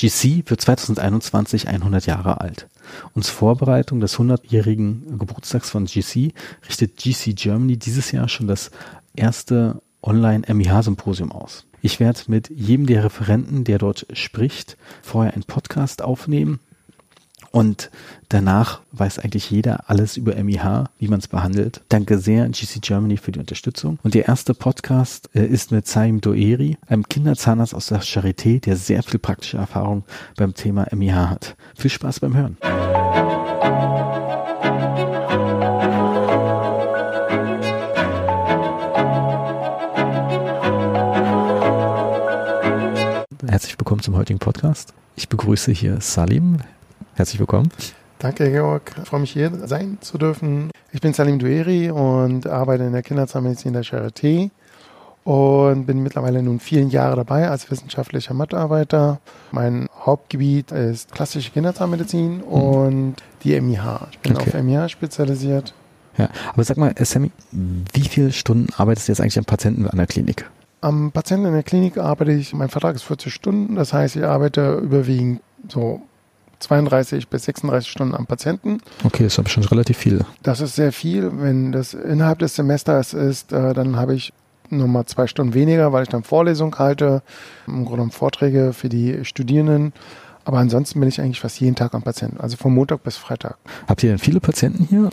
GC 0.00 0.48
wird 0.48 0.62
2021 0.62 1.68
100 1.68 2.06
Jahre 2.06 2.40
alt. 2.40 2.68
Und 3.14 3.24
zur 3.24 3.34
Vorbereitung 3.34 4.00
des 4.00 4.16
100-jährigen 4.18 5.18
Geburtstags 5.18 5.68
von 5.68 5.84
GC 5.84 6.32
richtet 6.66 6.96
GC 6.96 7.36
Germany 7.36 7.76
dieses 7.76 8.10
Jahr 8.10 8.28
schon 8.28 8.46
das 8.46 8.70
erste 9.14 9.82
Online-MIH-Symposium 10.02 11.32
aus. 11.32 11.66
Ich 11.82 12.00
werde 12.00 12.20
mit 12.28 12.48
jedem 12.48 12.86
der 12.86 13.04
Referenten, 13.04 13.64
der 13.64 13.76
dort 13.76 14.06
spricht, 14.14 14.78
vorher 15.02 15.34
einen 15.34 15.44
Podcast 15.44 16.00
aufnehmen 16.00 16.60
und 17.52 17.90
danach 18.28 18.80
weiß 18.92 19.18
eigentlich 19.18 19.50
jeder 19.50 19.90
alles 19.90 20.16
über 20.16 20.34
MIH, 20.36 20.84
wie 20.98 21.08
man 21.08 21.18
es 21.18 21.28
behandelt. 21.28 21.82
Danke 21.88 22.18
sehr 22.18 22.48
GC 22.48 22.80
Germany 22.80 23.16
für 23.16 23.32
die 23.32 23.40
Unterstützung. 23.40 23.98
Und 24.02 24.14
der 24.14 24.28
erste 24.28 24.54
Podcast 24.54 25.28
äh, 25.34 25.44
ist 25.44 25.72
mit 25.72 25.86
Saim 25.86 26.20
Doeri, 26.20 26.78
einem 26.86 27.08
Kinderzahnarzt 27.08 27.74
aus 27.74 27.86
der 27.86 28.02
Charité, 28.02 28.60
der 28.60 28.76
sehr 28.76 29.02
viel 29.02 29.18
praktische 29.18 29.56
Erfahrung 29.56 30.04
beim 30.36 30.54
Thema 30.54 30.86
MIH 30.94 31.28
hat. 31.28 31.56
Viel 31.74 31.90
Spaß 31.90 32.20
beim 32.20 32.36
Hören. 32.36 32.56
Herzlich 43.48 43.76
willkommen 43.78 44.02
zum 44.02 44.14
heutigen 44.14 44.38
Podcast. 44.38 44.94
Ich 45.16 45.28
begrüße 45.28 45.72
hier 45.72 46.00
Salim. 46.00 46.58
Herzlich 47.20 47.38
willkommen. 47.38 47.68
Danke, 48.18 48.50
Georg. 48.50 48.92
Ich 49.02 49.06
freue 49.06 49.20
mich, 49.20 49.32
hier 49.32 49.52
sein 49.66 49.98
zu 50.00 50.16
dürfen. 50.16 50.70
Ich 50.90 51.02
bin 51.02 51.12
Salim 51.12 51.38
Dueri 51.38 51.90
und 51.90 52.46
arbeite 52.46 52.84
in 52.84 52.94
der 52.94 53.02
Kinderzahnmedizin 53.02 53.74
der 53.74 53.84
Charité 53.84 54.48
und 55.24 55.84
bin 55.84 56.02
mittlerweile 56.02 56.42
nun 56.42 56.60
vielen 56.60 56.88
Jahre 56.88 57.16
dabei 57.16 57.50
als 57.50 57.70
wissenschaftlicher 57.70 58.32
Mitarbeiter. 58.32 59.20
Mein 59.52 59.86
Hauptgebiet 59.94 60.72
ist 60.72 61.12
klassische 61.12 61.50
Kinderzahnmedizin 61.50 62.38
mhm. 62.38 62.42
und 62.42 63.16
die 63.44 63.60
MIH. 63.60 64.08
Ich 64.12 64.18
bin 64.20 64.34
okay. 64.34 64.56
auf 64.56 64.62
MIH 64.62 64.88
spezialisiert. 64.88 65.74
Ja, 66.16 66.30
aber 66.54 66.64
sag 66.64 66.78
mal, 66.78 66.94
Sammy, 67.00 67.32
wie 67.50 68.08
viele 68.08 68.32
Stunden 68.32 68.72
arbeitest 68.78 69.08
du 69.08 69.12
jetzt 69.12 69.20
eigentlich 69.20 69.36
am 69.36 69.44
Patienten 69.44 69.86
an 69.86 69.98
der 69.98 70.06
Klinik? 70.06 70.48
Am 70.80 71.12
Patienten 71.12 71.44
in 71.44 71.52
der 71.52 71.64
Klinik 71.64 71.98
arbeite 71.98 72.32
ich, 72.32 72.54
mein 72.54 72.70
Vertrag 72.70 72.94
ist 72.94 73.02
40 73.02 73.34
Stunden, 73.34 73.74
das 73.74 73.92
heißt, 73.92 74.16
ich 74.16 74.24
arbeite 74.24 74.76
überwiegend 74.76 75.42
so 75.68 76.00
32 76.60 77.28
bis 77.28 77.44
36 77.44 77.90
Stunden 77.90 78.14
am 78.14 78.26
Patienten. 78.26 78.78
Okay, 79.04 79.24
das 79.24 79.34
ist 79.34 79.38
aber 79.38 79.48
schon 79.48 79.64
relativ 79.64 79.98
viel. 79.98 80.24
Das 80.42 80.60
ist 80.60 80.76
sehr 80.76 80.92
viel. 80.92 81.30
Wenn 81.34 81.72
das 81.72 81.94
innerhalb 81.94 82.38
des 82.38 82.54
Semesters 82.54 83.14
ist, 83.14 83.52
äh, 83.52 83.74
dann 83.74 83.96
habe 83.96 84.14
ich 84.14 84.32
nochmal 84.68 85.06
zwei 85.06 85.26
Stunden 85.26 85.54
weniger, 85.54 85.92
weil 85.92 86.04
ich 86.04 86.08
dann 86.08 86.22
Vorlesung 86.22 86.76
halte, 86.78 87.22
im 87.66 87.74
Grunde 87.74 87.90
genommen 87.90 88.10
Vorträge 88.12 88.72
für 88.72 88.88
die 88.88 89.24
Studierenden. 89.24 89.92
Aber 90.44 90.58
ansonsten 90.58 91.00
bin 91.00 91.08
ich 91.08 91.20
eigentlich 91.20 91.40
fast 91.40 91.60
jeden 91.60 91.74
Tag 91.74 91.94
am 91.94 92.02
Patienten, 92.02 92.40
also 92.40 92.56
von 92.56 92.72
Montag 92.72 93.02
bis 93.02 93.16
Freitag. 93.16 93.56
Habt 93.86 94.02
ihr 94.02 94.10
denn 94.10 94.18
viele 94.18 94.40
Patienten 94.40 94.84
hier? 94.84 95.10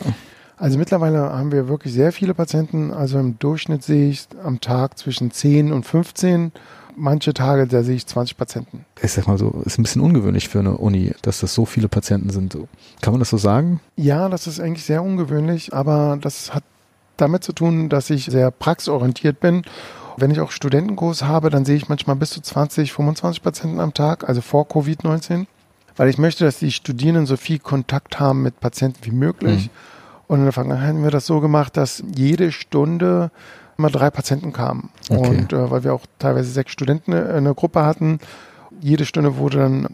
Also 0.56 0.76
mittlerweile 0.78 1.20
haben 1.32 1.52
wir 1.52 1.68
wirklich 1.68 1.92
sehr 1.92 2.10
viele 2.10 2.34
Patienten. 2.34 2.92
Also 2.92 3.18
im 3.18 3.38
Durchschnitt 3.38 3.84
sehe 3.84 4.10
ich 4.10 4.26
am 4.42 4.60
Tag 4.60 4.98
zwischen 4.98 5.30
10 5.30 5.72
und 5.72 5.84
15 5.84 6.52
manche 6.98 7.32
Tage, 7.34 7.66
da 7.66 7.82
sehe 7.82 7.96
ich 7.96 8.06
20 8.06 8.36
Patienten. 8.36 8.84
Ich 9.02 9.12
sag 9.12 9.26
mal 9.26 9.38
so, 9.38 9.62
ist 9.64 9.78
ein 9.78 9.82
bisschen 9.82 10.02
ungewöhnlich 10.02 10.48
für 10.48 10.58
eine 10.58 10.76
Uni, 10.76 11.12
dass 11.22 11.40
das 11.40 11.54
so 11.54 11.64
viele 11.64 11.88
Patienten 11.88 12.30
sind. 12.30 12.56
Kann 13.00 13.12
man 13.12 13.20
das 13.20 13.30
so 13.30 13.36
sagen? 13.36 13.80
Ja, 13.96 14.28
das 14.28 14.46
ist 14.46 14.60
eigentlich 14.60 14.84
sehr 14.84 15.02
ungewöhnlich, 15.02 15.72
aber 15.72 16.18
das 16.20 16.54
hat 16.54 16.64
damit 17.16 17.44
zu 17.44 17.52
tun, 17.52 17.88
dass 17.88 18.10
ich 18.10 18.26
sehr 18.26 18.50
praxisorientiert 18.50 19.40
bin. 19.40 19.62
Wenn 20.16 20.30
ich 20.30 20.40
auch 20.40 20.50
Studentenkurs 20.50 21.24
habe, 21.24 21.50
dann 21.50 21.64
sehe 21.64 21.76
ich 21.76 21.88
manchmal 21.88 22.16
bis 22.16 22.30
zu 22.30 22.40
20, 22.40 22.92
25 22.92 23.42
Patienten 23.42 23.80
am 23.80 23.94
Tag, 23.94 24.28
also 24.28 24.40
vor 24.40 24.66
Covid-19, 24.66 25.46
weil 25.96 26.08
ich 26.08 26.18
möchte, 26.18 26.44
dass 26.44 26.58
die 26.58 26.72
Studierenden 26.72 27.26
so 27.26 27.36
viel 27.36 27.58
Kontakt 27.58 28.18
haben 28.18 28.42
mit 28.42 28.58
Patienten 28.60 28.98
wie 29.02 29.12
möglich. 29.12 29.66
Mhm. 29.66 29.70
Und 30.26 30.38
in 30.40 30.44
der 30.44 30.52
Vergangenheit 30.52 30.88
haben 30.88 31.04
wir 31.04 31.10
das 31.10 31.26
so 31.26 31.40
gemacht, 31.40 31.76
dass 31.76 32.02
jede 32.14 32.52
Stunde 32.52 33.30
immer 33.78 33.90
drei 33.90 34.10
Patienten 34.10 34.52
kamen. 34.52 34.90
Okay. 35.08 35.28
Und 35.28 35.52
äh, 35.52 35.70
weil 35.70 35.84
wir 35.84 35.94
auch 35.94 36.04
teilweise 36.18 36.50
sechs 36.50 36.72
Studenten 36.72 37.12
in 37.12 37.44
der 37.44 37.54
Gruppe 37.54 37.84
hatten, 37.84 38.18
jede 38.80 39.06
Stunde 39.06 39.36
wurde 39.36 39.58
dann 39.58 39.86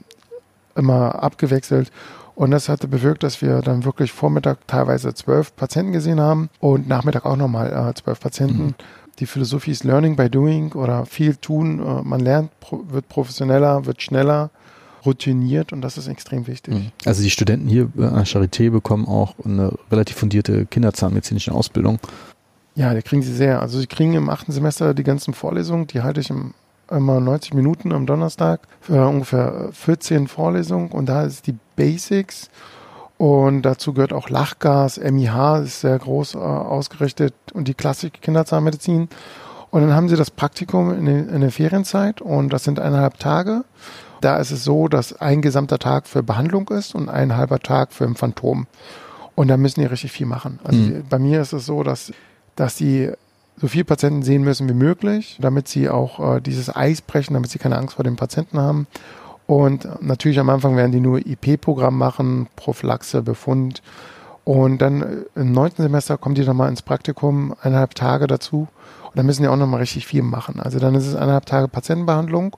immer 0.75 1.23
abgewechselt. 1.23 1.93
Und 2.35 2.51
das 2.51 2.69
hatte 2.69 2.89
bewirkt, 2.89 3.23
dass 3.23 3.43
wir 3.43 3.61
dann 3.61 3.85
wirklich 3.85 4.11
Vormittag 4.11 4.67
teilweise 4.67 5.15
zwölf 5.15 5.55
Patienten 5.55 5.93
gesehen 5.93 6.21
haben 6.21 6.49
und 6.59 6.89
Nachmittag 6.89 7.27
auch 7.27 7.37
nochmal 7.37 7.73
äh, 7.73 7.95
zwölf 7.95 8.19
Patienten. 8.19 8.65
Mhm. 8.65 8.75
Die 9.21 9.27
Philosophie 9.27 9.71
ist 9.71 9.85
Learning 9.85 10.17
by 10.17 10.29
Doing 10.29 10.73
oder 10.73 11.07
viel 11.07 11.37
tun. 11.37 11.79
Äh, 11.79 12.03
man 12.03 12.21
lernt, 12.21 12.51
wird 12.89 13.09
professioneller, 13.09 13.87
wird 13.87 14.03
schneller, 14.03 14.51
routiniert 15.07 15.73
und 15.73 15.83
das 15.83 15.97
ist 15.97 16.09
extrem 16.09 16.47
wichtig. 16.47 16.75
Mhm. 16.75 16.91
Also 17.05 17.23
die 17.23 17.31
Studenten 17.31 17.69
hier 17.69 17.85
an 17.99 18.15
der 18.15 18.27
Charité 18.27 18.71
bekommen 18.71 19.07
auch 19.07 19.35
eine 19.45 19.73
relativ 19.93 20.17
fundierte 20.17 20.67
kinderzahnmedizinische 20.67 21.53
Ausbildung. 21.53 22.01
Ja, 22.75 22.93
die 22.95 23.03
kriegen 23.03 23.23
sie 23.23 23.35
sehr. 23.35 23.61
Also 23.61 23.79
sie 23.79 23.87
kriegen 23.87 24.15
im 24.15 24.29
achten 24.29 24.53
Semester 24.53 24.95
die 24.95 25.05
ganzen 25.05 25.35
Vorlesungen, 25.35 25.87
die 25.87 26.03
halte 26.03 26.21
ich 26.21 26.31
im, 26.31 26.55
immer 26.91 27.21
90 27.21 27.55
Minuten 27.55 27.93
am 27.93 28.07
Donnerstag 28.07 28.61
für 28.81 29.07
ungefähr 29.07 29.69
14 29.73 30.27
Vorlesungen 30.27 30.91
und 30.91 31.07
da 31.07 31.23
ist 31.23 31.47
die 31.47 31.57
Basics 31.77 32.51
und 33.17 33.63
dazu 33.63 33.93
gehört 33.93 34.13
auch 34.13 34.29
Lachgas, 34.29 34.99
MIH 34.99 35.63
ist 35.65 35.81
sehr 35.81 35.99
groß 35.99 36.35
äh, 36.35 36.39
ausgerichtet 36.39 37.35
und 37.53 37.69
die 37.69 37.75
klassische 37.75 38.11
Kinderzahnmedizin. 38.11 39.09
Und 39.71 39.81
dann 39.81 39.93
haben 39.93 40.09
sie 40.09 40.17
das 40.17 40.31
Praktikum 40.31 40.93
in, 40.93 41.07
in 41.07 41.41
der 41.41 41.51
Ferienzeit 41.51 42.21
und 42.21 42.53
das 42.53 42.65
sind 42.65 42.79
eineinhalb 42.79 43.19
Tage. 43.19 43.65
Da 44.21 44.37
ist 44.37 44.51
es 44.51 44.65
so, 44.65 44.89
dass 44.89 45.21
ein 45.21 45.43
gesamter 45.43 45.79
Tag 45.79 46.07
für 46.07 46.23
Behandlung 46.23 46.69
ist 46.69 46.95
und 46.95 47.09
ein 47.09 47.37
halber 47.37 47.59
Tag 47.59 47.93
für 47.93 48.05
ein 48.05 48.15
Phantom. 48.15 48.67
Und 49.35 49.49
da 49.49 49.57
müssen 49.57 49.81
die 49.81 49.87
richtig 49.87 50.13
viel 50.13 50.27
machen. 50.27 50.61
Also 50.65 50.79
mhm. 50.79 51.05
bei 51.09 51.19
mir 51.19 51.41
ist 51.41 51.53
es 51.53 51.67
so, 51.67 51.83
dass 51.83 52.13
dass 52.57 52.77
sie 52.77 53.11
so 53.57 53.69
viele 53.69 53.85
Patienten 53.85 54.23
sehen 54.23 54.43
müssen 54.43 54.69
wie 54.69 54.75
möglich, 54.75 55.39
damit 55.41 55.69
sie 55.69 55.89
auch 55.89 56.37
äh, 56.37 56.41
dieses 56.41 56.75
Eis 56.75 57.01
brechen, 57.01 57.35
damit 57.35 57.51
sie 57.51 57.59
keine 57.59 57.79
Angst 57.79 57.95
vor 57.95 58.05
den 58.05 58.17
Patienten 58.17 58.59
haben. 58.59 58.87
Und 59.47 59.89
natürlich 60.03 60.39
am 60.39 60.49
Anfang 60.49 60.77
werden 60.77 60.93
die 60.93 61.01
nur 61.01 61.19
IP-Programm 61.19 61.97
machen, 61.97 62.49
Prophylaxe, 62.57 63.23
Befund. 63.23 63.83
Und 64.45 64.79
dann 64.79 65.25
im 65.35 65.53
neunten 65.53 65.83
Semester 65.83 66.19
kommen 66.19 66.35
die 66.35 66.45
dann 66.45 66.57
mal 66.57 66.69
ins 66.69 66.83
Praktikum, 66.83 67.55
eineinhalb 67.63 67.95
Tage 67.95 68.27
dazu. 68.27 68.69
Und 69.05 69.17
dann 69.17 69.27
müssen 69.27 69.43
die 69.43 69.49
auch 69.49 69.57
nochmal 69.57 69.81
richtig 69.81 70.07
viel 70.07 70.23
machen. 70.23 70.61
Also 70.61 70.79
dann 70.79 70.95
ist 70.95 71.07
es 71.07 71.15
eineinhalb 71.15 71.47
Tage 71.47 71.69
Patientenbehandlung 71.69 72.57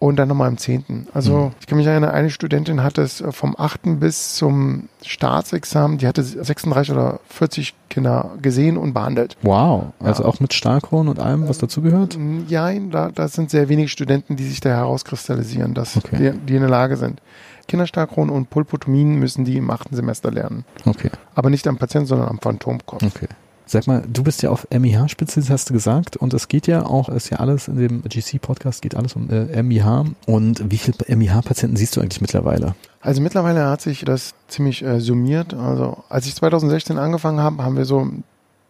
und 0.00 0.16
dann 0.16 0.28
nochmal 0.28 0.48
im 0.48 0.56
zehnten. 0.56 1.06
Also 1.12 1.36
mhm. 1.36 1.52
ich 1.60 1.66
kann 1.66 1.78
mich 1.78 1.86
erinnern, 1.86 2.10
eine 2.10 2.30
Studentin 2.30 2.82
hatte 2.82 3.02
es 3.02 3.20
äh, 3.20 3.30
vom 3.32 3.54
achten 3.56 4.00
bis 4.00 4.34
zum 4.34 4.88
Staatsexamen, 5.04 5.98
die 5.98 6.06
hatte 6.06 6.22
36 6.22 6.92
oder 6.92 7.20
40 7.28 7.74
Kinder 7.90 8.30
gesehen 8.40 8.78
und 8.78 8.94
behandelt. 8.94 9.36
Wow, 9.42 9.92
also 10.00 10.22
ja. 10.22 10.28
auch 10.28 10.40
mit 10.40 10.54
Starkron 10.54 11.06
und 11.06 11.20
allem, 11.20 11.48
was 11.48 11.58
dazugehört? 11.58 12.18
Ja, 12.48 12.72
da, 12.72 13.10
da 13.10 13.28
sind 13.28 13.50
sehr 13.50 13.68
wenige 13.68 13.88
Studenten, 13.88 14.36
die 14.36 14.44
sich 14.44 14.60
da 14.60 14.70
herauskristallisieren, 14.70 15.74
dass 15.74 15.96
okay. 15.98 16.32
die, 16.32 16.38
die 16.46 16.54
in 16.54 16.62
der 16.62 16.70
Lage 16.70 16.96
sind. 16.96 17.20
Kinderstarkron 17.68 18.30
und 18.30 18.48
Pulpotomien 18.48 19.16
müssen 19.16 19.44
die 19.44 19.58
im 19.58 19.70
achten 19.70 19.94
Semester 19.94 20.30
lernen. 20.30 20.64
Okay. 20.86 21.10
Aber 21.34 21.50
nicht 21.50 21.68
am 21.68 21.76
Patienten, 21.76 22.08
sondern 22.08 22.28
am 22.28 22.38
Phantomkopf. 22.38 23.02
Okay. 23.02 23.28
Sag 23.70 23.86
mal, 23.86 24.02
du 24.04 24.24
bist 24.24 24.42
ja 24.42 24.50
auf 24.50 24.66
MIH 24.76 25.10
spezialisiert, 25.10 25.52
hast 25.52 25.70
du 25.70 25.74
gesagt, 25.74 26.16
und 26.16 26.34
es 26.34 26.48
geht 26.48 26.66
ja 26.66 26.84
auch, 26.84 27.08
ist 27.08 27.30
ja 27.30 27.36
alles 27.36 27.68
in 27.68 27.76
dem 27.76 28.02
GC-Podcast, 28.02 28.82
geht 28.82 28.96
alles 28.96 29.14
um 29.14 29.30
äh, 29.30 29.62
MIH. 29.62 30.06
Und 30.26 30.72
wie 30.72 30.76
viele 30.76 30.96
MIH-Patienten 31.06 31.76
siehst 31.76 31.96
du 31.96 32.00
eigentlich 32.00 32.20
mittlerweile? 32.20 32.74
Also 33.00 33.22
mittlerweile 33.22 33.66
hat 33.66 33.80
sich 33.80 34.04
das 34.04 34.34
ziemlich 34.48 34.82
äh, 34.82 34.98
summiert. 34.98 35.54
Also 35.54 36.02
als 36.08 36.26
ich 36.26 36.34
2016 36.34 36.98
angefangen 36.98 37.38
habe, 37.38 37.62
haben 37.62 37.76
wir 37.76 37.84
so 37.84 38.00
im 38.00 38.24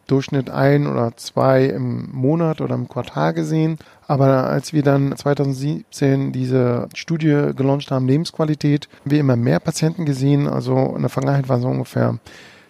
Durchschnitt 0.06 0.50
ein 0.50 0.86
oder 0.86 1.16
zwei 1.16 1.64
im 1.64 2.10
Monat 2.12 2.60
oder 2.60 2.74
im 2.74 2.86
Quartal 2.86 3.32
gesehen. 3.32 3.78
Aber 4.06 4.50
als 4.50 4.74
wir 4.74 4.82
dann 4.82 5.16
2017 5.16 6.30
diese 6.30 6.90
Studie 6.94 7.52
gelauncht 7.56 7.90
haben, 7.90 8.06
Lebensqualität, 8.06 8.90
haben 9.00 9.12
wir 9.12 9.20
immer 9.20 9.36
mehr 9.36 9.60
Patienten 9.60 10.04
gesehen. 10.04 10.46
Also 10.46 10.92
in 10.94 11.00
der 11.00 11.08
Vergangenheit 11.08 11.48
waren 11.48 11.62
so 11.62 11.68
ungefähr 11.68 12.18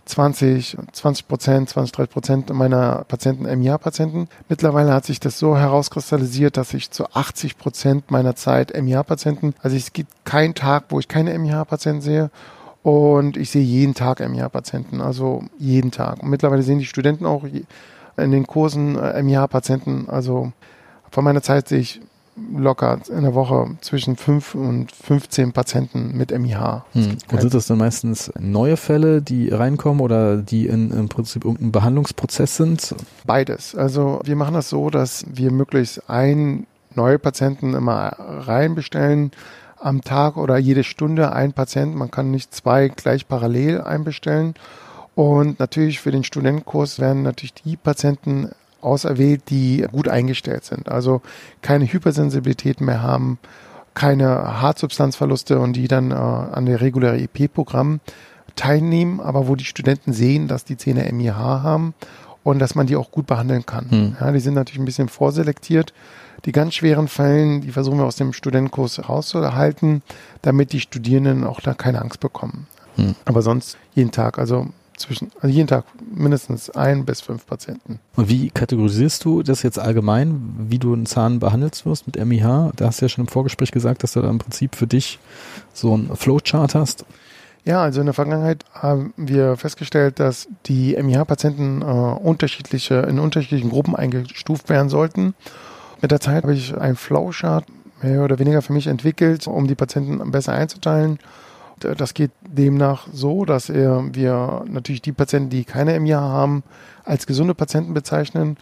20, 0.06 0.76
20 0.92 1.28
Prozent, 1.28 1.68
20, 1.68 1.92
30 1.92 2.12
Prozent 2.12 2.50
meiner 2.52 3.04
Patienten 3.06 3.44
MIA-Patienten. 3.44 4.28
Mittlerweile 4.48 4.92
hat 4.92 5.04
sich 5.04 5.20
das 5.20 5.38
so 5.38 5.56
herauskristallisiert, 5.56 6.56
dass 6.56 6.74
ich 6.74 6.90
zu 6.90 7.06
80 7.12 7.58
Prozent 7.58 8.10
meiner 8.10 8.34
Zeit 8.34 8.72
MIA-Patienten, 8.80 9.54
also 9.62 9.76
es 9.76 9.92
gibt 9.92 10.24
keinen 10.24 10.54
Tag, 10.54 10.84
wo 10.88 10.98
ich 10.98 11.08
keine 11.08 11.38
MIA-Patienten 11.38 12.02
sehe. 12.02 12.30
Und 12.82 13.36
ich 13.36 13.50
sehe 13.50 13.62
jeden 13.62 13.94
Tag 13.94 14.20
MIA-Patienten, 14.20 15.02
also 15.02 15.44
jeden 15.58 15.90
Tag. 15.90 16.22
Und 16.22 16.30
mittlerweile 16.30 16.62
sehen 16.62 16.78
die 16.78 16.86
Studenten 16.86 17.26
auch 17.26 17.44
in 17.44 18.30
den 18.30 18.46
Kursen 18.46 18.98
äh, 18.98 19.22
MIA-Patienten. 19.22 20.08
Also 20.08 20.52
von 21.10 21.24
meiner 21.24 21.42
Zeit 21.42 21.68
sehe 21.68 21.80
ich 21.80 22.00
locker 22.36 23.00
in 23.08 23.22
der 23.22 23.34
Woche 23.34 23.76
zwischen 23.80 24.16
5 24.16 24.54
und 24.54 24.92
15 24.92 25.52
Patienten 25.52 26.16
mit 26.16 26.30
MIH. 26.30 26.84
Hm. 26.92 27.18
Und 27.30 27.40
sind 27.40 27.54
das 27.54 27.66
dann 27.66 27.78
meistens 27.78 28.32
neue 28.38 28.76
Fälle, 28.76 29.22
die 29.22 29.48
reinkommen 29.48 30.00
oder 30.00 30.38
die 30.38 30.66
in, 30.66 30.90
im 30.90 31.08
Prinzip 31.08 31.44
irgendein 31.44 31.72
Behandlungsprozess 31.72 32.56
sind? 32.56 32.94
Beides. 33.24 33.74
Also 33.74 34.20
wir 34.24 34.36
machen 34.36 34.54
das 34.54 34.68
so, 34.68 34.90
dass 34.90 35.24
wir 35.28 35.50
möglichst 35.50 36.08
einen 36.08 36.66
neue 36.94 37.18
Patienten 37.18 37.74
immer 37.74 38.14
reinbestellen. 38.18 39.32
am 39.78 40.02
Tag 40.02 40.36
oder 40.36 40.58
jede 40.58 40.84
Stunde 40.84 41.32
ein 41.32 41.54
Patient. 41.54 41.94
Man 41.94 42.10
kann 42.10 42.30
nicht 42.30 42.54
zwei 42.54 42.88
gleich 42.88 43.26
parallel 43.26 43.80
einbestellen. 43.80 44.54
Und 45.14 45.58
natürlich 45.58 46.00
für 46.00 46.10
den 46.10 46.24
Studentenkurs 46.24 46.98
werden 46.98 47.22
natürlich 47.22 47.54
die 47.54 47.76
Patienten 47.76 48.50
auserwählt, 48.82 49.50
die 49.50 49.86
gut 49.90 50.08
eingestellt 50.08 50.64
sind. 50.64 50.88
Also 50.88 51.22
keine 51.62 51.90
Hypersensibilität 51.90 52.80
mehr 52.80 53.02
haben, 53.02 53.38
keine 53.94 54.60
Hartsubstanzverluste 54.60 55.58
und 55.58 55.74
die 55.74 55.88
dann 55.88 56.10
äh, 56.10 56.14
an 56.14 56.66
der 56.66 56.80
regulären 56.80 57.18
EP-Programm 57.18 58.00
teilnehmen, 58.56 59.20
aber 59.20 59.48
wo 59.48 59.56
die 59.56 59.64
Studenten 59.64 60.12
sehen, 60.12 60.48
dass 60.48 60.64
die 60.64 60.76
Zähne 60.76 61.10
MIH 61.12 61.34
haben 61.34 61.94
und 62.42 62.58
dass 62.58 62.74
man 62.74 62.86
die 62.86 62.96
auch 62.96 63.10
gut 63.10 63.26
behandeln 63.26 63.66
kann. 63.66 63.90
Hm. 63.90 64.16
Ja, 64.20 64.32
die 64.32 64.40
sind 64.40 64.54
natürlich 64.54 64.80
ein 64.80 64.84
bisschen 64.84 65.08
vorselektiert. 65.08 65.92
Die 66.44 66.52
ganz 66.52 66.74
schweren 66.74 67.08
Fällen, 67.08 67.60
die 67.60 67.70
versuchen 67.70 67.98
wir 67.98 68.06
aus 68.06 68.16
dem 68.16 68.32
Studentenkurs 68.32 69.08
rauszuhalten, 69.08 70.02
damit 70.42 70.72
die 70.72 70.80
Studierenden 70.80 71.44
auch 71.44 71.60
da 71.60 71.74
keine 71.74 72.00
Angst 72.00 72.20
bekommen. 72.20 72.66
Hm. 72.96 73.14
Aber 73.24 73.42
sonst 73.42 73.76
jeden 73.94 74.10
Tag, 74.10 74.38
also 74.38 74.68
zwischen, 75.00 75.30
also 75.40 75.54
jeden 75.54 75.66
Tag 75.66 75.84
mindestens 76.14 76.70
ein 76.70 77.04
bis 77.04 77.20
fünf 77.20 77.46
Patienten. 77.46 77.98
Und 78.16 78.28
wie 78.28 78.50
kategorisierst 78.50 79.24
du 79.24 79.42
das 79.42 79.62
jetzt 79.62 79.78
allgemein, 79.78 80.66
wie 80.68 80.78
du 80.78 80.92
einen 80.92 81.06
Zahn 81.06 81.40
behandelst 81.40 81.86
wirst 81.86 82.06
mit 82.06 82.22
MIH? 82.24 82.72
Da 82.76 82.86
hast 82.86 83.00
du 83.00 83.06
ja 83.06 83.08
schon 83.08 83.24
im 83.24 83.28
Vorgespräch 83.28 83.72
gesagt, 83.72 84.02
dass 84.02 84.12
du 84.12 84.22
da 84.22 84.30
im 84.30 84.38
Prinzip 84.38 84.76
für 84.76 84.86
dich 84.86 85.18
so 85.72 85.96
ein 85.96 86.14
Flowchart 86.14 86.74
hast. 86.74 87.04
Ja, 87.64 87.82
also 87.82 88.00
in 88.00 88.06
der 88.06 88.14
Vergangenheit 88.14 88.64
haben 88.72 89.12
wir 89.16 89.56
festgestellt, 89.56 90.18
dass 90.18 90.48
die 90.66 90.96
MIH-Patienten 90.96 91.82
äh, 91.82 91.84
unterschiedliche, 91.84 92.96
in 93.00 93.18
unterschiedlichen 93.18 93.70
Gruppen 93.70 93.94
eingestuft 93.94 94.68
werden 94.68 94.88
sollten. 94.88 95.34
Mit 96.00 96.10
der 96.10 96.20
Zeit 96.20 96.42
habe 96.44 96.54
ich 96.54 96.76
einen 96.76 96.96
Flowchart 96.96 97.66
mehr 98.02 98.24
oder 98.24 98.38
weniger 98.38 98.62
für 98.62 98.72
mich 98.72 98.86
entwickelt, 98.86 99.46
um 99.46 99.66
die 99.66 99.74
Patienten 99.74 100.30
besser 100.30 100.52
einzuteilen. 100.52 101.18
Das 101.80 102.14
geht 102.14 102.30
demnach 102.42 103.08
so, 103.12 103.44
dass 103.44 103.68
wir 103.68 104.64
natürlich 104.68 105.02
die 105.02 105.12
Patienten, 105.12 105.50
die 105.50 105.64
keine 105.64 105.98
MIH 105.98 106.20
haben, 106.20 106.62
als 107.04 107.26
gesunde 107.26 107.54
Patienten 107.54 107.94
bezeichnen. 107.94 108.56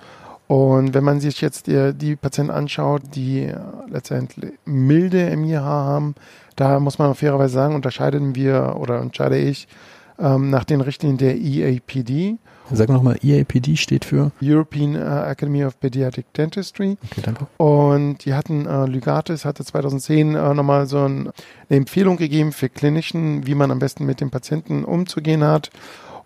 Und 0.46 0.94
wenn 0.94 1.04
man 1.04 1.20
sich 1.20 1.42
jetzt 1.42 1.66
die, 1.66 1.92
die 1.94 2.16
Patienten 2.16 2.50
anschaut, 2.50 3.02
die 3.14 3.52
letztendlich 3.88 4.52
milde 4.64 5.36
MIH 5.36 5.60
haben, 5.60 6.14
da 6.56 6.80
muss 6.80 6.98
man 6.98 7.14
fairerweise 7.14 7.52
sagen, 7.52 7.74
unterscheiden 7.74 8.34
wir 8.34 8.76
oder 8.80 9.00
unterscheide 9.00 9.38
ich 9.38 9.68
ähm, 10.18 10.50
nach 10.50 10.64
den 10.64 10.80
Richtlinien 10.80 11.18
der 11.18 11.36
EAPD. 11.36 12.38
Sag 12.70 12.88
nochmal, 12.88 13.18
EAPD 13.22 13.76
steht 13.76 14.04
für 14.04 14.30
European 14.42 14.94
uh, 14.96 15.30
Academy 15.30 15.64
of 15.64 15.78
Pediatric 15.80 16.32
Dentistry. 16.34 16.96
Okay, 17.10 17.22
danke. 17.22 17.46
Und 17.56 18.24
die 18.24 18.34
hatten, 18.34 18.66
äh, 18.66 18.86
Lygatis 18.86 19.44
hatte 19.44 19.64
2010 19.64 20.34
äh, 20.34 20.54
nochmal 20.54 20.86
so 20.86 20.98
ein, 20.98 21.30
eine 21.68 21.78
Empfehlung 21.78 22.16
gegeben 22.16 22.52
für 22.52 22.68
Klinischen, 22.68 23.46
wie 23.46 23.54
man 23.54 23.70
am 23.70 23.78
besten 23.78 24.04
mit 24.04 24.20
dem 24.20 24.30
Patienten 24.30 24.84
umzugehen 24.84 25.44
hat 25.44 25.70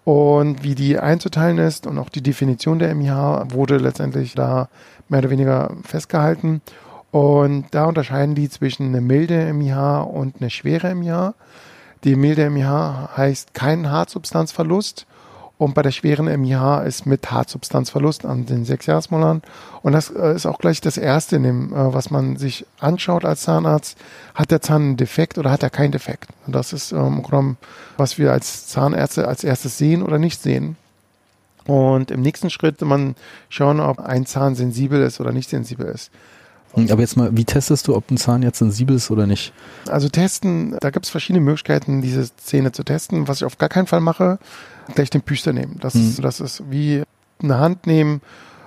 und 0.04 0.64
wie 0.64 0.74
die 0.74 0.98
einzuteilen 0.98 1.58
ist 1.58 1.86
und 1.86 1.98
auch 1.98 2.08
die 2.08 2.22
Definition 2.22 2.78
der 2.78 2.94
MIH 2.94 3.52
wurde 3.52 3.76
letztendlich 3.76 4.34
da 4.34 4.68
mehr 5.08 5.20
oder 5.20 5.30
weniger 5.30 5.76
festgehalten. 5.84 6.60
Und 7.12 7.66
da 7.72 7.84
unterscheiden 7.84 8.34
die 8.34 8.48
zwischen 8.48 8.86
einer 8.86 9.02
milde 9.02 9.52
MIH 9.52 10.00
und 10.02 10.40
einer 10.40 10.50
schwere 10.50 10.94
MIH. 10.94 11.34
Die 12.04 12.16
milde 12.16 12.50
MIH 12.50 13.16
heißt 13.16 13.54
kein 13.54 13.90
Hartsubstanzverlust 13.90 15.06
und 15.62 15.74
bei 15.74 15.82
der 15.82 15.92
schweren 15.92 16.26
MIH 16.26 16.82
ist 16.84 17.06
mit 17.06 17.30
Hartsubstanzverlust 17.30 18.24
an 18.26 18.46
den 18.46 18.64
Sechsjahresmolaren. 18.64 19.42
Und 19.82 19.92
das 19.92 20.10
äh, 20.10 20.34
ist 20.34 20.44
auch 20.44 20.58
gleich 20.58 20.80
das 20.80 20.96
Erste, 20.96 21.40
dem, 21.40 21.72
äh, 21.72 21.94
was 21.94 22.10
man 22.10 22.36
sich 22.36 22.66
anschaut 22.80 23.24
als 23.24 23.42
Zahnarzt. 23.42 23.96
Hat 24.34 24.50
der 24.50 24.60
Zahn 24.60 24.82
einen 24.82 24.96
Defekt 24.96 25.38
oder 25.38 25.50
hat 25.50 25.62
er 25.62 25.70
keinen 25.70 25.92
Defekt? 25.92 26.30
Und 26.46 26.54
das 26.54 26.72
ist 26.72 26.90
ähm, 26.92 27.22
genommen, 27.22 27.58
was 27.96 28.18
wir 28.18 28.32
als 28.32 28.66
Zahnärzte 28.66 29.28
als 29.28 29.44
erstes 29.44 29.78
sehen 29.78 30.02
oder 30.02 30.18
nicht 30.18 30.42
sehen. 30.42 30.76
Und 31.66 32.10
im 32.10 32.22
nächsten 32.22 32.50
Schritt 32.50 32.80
man 32.80 33.14
schauen, 33.48 33.78
ob 33.78 34.00
ein 34.00 34.26
Zahn 34.26 34.56
sensibel 34.56 35.00
ist 35.00 35.20
oder 35.20 35.32
nicht 35.32 35.48
sensibel 35.48 35.86
ist. 35.86 36.10
Aber 36.74 37.00
jetzt 37.00 37.16
mal, 37.16 37.36
wie 37.36 37.44
testest 37.44 37.86
du, 37.86 37.94
ob 37.94 38.10
ein 38.10 38.16
Zahn 38.16 38.42
jetzt 38.42 38.58
sensibel 38.58 38.96
ist 38.96 39.10
oder 39.10 39.26
nicht? 39.26 39.52
Also 39.88 40.08
testen, 40.08 40.76
da 40.80 40.90
gibt 40.90 41.04
es 41.04 41.10
verschiedene 41.10 41.44
Möglichkeiten, 41.44 42.00
diese 42.00 42.34
Zähne 42.36 42.72
zu 42.72 42.82
testen. 42.82 43.28
Was 43.28 43.38
ich 43.38 43.44
auf 43.44 43.58
gar 43.58 43.68
keinen 43.68 43.86
Fall 43.86 44.00
mache, 44.00 44.38
gleich 44.94 45.10
den 45.10 45.22
Püster 45.22 45.52
nehmen. 45.52 45.78
Das, 45.80 45.94
mhm. 45.94 46.08
ist, 46.08 46.24
das 46.24 46.40
ist 46.40 46.70
wie 46.70 47.02
eine 47.42 47.58
Hand 47.58 47.86
nehmen 47.86 48.20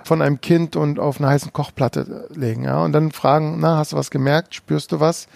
von 0.04 0.22
einem 0.22 0.42
Kind 0.42 0.76
und 0.76 1.00
auf 1.00 1.20
eine 1.20 1.30
heiße 1.30 1.52
Kochplatte 1.52 2.28
legen. 2.34 2.64
Ja? 2.64 2.84
Und 2.84 2.94
dann 2.94 3.12
fragen, 3.12 3.58
na, 3.60 3.78
hast 3.78 3.94
du 3.94 3.98
was 3.98 4.12
gemerkt? 4.12 4.56
Spürst 4.56 4.92
du 4.92 5.00
was? 5.00 5.28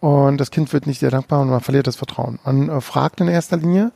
Und 0.00 0.38
das 0.38 0.50
Kind 0.50 0.72
wird 0.72 0.86
nicht 0.86 1.00
sehr 1.00 1.10
dankbar 1.10 1.40
und 1.40 1.50
man 1.50 1.60
verliert 1.60 1.86
das 1.86 1.96
Vertrauen. 1.96 2.38
Man 2.44 2.68
äh, 2.68 2.80
fragt 2.80 3.20
in 3.20 3.28
erster 3.28 3.56
Linie, 3.56 3.92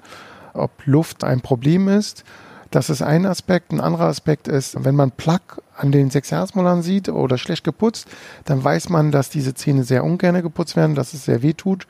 ob 0.53 0.71
Luft 0.85 1.25
ein 1.25 1.41
Problem 1.41 1.89
ist 1.89 2.25
das 2.73 2.89
ist 2.89 3.03
ein 3.03 3.27
Aspekt. 3.27 3.71
Ein 3.71 3.81
anderer 3.81 4.07
Aspekt 4.07 4.49
ist, 4.49 4.83
wenn 4.83 4.97
man 4.97 5.11
Plaque 5.11 5.63
an 5.77 5.93
den 5.93 6.11
Sechsjahresmolaren 6.11 6.83
sieht 6.83 7.09
oder 7.09 7.37
schlecht 7.39 7.65
geputzt, 7.65 8.09
dann 8.47 8.65
weiß 8.65 8.89
man, 8.89 9.13
dass 9.13 9.29
diese 9.29 9.55
Zähne 9.55 9.85
sehr 9.85 10.05
ungern 10.05 10.41
geputzt 10.43 10.75
werden, 10.75 10.95
dass 10.95 11.13
es 11.13 11.27
sehr 11.27 11.43
weh 11.43 11.53
tut. 11.53 11.87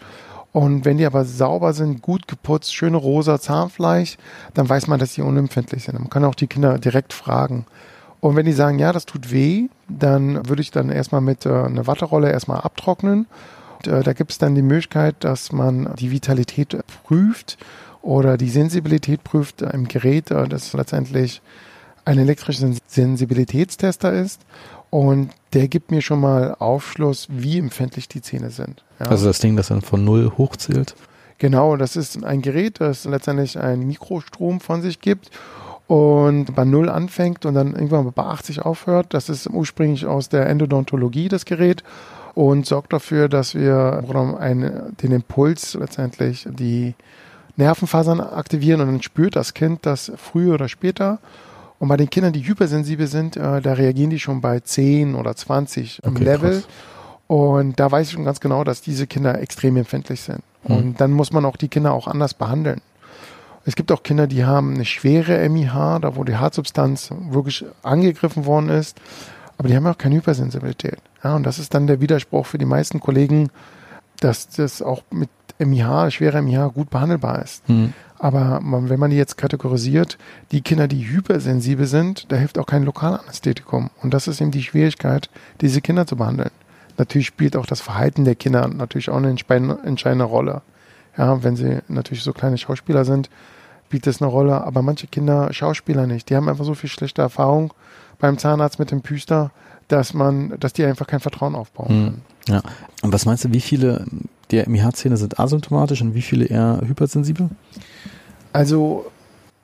Und 0.53 0.85
wenn 0.85 0.99
die 0.99 1.07
aber 1.07 1.25
sauber 1.25 1.73
sind, 1.73 2.03
gut 2.03 2.29
geputzt, 2.29 2.75
schöne 2.75 2.99
rosa 2.99 3.41
Zahnfleisch, 3.41 4.19
dann 4.53 4.69
weiß 4.69 4.87
man, 4.87 5.01
dass 5.01 5.15
die 5.15 5.23
unempfindlich 5.23 5.85
sind. 5.85 5.99
Man 5.99 6.11
kann 6.11 6.25
auch 6.25 6.35
die 6.35 6.47
Kinder 6.47 6.79
direkt 6.79 7.15
fragen. 7.15 7.65
Und 8.21 8.37
wenn 8.37 8.47
die 8.47 8.53
sagen, 8.53 8.79
ja, 8.79 8.93
das 8.93 9.07
tut 9.07 9.33
weh, 9.33 9.69
dann 9.89 10.49
würde 10.49 10.63
ich 10.63 10.71
dann 10.71 10.91
erstmal 10.91 11.23
mit 11.23 11.47
äh, 11.47 11.49
einer 11.49 11.87
Watterolle 11.87 12.31
erstmal 12.31 12.61
abtrocknen. 12.61 13.27
Und, 13.79 13.87
äh, 13.89 14.03
da 14.03 14.13
gibt 14.13 14.31
es 14.31 14.39
dann 14.39 14.55
die 14.55 14.63
Möglichkeit, 14.63 15.17
dass 15.21 15.53
man 15.53 15.95
die 15.97 16.11
Vitalität 16.11 16.77
prüft 17.05 17.59
oder 18.03 18.37
die 18.37 18.51
Sensibilität 18.51 19.25
prüft 19.25 19.63
im 19.63 19.89
Gerät, 19.89 20.31
äh, 20.31 20.47
das 20.47 20.73
letztendlich 20.73 21.41
ein 22.05 22.19
elektrischer 22.19 22.71
Sensibilitätstester 22.87 24.13
ist. 24.13 24.43
Und 24.93 25.31
der 25.55 25.69
gibt 25.69 25.91
mir 25.91 26.03
schon 26.03 26.21
mal 26.21 26.55
Aufschluss, 26.59 27.27
wie 27.31 27.59
empfindlich 27.59 28.09
die 28.09 28.21
Zähne 28.21 28.51
sind. 28.51 28.85
Ja. 29.01 29.07
Also 29.07 29.25
das 29.25 29.39
Ding, 29.39 29.57
das 29.57 29.69
dann 29.69 29.81
von 29.81 30.05
null 30.05 30.33
hochzählt? 30.37 30.95
Genau, 31.39 31.79
das 31.79 31.97
ist 31.97 32.23
ein 32.23 32.43
Gerät, 32.43 32.79
das 32.79 33.07
letztendlich 33.07 33.59
einen 33.59 33.87
Mikrostrom 33.87 34.61
von 34.61 34.83
sich 34.83 35.01
gibt 35.01 35.31
und 35.87 36.55
bei 36.55 36.67
null 36.67 36.91
anfängt 36.91 37.47
und 37.47 37.55
dann 37.55 37.73
irgendwann 37.73 38.13
bei 38.13 38.23
80 38.23 38.61
aufhört. 38.61 39.15
Das 39.15 39.31
ist 39.31 39.49
ursprünglich 39.49 40.05
aus 40.05 40.29
der 40.29 40.47
Endodontologie 40.47 41.31
das 41.31 41.47
Gerät 41.47 41.83
und 42.35 42.67
sorgt 42.67 42.93
dafür, 42.93 43.31
dass 43.31 43.55
wir 43.55 44.05
einen, 44.39 44.95
den 44.99 45.13
Impuls 45.13 45.73
letztendlich 45.73 46.47
die 46.51 46.95
Nervenfasern 47.57 48.21
aktivieren 48.21 48.83
und 48.83 48.89
dann 48.89 49.03
spürt 49.03 49.37
das 49.37 49.55
Kind 49.55 49.87
das 49.87 50.13
früher 50.17 50.53
oder 50.53 50.69
später. 50.69 51.19
Und 51.83 51.89
bei 51.89 51.97
den 51.97 52.09
Kindern, 52.09 52.33
die 52.33 52.47
hypersensibel 52.47 53.09
sind, 53.09 53.37
äh, 53.37 53.61
da 53.61 53.73
reagieren 53.73 54.11
die 54.11 54.21
schon 54.21 54.41
bei 54.41 54.61
10 54.61 55.17
oder 55.17 55.35
20 55.35 55.99
im 56.05 56.15
okay, 56.15 56.23
Level. 56.23 56.53
Krass. 56.53 56.69
Und 57.27 57.81
da 57.81 57.91
weiß 57.91 58.07
ich 58.07 58.13
schon 58.13 58.25
ganz 58.25 58.39
genau, 58.39 58.63
dass 58.63 58.83
diese 58.83 59.09
Kinder 59.09 59.41
extrem 59.41 59.77
empfindlich 59.77 60.21
sind. 60.21 60.45
Mhm. 60.63 60.77
Und 60.77 61.01
dann 61.01 61.11
muss 61.11 61.33
man 61.33 61.45
auch 61.45 61.57
die 61.57 61.67
Kinder 61.67 61.93
auch 61.93 62.07
anders 62.07 62.35
behandeln. 62.35 62.83
Es 63.65 63.75
gibt 63.75 63.91
auch 63.91 64.05
Kinder, 64.05 64.29
die 64.29 64.45
haben 64.45 64.75
eine 64.75 64.85
schwere 64.85 65.49
MIH, 65.49 65.99
da 65.99 66.15
wo 66.15 66.23
die 66.23 66.37
Hartsubstanz 66.37 67.11
wirklich 67.31 67.65
angegriffen 67.83 68.47
worden 68.47 68.69
ist, 68.69 68.97
aber 69.59 69.67
die 69.67 69.75
haben 69.75 69.89
auch 69.89 69.99
keine 69.99 70.15
Hypersensibilität. 70.15 70.99
Ja, 71.25 71.35
und 71.35 71.43
das 71.43 71.59
ist 71.59 71.75
dann 71.75 71.89
der 71.89 72.01
Widerspruch 72.01 72.47
für 72.47 72.59
die 72.59 72.65
meisten 72.65 73.01
Kollegen, 73.01 73.51
dass 74.21 74.49
das 74.51 74.83
auch 74.83 75.03
mit 75.11 75.31
MIH, 75.65 76.11
schwerer 76.11 76.43
MIH 76.43 76.73
gut 76.75 76.91
behandelbar 76.91 77.43
ist. 77.43 77.69
Mhm. 77.69 77.93
Aber 78.19 78.61
man, 78.61 78.89
wenn 78.89 79.01
man 79.01 79.11
die 79.11 79.17
jetzt 79.17 79.37
kategorisiert, 79.37 80.17
die 80.53 80.61
Kinder, 80.61 80.87
die 80.87 81.09
hypersensibel 81.09 81.87
sind, 81.87 82.31
da 82.31 82.37
hilft 82.37 82.57
auch 82.57 82.67
kein 82.67 82.85
Lokalanästhetikum. 82.85 83.91
Und 84.01 84.15
das 84.15 84.29
ist 84.29 84.41
eben 84.41 84.53
die 84.53 84.63
Schwierigkeit, 84.63 85.29
diese 85.61 85.81
Kinder 85.81 86.07
zu 86.07 86.17
behandeln. 86.17 86.51
Natürlich 86.99 87.27
spielt 87.27 87.57
auch 87.57 87.67
das 87.67 87.81
Verhalten 87.81 88.25
der 88.25 88.37
Kinder 88.37 88.69
natürlich 88.69 89.11
auch 89.11 89.17
eine 89.17 89.29
entscheidende 89.31 90.25
Rolle. 90.25 90.63
Ja, 91.19 91.43
wenn 91.43 91.57
sie 91.57 91.81
natürlich 91.89 92.23
so 92.23 92.33
kleine 92.33 92.59
Schauspieler 92.59 93.05
sind, 93.05 93.29
spielt 93.87 94.07
das 94.07 94.23
eine 94.23 94.31
Rolle. 94.31 94.63
Aber 94.65 94.83
manche 94.83 95.07
Kinder 95.09 95.53
Schauspieler 95.53 96.07
nicht. 96.07 96.31
Die 96.31 96.37
haben 96.37 96.49
einfach 96.49 96.65
so 96.65 96.75
viel 96.75 96.91
schlechte 96.91 97.23
Erfahrung 97.23 97.75
beim 98.19 98.39
Zahnarzt 98.39 98.79
mit 98.79 98.91
dem 98.91 99.03
Püster, 99.03 99.51
dass 99.89 100.15
man, 100.15 100.59
dass 100.61 100.73
die 100.73 100.85
einfach 100.85 101.07
kein 101.07 101.21
Vertrauen 101.21 101.55
aufbauen 101.55 101.89
hm. 101.89 102.05
können. 102.05 102.23
Ja. 102.49 102.63
Und 103.03 103.13
was 103.13 103.27
meinst 103.27 103.45
du, 103.45 103.53
wie 103.53 103.61
viele 103.61 104.07
der 104.53 104.69
MIH-Zähne 104.69 105.17
sind 105.17 105.41
asymptomatisch 105.41 106.03
und 106.03 106.15
wie 106.15 106.23
viele 106.23 106.45
eher 106.45 106.81
hypersensibel? 106.87 107.49
Also 108.53 109.07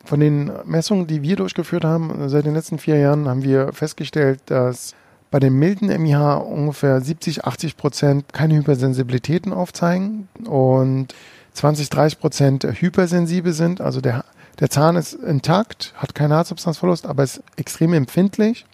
von 0.05 0.21
den 0.21 0.51
Messungen, 0.65 1.07
die 1.07 1.23
wir 1.23 1.37
durchgeführt 1.37 1.85
haben, 1.85 2.29
seit 2.29 2.47
den 2.47 2.55
letzten 2.55 2.79
vier 2.79 2.97
Jahren, 2.97 3.29
haben 3.29 3.43
wir 3.43 3.73
festgestellt, 3.75 4.41
dass 4.47 4.95
bei 5.31 5.39
den 5.39 5.53
milden 5.55 5.89
MIH 5.89 6.37
ungefähr 6.37 7.01
70, 7.01 7.45
80 7.45 7.77
Prozent 7.77 8.33
keine 8.33 8.55
Hypersensibilitäten 8.57 9.53
aufzeigen 9.53 10.29
und 10.47 11.15
20, 11.53 11.91
30 11.91 12.19
Prozent 12.19 12.65
hypersensibel 12.65 13.53
sind. 13.53 13.83
Also 13.83 14.01
der, 14.01 14.25
der 14.59 14.71
Zahn 14.71 14.97
ist 14.97 15.13
intakt, 15.13 15.93
hat 15.97 16.15
keinen 16.15 16.33
Hartsubstanzverlust, 16.33 17.05
aber 17.05 17.25
ist 17.25 17.43
extrem 17.57 17.93
empfindlich. 17.93 18.65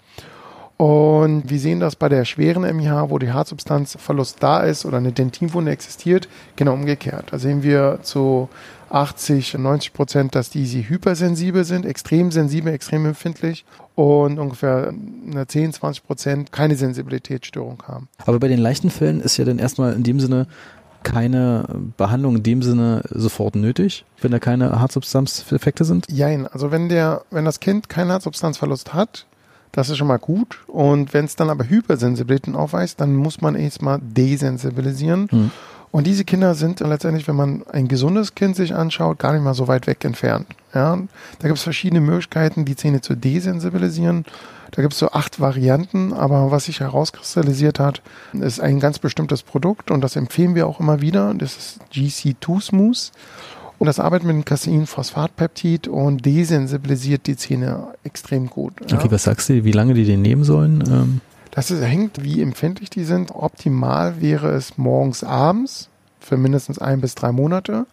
Und 0.76 1.48
wir 1.48 1.58
sehen 1.58 1.78
das 1.78 1.94
bei 1.94 2.08
der 2.08 2.24
schweren 2.24 2.62
MIH, 2.62 3.08
wo 3.08 3.18
die 3.18 3.30
Hartsubstanzverlust 3.30 4.38
da 4.40 4.60
ist 4.60 4.84
oder 4.84 4.98
eine 4.98 5.12
Dentinwunde 5.12 5.70
existiert, 5.70 6.28
genau 6.56 6.74
umgekehrt. 6.74 7.26
Da 7.30 7.38
sehen 7.38 7.62
wir 7.62 8.00
zu 8.02 8.48
80, 8.90 9.54
90 9.54 9.92
Prozent, 9.92 10.34
dass 10.34 10.50
die 10.50 10.66
sie 10.66 10.88
hypersensibel 10.88 11.64
sind, 11.64 11.86
extrem 11.86 12.30
sensibel, 12.30 12.72
extrem 12.72 13.06
empfindlich 13.06 13.64
und 13.94 14.38
ungefähr 14.38 14.92
10, 15.46 15.72
20 15.74 16.04
Prozent 16.04 16.52
keine 16.52 16.76
Sensibilitätsstörung 16.76 17.82
haben. 17.86 18.08
Aber 18.26 18.40
bei 18.40 18.48
den 18.48 18.58
leichten 18.58 18.90
Fällen 18.90 19.20
ist 19.20 19.36
ja 19.36 19.44
dann 19.44 19.58
erstmal 19.58 19.94
in 19.94 20.02
dem 20.02 20.20
Sinne 20.20 20.46
keine 21.04 21.66
Behandlung 21.96 22.36
in 22.36 22.42
dem 22.42 22.62
Sinne 22.62 23.02
sofort 23.10 23.56
nötig, 23.56 24.04
wenn 24.20 24.32
da 24.32 24.38
keine 24.38 24.80
Hartsubstanzeffekte 24.80 25.84
sind? 25.84 26.06
Jein, 26.10 26.46
also 26.46 26.70
wenn 26.70 26.88
der, 26.88 27.22
wenn 27.30 27.44
das 27.44 27.60
Kind 27.60 27.88
keinen 27.88 28.10
Hartsubstanzverlust 28.10 28.94
hat, 28.94 29.26
das 29.74 29.90
ist 29.90 29.98
schon 29.98 30.06
mal 30.06 30.18
gut. 30.18 30.58
Und 30.66 31.12
wenn 31.12 31.24
es 31.24 31.36
dann 31.36 31.50
aber 31.50 31.68
Hypersensibilitäten 31.68 32.56
aufweist, 32.56 33.00
dann 33.00 33.14
muss 33.14 33.40
man 33.40 33.54
erstmal 33.54 33.98
desensibilisieren. 34.00 35.28
Hm. 35.30 35.50
Und 35.90 36.06
diese 36.08 36.24
Kinder 36.24 36.54
sind 36.54 36.80
letztendlich, 36.80 37.28
wenn 37.28 37.36
man 37.36 37.62
ein 37.70 37.86
gesundes 37.86 38.34
Kind 38.34 38.56
sich 38.56 38.74
anschaut, 38.74 39.18
gar 39.18 39.32
nicht 39.32 39.44
mal 39.44 39.54
so 39.54 39.68
weit 39.68 39.86
weg 39.86 40.04
entfernt. 40.04 40.46
Ja, 40.74 40.98
da 41.38 41.48
gibt 41.48 41.58
es 41.58 41.62
verschiedene 41.62 42.00
Möglichkeiten, 42.00 42.64
die 42.64 42.74
Zähne 42.74 43.00
zu 43.00 43.14
desensibilisieren. 43.14 44.24
Da 44.72 44.82
gibt 44.82 44.94
es 44.94 44.98
so 44.98 45.12
acht 45.12 45.38
Varianten, 45.38 46.12
aber 46.12 46.50
was 46.50 46.64
sich 46.64 46.80
herauskristallisiert 46.80 47.78
hat, 47.78 48.02
ist 48.32 48.60
ein 48.60 48.80
ganz 48.80 48.98
bestimmtes 48.98 49.44
Produkt 49.44 49.92
und 49.92 50.00
das 50.00 50.16
empfehlen 50.16 50.56
wir 50.56 50.66
auch 50.66 50.80
immer 50.80 51.00
wieder. 51.00 51.32
Das 51.32 51.56
ist 51.56 51.78
GC2 51.92 52.60
Smooth. 52.60 53.12
Und 53.78 53.86
das 53.86 53.98
arbeitet 53.98 54.26
mit 54.26 54.36
dem 54.36 54.44
Caseinphosphatpeptid 54.44 55.88
und 55.88 56.24
desensibilisiert 56.24 57.26
die 57.26 57.36
Zähne 57.36 57.88
extrem 58.04 58.48
gut. 58.48 58.74
Ja. 58.88 58.98
Okay, 58.98 59.10
was 59.10 59.24
sagst 59.24 59.48
du, 59.48 59.64
wie 59.64 59.72
lange 59.72 59.94
die 59.94 60.04
den 60.04 60.22
nehmen 60.22 60.44
sollen? 60.44 60.84
Ähm 60.86 61.20
das 61.54 61.70
ist, 61.70 61.82
hängt, 61.82 62.22
wie 62.24 62.42
empfindlich 62.42 62.90
die 62.90 63.04
sind. 63.04 63.30
Optimal 63.32 64.20
wäre 64.20 64.50
es 64.50 64.76
morgens, 64.76 65.22
abends 65.22 65.88
für 66.18 66.36
mindestens 66.36 66.80
ein 66.80 67.00
bis 67.00 67.14
drei 67.14 67.30
Monate. 67.30 67.86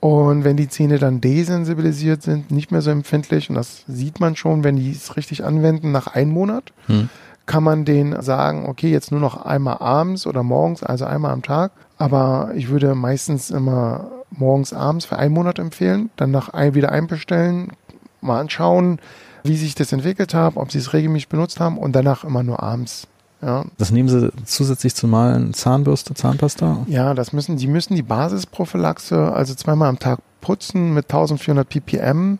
Und 0.00 0.44
wenn 0.44 0.56
die 0.56 0.68
Zähne 0.68 0.98
dann 0.98 1.20
desensibilisiert 1.20 2.22
sind, 2.22 2.50
nicht 2.50 2.72
mehr 2.72 2.82
so 2.82 2.90
empfindlich, 2.90 3.48
und 3.48 3.54
das 3.54 3.84
sieht 3.86 4.18
man 4.18 4.34
schon, 4.34 4.64
wenn 4.64 4.76
die 4.76 4.90
es 4.90 5.16
richtig 5.16 5.44
anwenden, 5.44 5.92
nach 5.92 6.08
einem 6.08 6.32
Monat, 6.32 6.72
hm. 6.86 7.10
kann 7.46 7.62
man 7.62 7.84
denen 7.84 8.20
sagen, 8.22 8.66
okay, 8.66 8.90
jetzt 8.90 9.12
nur 9.12 9.20
noch 9.20 9.44
einmal 9.44 9.76
abends 9.78 10.26
oder 10.26 10.42
morgens, 10.42 10.82
also 10.82 11.04
einmal 11.04 11.32
am 11.32 11.42
Tag. 11.42 11.72
Aber 11.98 12.50
ich 12.56 12.70
würde 12.70 12.94
meistens 12.94 13.50
immer 13.50 14.10
morgens, 14.30 14.72
abends 14.72 15.06
für 15.06 15.18
einen 15.18 15.34
Monat 15.34 15.58
empfehlen, 15.58 16.10
dann 16.16 16.30
nach 16.30 16.50
ein, 16.50 16.74
wieder 16.74 16.92
einbestellen, 16.92 17.72
mal 18.20 18.40
anschauen, 18.40 19.00
wie 19.44 19.56
sich 19.56 19.74
das 19.74 19.92
entwickelt 19.92 20.34
hat, 20.34 20.56
ob 20.56 20.70
sie 20.70 20.78
es 20.78 20.92
regelmäßig 20.92 21.28
benutzt 21.28 21.60
haben 21.60 21.78
und 21.78 21.92
danach 21.92 22.24
immer 22.24 22.42
nur 22.42 22.62
abends. 22.62 23.06
Ja. 23.42 23.64
Das 23.78 23.90
nehmen 23.90 24.08
sie 24.08 24.30
zusätzlich 24.44 24.94
zum 24.94 25.10
Malen 25.10 25.54
Zahnbürste, 25.54 26.14
Zahnpasta? 26.14 26.84
Ja, 26.86 27.14
das 27.14 27.32
müssen, 27.32 27.56
die 27.56 27.68
müssen 27.68 27.94
die 27.94 28.02
Basisprophylaxe, 28.02 29.32
also 29.32 29.54
zweimal 29.54 29.88
am 29.88 29.98
Tag 29.98 30.20
putzen 30.40 30.92
mit 30.92 31.06
1400 31.06 31.68
ppm. 31.68 32.38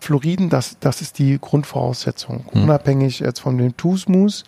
Fluoriden, 0.00 0.48
das, 0.48 0.76
das 0.80 1.02
ist 1.02 1.18
die 1.18 1.38
Grundvoraussetzung, 1.40 2.44
hm. 2.52 2.62
unabhängig 2.62 3.20
jetzt 3.20 3.40
von 3.40 3.58
dem 3.58 3.76
Tusmus. 3.76 4.44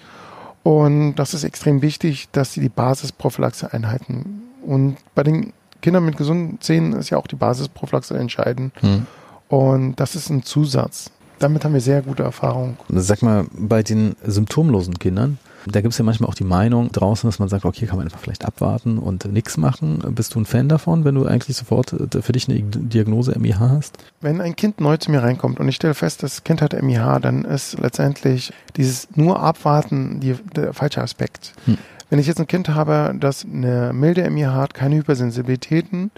Und 0.62 1.16
das 1.16 1.34
ist 1.34 1.44
extrem 1.44 1.82
wichtig, 1.82 2.28
dass 2.32 2.52
sie 2.52 2.60
die 2.60 2.68
Basisprophylaxe 2.68 3.72
einhalten. 3.72 4.42
Und 4.62 4.96
bei 5.14 5.22
den 5.22 5.52
Kindern 5.80 6.04
mit 6.04 6.16
gesunden 6.16 6.60
Zähnen 6.60 6.92
ist 6.94 7.10
ja 7.10 7.18
auch 7.18 7.26
die 7.26 7.36
Basisprophylaxe 7.36 8.16
entscheidend. 8.16 8.72
Hm. 8.80 9.06
Und 9.48 9.96
das 9.96 10.14
ist 10.14 10.30
ein 10.30 10.42
Zusatz 10.42 11.10
damit 11.40 11.64
haben 11.64 11.72
wir 11.74 11.80
sehr 11.80 12.02
gute 12.02 12.22
Erfahrungen. 12.22 12.76
Sag 12.88 13.22
mal, 13.22 13.46
bei 13.52 13.82
den 13.82 14.14
symptomlosen 14.22 14.98
Kindern, 14.98 15.38
da 15.66 15.80
gibt 15.80 15.92
es 15.92 15.98
ja 15.98 16.04
manchmal 16.04 16.30
auch 16.30 16.34
die 16.34 16.44
Meinung 16.44 16.92
draußen, 16.92 17.28
dass 17.28 17.38
man 17.38 17.48
sagt, 17.48 17.64
okay, 17.64 17.86
kann 17.86 17.96
man 17.96 18.06
einfach 18.06 18.20
vielleicht 18.20 18.44
abwarten 18.44 18.98
und 18.98 19.26
nichts 19.26 19.56
machen. 19.56 20.02
Bist 20.14 20.34
du 20.34 20.40
ein 20.40 20.46
Fan 20.46 20.68
davon, 20.68 21.04
wenn 21.04 21.14
du 21.14 21.26
eigentlich 21.26 21.56
sofort 21.56 21.92
äh, 21.92 22.22
für 22.22 22.32
dich 22.32 22.48
eine 22.48 22.60
Diagnose 22.60 23.38
MIH 23.38 23.58
hast? 23.58 23.98
Wenn 24.20 24.40
ein 24.40 24.56
Kind 24.56 24.80
neu 24.80 24.96
zu 24.96 25.10
mir 25.10 25.22
reinkommt 25.22 25.60
und 25.60 25.68
ich 25.68 25.76
stelle 25.76 25.94
fest, 25.94 26.22
das 26.22 26.44
Kind 26.44 26.62
hat 26.62 26.80
MIH, 26.80 27.20
dann 27.20 27.44
ist 27.44 27.78
letztendlich 27.78 28.52
dieses 28.76 29.08
nur 29.16 29.40
Abwarten 29.40 30.20
die, 30.20 30.34
der 30.54 30.72
falsche 30.72 31.02
Aspekt. 31.02 31.52
Hm. 31.64 31.78
Wenn 32.10 32.18
ich 32.18 32.26
jetzt 32.26 32.40
ein 32.40 32.48
Kind 32.48 32.68
habe, 32.68 33.14
das 33.18 33.44
eine 33.44 33.92
milde 33.94 34.28
MIH 34.28 34.52
hat, 34.52 34.74
keine 34.74 34.96
Hypersensibilitäten, 34.96 36.10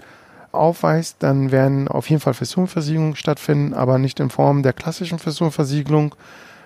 aufweist, 0.51 1.17
dann 1.19 1.51
werden 1.51 1.87
auf 1.87 2.09
jeden 2.09 2.21
Fall 2.21 2.33
Fissurversiegelungen 2.33 3.15
stattfinden, 3.15 3.73
aber 3.73 3.97
nicht 3.99 4.19
in 4.19 4.29
Form 4.29 4.63
der 4.63 4.73
klassischen 4.73 5.19
Fissurversiegelung, 5.19 6.15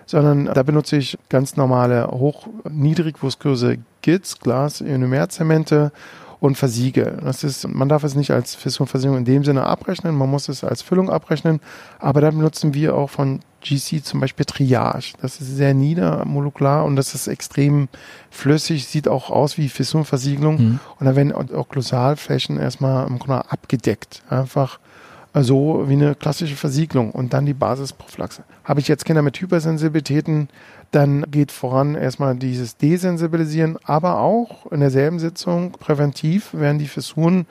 sondern 0.06 0.46
da 0.46 0.64
benutze 0.64 0.98
ich 0.98 1.18
ganz 1.30 1.58
normale 1.58 2.08
hoch-niedrigvisköse 2.08 3.78
GITS, 4.02 4.40
Glas, 4.40 4.82
Ionomerzemente 4.82 5.92
und 6.40 6.58
versiegel. 6.58 7.18
Das 7.24 7.44
ist, 7.44 7.68
man 7.68 7.90
darf 7.90 8.04
es 8.04 8.16
nicht 8.16 8.32
als 8.32 8.56
Fissurversiegelung 8.56 9.20
in 9.20 9.26
dem 9.26 9.44
Sinne 9.44 9.64
abrechnen, 9.64 10.16
man 10.16 10.30
muss 10.30 10.50
es 10.50 10.64
als 10.64 10.82
Füllung 10.82 11.10
abrechnen, 11.10 11.60
aber 12.00 12.22
da 12.22 12.30
benutzen 12.30 12.74
wir 12.74 12.96
auch 12.96 13.10
von 13.10 13.40
GC 13.62 14.04
zum 14.04 14.20
Beispiel 14.20 14.46
Triage. 14.46 15.14
Das 15.22 15.42
ist 15.42 15.56
sehr 15.56 15.74
niedermolekular 15.74 16.86
und 16.86 16.96
das 16.96 17.16
ist 17.16 17.28
extrem 17.28 17.90
flüssig, 18.30 18.88
sieht 18.88 19.08
auch 19.08 19.30
aus 19.30 19.58
wie 19.58 19.68
Fissurversiegelung. 19.68 20.58
Mhm. 20.58 20.80
Und 21.00 21.06
da 21.06 21.16
werden 21.16 21.34
Okklusalflächen 21.34 22.60
erstmal 22.60 23.08
im 23.08 23.20
Grunde 23.20 23.50
abgedeckt. 23.52 24.22
Einfach 24.30 24.80
so 25.44 25.86
wie 25.88 25.94
eine 25.94 26.16
klassische 26.16 26.56
Versiegelung 26.56 27.12
und 27.12 27.34
dann 27.34 27.46
die 27.46 27.54
Basisprophylaxe. 27.54 28.44
Habe 28.64 28.80
ich 28.80 28.88
jetzt 28.88 29.06
Kinder 29.06 29.22
mit 29.22 29.40
Hypersensibilitäten, 29.40 30.50
dann 30.92 31.26
geht 31.30 31.52
voran 31.52 31.96
erstmal 31.96 32.36
dieses 32.36 32.78
Desensibilisieren, 32.78 33.78
aber 33.84 34.20
auch 34.20 34.72
in 34.72 34.80
derselben 34.80 35.20
Sitzung 35.20 35.72
präventiv 35.72 36.54
werden 36.54 36.80
die 36.80 36.88
Fissuren 36.88 37.46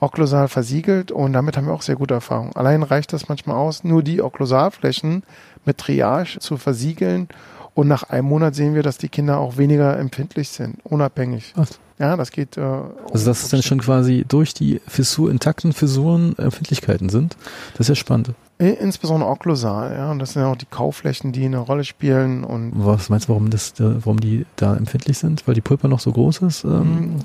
okklusal 0.00 0.48
versiegelt 0.48 1.10
und 1.10 1.32
damit 1.32 1.56
haben 1.56 1.66
wir 1.66 1.72
auch 1.72 1.82
sehr 1.82 1.96
gute 1.96 2.14
Erfahrungen. 2.14 2.54
Allein 2.54 2.82
reicht 2.82 3.12
das 3.12 3.28
manchmal 3.28 3.56
aus, 3.56 3.82
nur 3.82 4.02
die 4.02 4.22
Okklusalflächen 4.22 5.22
mit 5.64 5.78
Triage 5.78 6.38
zu 6.38 6.56
versiegeln 6.58 7.28
und 7.74 7.88
nach 7.88 8.04
einem 8.04 8.28
Monat 8.28 8.54
sehen 8.54 8.74
wir, 8.74 8.82
dass 8.82 8.98
die 8.98 9.08
Kinder 9.08 9.38
auch 9.38 9.56
weniger 9.56 9.98
empfindlich 9.98 10.50
sind, 10.50 10.78
unabhängig. 10.84 11.52
Was? 11.56 11.78
Ja, 11.98 12.16
das 12.16 12.30
geht. 12.30 12.56
Äh, 12.56 12.60
also 12.60 13.26
dass 13.26 13.44
es 13.44 13.48
dann 13.48 13.62
schon 13.62 13.80
quasi 13.80 14.24
durch 14.28 14.54
die 14.54 14.80
Fissur, 14.86 15.30
intakten 15.30 15.72
Fissuren 15.72 16.36
Empfindlichkeiten 16.38 17.08
sind. 17.08 17.36
Das 17.72 17.80
ist 17.80 17.88
ja 17.88 17.94
spannend. 17.94 18.32
Insbesondere 18.58 19.28
okklusal, 19.28 19.92
ja. 19.92 20.10
Und 20.10 20.18
das 20.18 20.32
sind 20.32 20.42
ja 20.42 20.50
auch 20.50 20.56
die 20.56 20.66
Kauflächen, 20.66 21.32
die 21.32 21.44
eine 21.44 21.58
Rolle 21.58 21.84
spielen. 21.84 22.42
Und 22.42 22.72
Was 22.74 23.10
meinst 23.10 23.28
du, 23.28 23.32
warum, 23.34 23.50
das, 23.50 23.74
warum 23.78 24.18
die 24.18 24.46
da 24.56 24.74
empfindlich 24.76 25.18
sind? 25.18 25.46
Weil 25.46 25.54
die 25.54 25.60
Pulpa 25.60 25.88
noch 25.88 26.00
so 26.00 26.10
groß 26.10 26.38
ist? 26.42 26.64
Ähm? 26.64 26.70
Hm, 26.70 27.16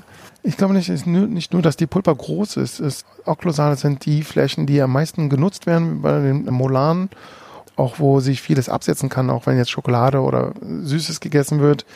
ich 0.42 0.58
glaube 0.58 0.74
nicht, 0.74 0.90
ist 0.90 1.06
nur, 1.06 1.26
nicht 1.26 1.54
nur, 1.54 1.62
dass 1.62 1.76
die 1.76 1.86
Pulpa 1.86 2.12
groß 2.12 2.58
ist. 2.58 2.80
ist 2.80 3.06
okklusal 3.24 3.78
sind 3.78 4.04
die 4.04 4.22
Flächen, 4.22 4.66
die 4.66 4.82
am 4.82 4.92
meisten 4.92 5.30
genutzt 5.30 5.66
werden 5.66 6.02
bei 6.02 6.20
den 6.20 6.44
Molaren 6.44 7.08
auch 7.74 7.98
wo 7.98 8.20
sich 8.20 8.42
vieles 8.42 8.68
absetzen 8.68 9.08
kann, 9.08 9.30
auch 9.30 9.46
wenn 9.46 9.56
jetzt 9.56 9.70
Schokolade 9.70 10.20
oder 10.20 10.52
Süßes 10.60 11.20
gegessen 11.20 11.60
wird, 11.60 11.86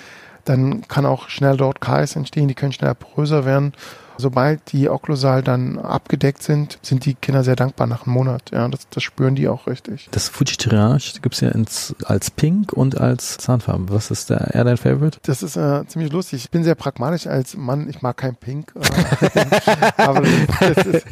dann 0.46 0.86
kann 0.88 1.06
auch 1.06 1.28
schnell 1.28 1.56
dort 1.56 1.80
Kais 1.80 2.16
entstehen, 2.16 2.48
die 2.48 2.54
können 2.54 2.72
schneller 2.72 2.94
poröser 2.94 3.44
werden. 3.44 3.72
Sobald 4.18 4.72
die 4.72 4.88
Okklusal 4.88 5.42
dann 5.42 5.78
abgedeckt 5.78 6.42
sind, 6.42 6.78
sind 6.80 7.04
die 7.04 7.14
Kinder 7.14 7.44
sehr 7.44 7.56
dankbar 7.56 7.86
nach 7.86 8.06
einem 8.06 8.14
Monat. 8.14 8.50
Ja, 8.50 8.66
das, 8.68 8.88
das 8.88 9.02
spüren 9.02 9.34
die 9.34 9.46
auch 9.48 9.66
richtig. 9.66 10.08
Das 10.10 10.28
Fuji 10.28 10.56
Tirage 10.56 11.20
gibt 11.20 11.34
es 11.34 11.42
ja 11.42 11.50
ins, 11.50 11.94
als 12.04 12.30
Pink 12.30 12.72
und 12.72 12.98
als 12.98 13.36
Zahnfarbe. 13.36 13.92
Was 13.92 14.10
ist 14.10 14.30
da 14.30 14.36
eher 14.36 14.64
dein 14.64 14.78
Favorite? 14.78 15.18
Das 15.22 15.42
ist 15.42 15.56
äh, 15.56 15.86
ziemlich 15.86 16.12
lustig. 16.12 16.44
Ich 16.44 16.50
bin 16.50 16.64
sehr 16.64 16.74
pragmatisch 16.74 17.26
als 17.26 17.56
Mann. 17.56 17.90
Ich 17.90 18.00
mag 18.00 18.16
kein 18.16 18.36
Pink. 18.36 18.72
aber, 19.98 20.22
ist, 20.22 21.04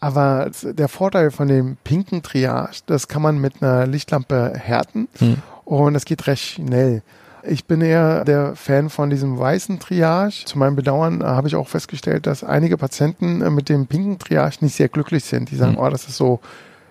aber, 0.00 0.50
der 0.62 0.88
Vorteil 0.88 1.30
von 1.30 1.48
dem 1.48 1.78
pinken 1.84 2.22
Triage, 2.22 2.80
das 2.84 3.08
kann 3.08 3.22
man 3.22 3.38
mit 3.38 3.62
einer 3.62 3.86
Lichtlampe 3.86 4.52
härten. 4.54 5.08
Hm. 5.18 5.38
Und 5.64 5.94
es 5.94 6.04
geht 6.04 6.26
recht 6.26 6.44
schnell. 6.44 7.02
Ich 7.48 7.64
bin 7.66 7.80
eher 7.80 8.24
der 8.24 8.56
Fan 8.56 8.90
von 8.90 9.10
diesem 9.10 9.38
weißen 9.38 9.78
Triage. 9.78 10.44
Zu 10.44 10.58
meinem 10.58 10.76
Bedauern 10.76 11.20
äh, 11.20 11.24
habe 11.24 11.48
ich 11.48 11.54
auch 11.54 11.68
festgestellt, 11.68 12.26
dass 12.26 12.42
einige 12.42 12.76
Patienten 12.76 13.42
äh, 13.42 13.50
mit 13.50 13.68
dem 13.68 13.86
pinken 13.86 14.18
Triage 14.18 14.58
nicht 14.60 14.74
sehr 14.74 14.88
glücklich 14.88 15.24
sind. 15.24 15.50
Die 15.50 15.56
sagen, 15.56 15.72
mhm. 15.72 15.78
oh, 15.78 15.88
das 15.88 16.08
ist 16.08 16.16
so 16.16 16.40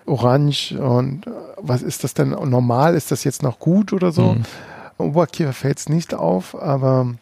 orange 0.06 0.72
und 0.78 1.26
äh, 1.26 1.30
was 1.58 1.82
ist 1.82 2.04
das 2.04 2.14
denn 2.14 2.30
normal? 2.30 2.94
Ist 2.94 3.10
das 3.10 3.24
jetzt 3.24 3.42
noch 3.42 3.58
gut 3.58 3.92
oder 3.92 4.12
so? 4.12 4.34
Mhm. 4.34 4.42
Oberkiefer 4.98 5.52
fällt 5.52 5.78
es 5.78 5.88
nicht 5.88 6.14
auf, 6.14 6.60
aber 6.60 7.14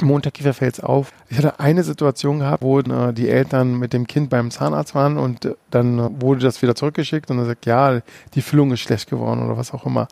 im 0.00 0.10
Unterkiefer 0.10 0.54
fällt 0.54 0.78
es 0.78 0.84
auf. 0.84 1.12
Ich 1.28 1.36
hatte 1.36 1.60
eine 1.60 1.84
Situation 1.84 2.38
gehabt, 2.38 2.62
wo 2.62 2.80
äh, 2.80 3.12
die 3.12 3.28
Eltern 3.28 3.78
mit 3.78 3.92
dem 3.92 4.06
Kind 4.06 4.30
beim 4.30 4.50
Zahnarzt 4.50 4.94
waren 4.94 5.18
und 5.18 5.44
äh, 5.44 5.54
dann 5.70 6.20
wurde 6.22 6.40
das 6.40 6.62
wieder 6.62 6.74
zurückgeschickt 6.74 7.30
und 7.30 7.38
er 7.38 7.44
sagt, 7.44 7.66
ja, 7.66 8.00
die 8.34 8.42
Füllung 8.42 8.72
ist 8.72 8.80
schlecht 8.80 9.10
geworden 9.10 9.42
oder 9.42 9.56
was 9.56 9.74
auch 9.74 9.84
immer 9.84 10.08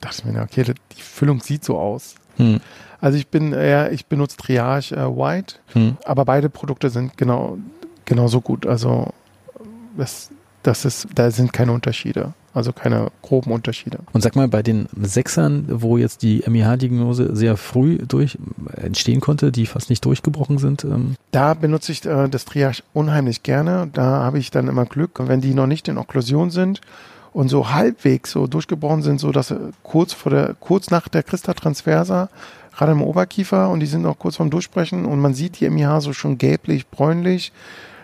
dachte 0.00 0.22
ich 0.24 0.32
mir, 0.32 0.42
okay, 0.42 0.64
die 0.64 1.02
Füllung 1.02 1.40
sieht 1.40 1.64
so 1.64 1.78
aus. 1.78 2.14
Hm. 2.36 2.60
Also 3.00 3.18
ich 3.18 3.28
bin 3.28 3.52
eher, 3.52 3.92
ich 3.92 4.06
benutze 4.06 4.36
Triage 4.36 4.94
äh, 4.94 5.06
White, 5.06 5.56
hm. 5.72 5.96
aber 6.04 6.24
beide 6.24 6.48
Produkte 6.48 6.90
sind 6.90 7.16
genau 7.16 7.58
genauso 8.06 8.40
gut. 8.40 8.66
Also 8.66 9.12
das, 9.96 10.30
das 10.62 10.84
ist, 10.86 11.08
da 11.14 11.30
sind 11.30 11.52
keine 11.52 11.72
Unterschiede. 11.72 12.32
Also 12.54 12.72
keine 12.72 13.08
groben 13.20 13.52
Unterschiede. 13.52 13.98
Und 14.14 14.22
sag 14.22 14.34
mal, 14.34 14.48
bei 14.48 14.62
den 14.62 14.88
Sechsern, 14.98 15.66
wo 15.68 15.98
jetzt 15.98 16.22
die 16.22 16.42
MIH-Diagnose 16.46 17.36
sehr 17.36 17.58
früh 17.58 17.98
durch 17.98 18.38
entstehen 18.74 19.20
konnte, 19.20 19.52
die 19.52 19.66
fast 19.66 19.90
nicht 19.90 20.02
durchgebrochen 20.06 20.56
sind. 20.56 20.82
Ähm 20.84 21.16
da 21.32 21.52
benutze 21.52 21.92
ich 21.92 22.06
äh, 22.06 22.28
das 22.30 22.46
Triage 22.46 22.82
unheimlich 22.94 23.42
gerne. 23.42 23.90
Da 23.92 24.04
habe 24.22 24.38
ich 24.38 24.50
dann 24.50 24.68
immer 24.68 24.86
Glück. 24.86 25.18
wenn 25.18 25.42
die 25.42 25.52
noch 25.52 25.66
nicht 25.66 25.86
in 25.88 25.98
Okklusion 25.98 26.50
sind 26.50 26.80
und 27.36 27.50
so 27.50 27.70
halbwegs 27.70 28.30
so 28.30 28.46
durchgebrochen 28.46 29.02
sind, 29.02 29.20
so 29.20 29.30
dass 29.30 29.54
kurz 29.82 30.14
vor 30.14 30.32
der, 30.32 30.54
kurz 30.58 30.88
nach 30.88 31.06
der 31.06 31.22
Christa 31.22 31.52
Transversa, 31.52 32.30
gerade 32.74 32.92
im 32.92 33.02
Oberkiefer 33.02 33.68
und 33.68 33.80
die 33.80 33.86
sind 33.86 34.06
auch 34.06 34.18
kurz 34.18 34.36
vorm 34.36 34.48
Durchbrechen 34.48 35.04
und 35.04 35.20
man 35.20 35.34
sieht 35.34 35.60
die 35.60 35.68
MIH 35.68 36.00
so 36.00 36.14
schon 36.14 36.38
gelblich, 36.38 36.88
bräunlich 36.88 37.52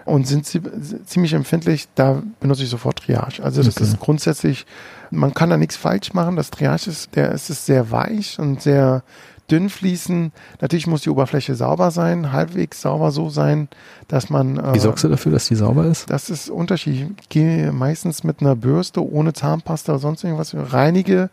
und 0.04 0.26
sind 0.26 0.44
ziemlich 0.44 1.32
empfindlich, 1.32 1.88
da 1.94 2.22
benutze 2.40 2.64
ich 2.64 2.68
sofort 2.68 2.98
Triage. 2.98 3.42
Also 3.42 3.62
das 3.62 3.78
okay. 3.78 3.84
ist 3.84 4.00
grundsätzlich, 4.00 4.66
man 5.10 5.32
kann 5.32 5.48
da 5.48 5.56
nichts 5.56 5.76
falsch 5.76 6.12
machen. 6.12 6.36
Das 6.36 6.50
Triage 6.50 6.90
ist, 6.90 7.16
der 7.16 7.32
es 7.32 7.48
ist 7.48 7.64
sehr 7.64 7.90
weich 7.90 8.38
und 8.38 8.60
sehr 8.60 9.02
dünn 9.52 9.68
fließen. 9.68 10.32
Natürlich 10.60 10.86
muss 10.86 11.02
die 11.02 11.10
Oberfläche 11.10 11.54
sauber 11.54 11.90
sein, 11.90 12.32
halbwegs 12.32 12.80
sauber 12.80 13.10
so 13.10 13.28
sein, 13.28 13.68
dass 14.08 14.30
man. 14.30 14.56
Äh, 14.56 14.74
Wie 14.74 14.78
sorgst 14.78 15.04
du 15.04 15.08
dafür, 15.08 15.32
dass 15.32 15.46
die 15.46 15.54
sauber 15.54 15.84
ist? 15.84 16.10
Das 16.10 16.30
ist 16.30 16.50
unterschiedlich. 16.50 17.06
Ich 17.20 17.28
gehe 17.28 17.70
meistens 17.70 18.24
mit 18.24 18.40
einer 18.40 18.56
Bürste 18.56 19.06
ohne 19.06 19.34
Zahnpasta 19.34 19.92
oder 19.92 20.00
sonst 20.00 20.24
irgendwas, 20.24 20.56
reinige, 20.56 21.30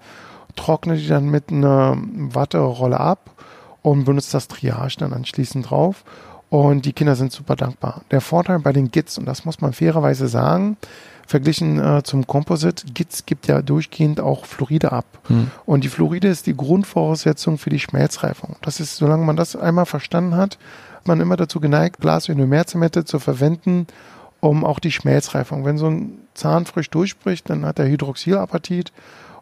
trockne 0.55 0.97
die 0.97 1.07
dann 1.07 1.29
mit 1.29 1.49
einer 1.49 1.97
Watterolle 1.97 2.99
ab 2.99 3.31
und 3.81 4.03
benutze 4.03 4.33
das 4.33 4.47
Triage 4.47 4.97
dann 4.99 5.13
anschließend 5.13 5.69
drauf. 5.69 6.03
Und 6.49 6.85
die 6.85 6.93
Kinder 6.93 7.15
sind 7.15 7.31
super 7.31 7.55
dankbar. 7.55 8.01
Der 8.09 8.21
Vorteil 8.21 8.59
bei 8.59 8.73
den 8.73 8.89
Gits, 8.89 9.17
und 9.19 9.25
das 9.25 9.45
muss 9.45 9.61
man 9.61 9.71
fairerweise 9.71 10.27
sagen, 10.27 10.77
verglichen 11.29 11.79
äh, 11.79 12.01
zum 12.03 12.25
Composite, 12.25 12.87
Gits 12.91 13.27
gibt 13.27 13.45
ja 13.45 13.61
durchgehend 13.61 14.19
auch 14.19 14.45
Fluoride 14.45 14.91
ab. 14.91 15.05
Hm. 15.27 15.51
Und 15.67 15.83
die 15.83 15.89
Fluoride 15.89 16.27
ist 16.27 16.47
die 16.47 16.57
Grundvoraussetzung 16.57 17.59
für 17.59 17.69
die 17.69 17.79
Schmelzreifung. 17.79 18.55
Das 18.63 18.79
ist, 18.79 18.95
solange 18.95 19.23
man 19.25 19.35
das 19.35 19.55
einmal 19.55 19.85
verstanden 19.85 20.35
hat, 20.35 20.57
hat 20.95 21.07
man 21.07 21.21
immer 21.21 21.37
dazu 21.37 21.59
geneigt, 21.59 21.99
Glasönomerzemette 21.99 23.05
zu 23.05 23.19
verwenden, 23.19 23.85
um 24.39 24.65
auch 24.65 24.79
die 24.79 24.91
Schmelzreifung. 24.91 25.65
Wenn 25.65 25.77
so 25.77 25.87
ein 25.87 26.17
Zahn 26.33 26.65
frisch 26.65 26.89
durchbricht, 26.89 27.47
dann 27.47 27.63
hat 27.63 27.77
er 27.77 27.85
Hydroxylapatit 27.85 28.91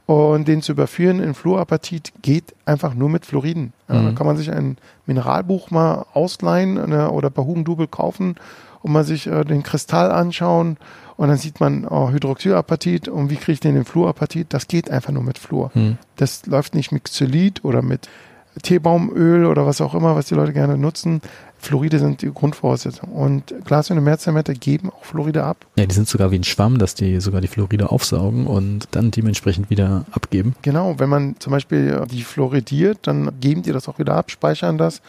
und 0.05 0.45
den 0.47 0.61
zu 0.61 0.73
überführen 0.73 1.21
in 1.21 1.33
Fluorapatit 1.33 2.11
geht 2.21 2.53
einfach 2.65 2.95
nur 2.95 3.09
mit 3.09 3.25
Fluoriden. 3.25 3.71
Ja, 3.87 3.95
mhm. 3.95 4.05
Da 4.07 4.11
kann 4.11 4.27
man 4.27 4.35
sich 4.35 4.51
ein 4.51 4.77
Mineralbuch 5.05 5.71
mal 5.71 6.05
ausleihen 6.13 6.73
ne, 6.73 7.09
oder 7.11 7.29
bei 7.29 7.43
Hugendubel 7.43 7.87
kaufen 7.87 8.35
und 8.81 8.91
mal 8.91 9.05
sich 9.05 9.27
äh, 9.27 9.45
den 9.45 9.63
Kristall 9.63 10.11
anschauen 10.11 10.77
und 11.17 11.29
dann 11.29 11.37
sieht 11.37 11.59
man 11.59 11.85
oh, 11.85 12.11
Hydroxylapatit 12.11 13.07
und 13.07 13.29
wie 13.29 13.35
kriege 13.35 13.53
ich 13.53 13.59
den 13.59 13.75
in 13.75 13.85
Fluorapatit? 13.85 14.53
Das 14.53 14.67
geht 14.67 14.89
einfach 14.89 15.11
nur 15.11 15.23
mit 15.23 15.37
Fluor. 15.37 15.71
Mhm. 15.73 15.97
Das 16.15 16.45
läuft 16.45 16.75
nicht 16.75 16.91
mit 16.91 17.05
Xylit 17.05 17.65
oder 17.65 17.81
mit 17.81 18.07
Teebaumöl 18.61 19.45
oder 19.45 19.65
was 19.65 19.81
auch 19.81 19.93
immer, 19.93 20.15
was 20.15 20.27
die 20.27 20.35
Leute 20.35 20.53
gerne 20.53 20.77
nutzen. 20.77 21.21
Fluoride 21.59 21.99
sind 21.99 22.21
die 22.21 22.31
Grundvoraussetzung. 22.31 23.09
Und 23.09 23.53
Glas- 23.65 23.89
und 23.89 24.03
Mehrzellmette 24.03 24.53
geben 24.53 24.91
auch 24.91 25.03
Fluoride 25.05 25.43
ab. 25.43 25.65
Ja, 25.77 25.85
die 25.85 25.93
sind 25.93 26.07
sogar 26.07 26.31
wie 26.31 26.37
ein 26.37 26.43
Schwamm, 26.43 26.77
dass 26.77 26.93
die 26.93 27.19
sogar 27.19 27.41
die 27.41 27.47
Fluoride 27.47 27.91
aufsaugen 27.91 28.45
und 28.45 28.87
dann 28.91 29.11
dementsprechend 29.11 29.69
wieder 29.69 30.05
abgeben. 30.11 30.55
Genau, 30.61 30.99
wenn 30.99 31.09
man 31.09 31.35
zum 31.39 31.51
Beispiel 31.51 32.03
die 32.11 32.23
fluoridiert, 32.23 32.99
dann 33.03 33.31
geben 33.39 33.63
die 33.63 33.71
das 33.71 33.87
auch 33.87 33.97
wieder 33.97 34.15
ab, 34.15 34.29
speichern 34.29 34.77
das. 34.77 35.01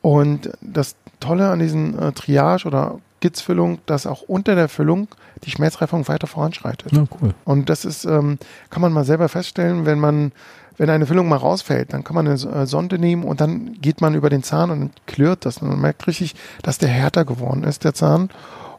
Und 0.00 0.50
das 0.60 0.94
Tolle 1.18 1.50
an 1.50 1.58
diesen 1.58 1.98
äh, 1.98 2.12
Triage 2.12 2.66
oder 2.66 2.98
Gitzfüllung, 3.20 3.78
dass 3.86 4.06
auch 4.06 4.22
unter 4.22 4.54
der 4.54 4.68
Füllung 4.68 5.08
die 5.44 5.50
Schmerzreifung 5.50 6.08
weiter 6.08 6.26
voranschreitet. 6.26 6.92
Ja, 6.92 7.04
cool. 7.20 7.34
Und 7.44 7.68
das 7.68 7.84
ist, 7.84 8.04
ähm, 8.04 8.38
kann 8.70 8.82
man 8.82 8.92
mal 8.92 9.04
selber 9.04 9.28
feststellen, 9.28 9.86
wenn 9.86 9.98
man 9.98 10.32
wenn 10.80 10.88
eine 10.88 11.04
Füllung 11.04 11.28
mal 11.28 11.36
rausfällt, 11.36 11.92
dann 11.92 12.04
kann 12.04 12.14
man 12.14 12.26
eine 12.26 12.36
äh, 12.36 12.64
Sonde 12.64 12.98
nehmen 12.98 13.24
und 13.24 13.42
dann 13.42 13.74
geht 13.82 14.00
man 14.00 14.14
über 14.14 14.30
den 14.30 14.42
Zahn 14.42 14.70
und 14.70 14.92
klirrt 15.06 15.44
das. 15.44 15.58
Und 15.58 15.68
man 15.68 15.78
merkt 15.78 16.06
richtig, 16.06 16.34
dass 16.62 16.78
der 16.78 16.88
härter 16.88 17.26
geworden 17.26 17.64
ist, 17.64 17.84
der 17.84 17.92
Zahn. 17.92 18.30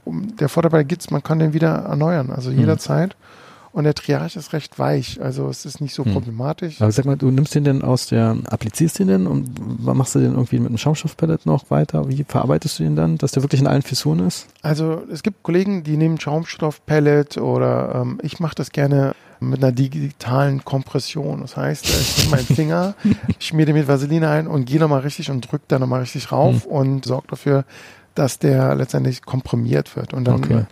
Der 0.08 0.50
Vorteil 0.50 0.72
bei 0.72 0.84
Gitz, 0.84 1.12
man 1.12 1.22
kann 1.22 1.38
den 1.38 1.54
wieder 1.54 1.70
erneuern, 1.70 2.32
also 2.32 2.50
mhm. 2.50 2.58
Und 3.74 3.86
der 3.86 3.94
Triage 3.94 4.38
ist 4.38 4.52
recht 4.52 4.80
weich, 4.80 5.22
also 5.22 5.48
es 5.48 5.66
ist 5.66 5.80
nicht 5.80 5.94
so 5.94 6.04
mhm. 6.04 6.14
problematisch. 6.14 6.82
Aber 6.82 6.92
sag 6.92 7.06
mal, 7.06 7.16
du 7.16 7.32
nimmst 7.32 7.56
den 7.56 7.64
denn 7.64 7.84
aus 7.84 8.08
der, 8.08 8.36
applizierst 8.50 9.00
den 9.00 9.08
denn 9.08 9.28
und 9.28 9.80
machst 9.86 10.14
du 10.16 10.20
den 10.20 10.34
irgendwie 10.34 10.60
mit 10.60 10.70
einem 10.70 10.78
Schaumstoffpellet 10.78 11.46
noch 11.46 11.70
weiter? 11.70 12.10
Wie 12.10 12.26
verarbeitest 12.28 12.80
du 12.80 12.84
den 12.84 12.96
dann, 12.96 13.18
dass 13.18 13.32
der 13.32 13.44
wirklich 13.44 13.62
in 13.62 13.68
allen 13.68 13.82
Fissuren 13.82 14.20
ist? 14.28 14.48
Also 14.62 15.04
es 15.12 15.24
gibt 15.24 15.44
Kollegen, 15.44 15.84
die 15.84 15.96
nehmen 15.96 16.20
Schaumstoffpellet 16.20 17.38
oder 17.38 17.96
ähm, 17.96 18.20
ich 18.24 18.40
mache 18.40 18.56
das 18.56 18.72
gerne 18.72 19.16
mit 19.40 19.64
einer 19.64 19.72
digitalen 19.72 20.64
Kompression. 20.64 21.42
Das 21.42 21.58
heißt, 21.58 21.86
ich 21.90 22.18
nehme 22.18 22.32
meinen 22.32 22.46
Finger, 22.46 22.96
schmier 23.40 23.66
den 23.66 23.76
mit 23.76 23.88
Vaseline 23.88 24.30
ein 24.30 24.48
und 24.48 24.66
gehe 24.66 24.80
nochmal 24.80 25.02
richtig 25.02 25.30
und 25.32 25.50
drücke 25.50 25.66
da 25.68 25.80
nochmal 25.80 26.02
richtig 26.02 26.32
rauf 26.32 26.66
mhm. 26.66 26.72
und 26.72 27.06
sorge 27.06 27.28
dafür, 27.30 27.66
dass 28.16 28.40
der 28.40 28.76
letztendlich 28.76 29.22
komprimiert 29.24 29.96
wird. 29.96 30.14
Und 30.14 30.26
dann, 30.26 30.44
okay. 30.44 30.66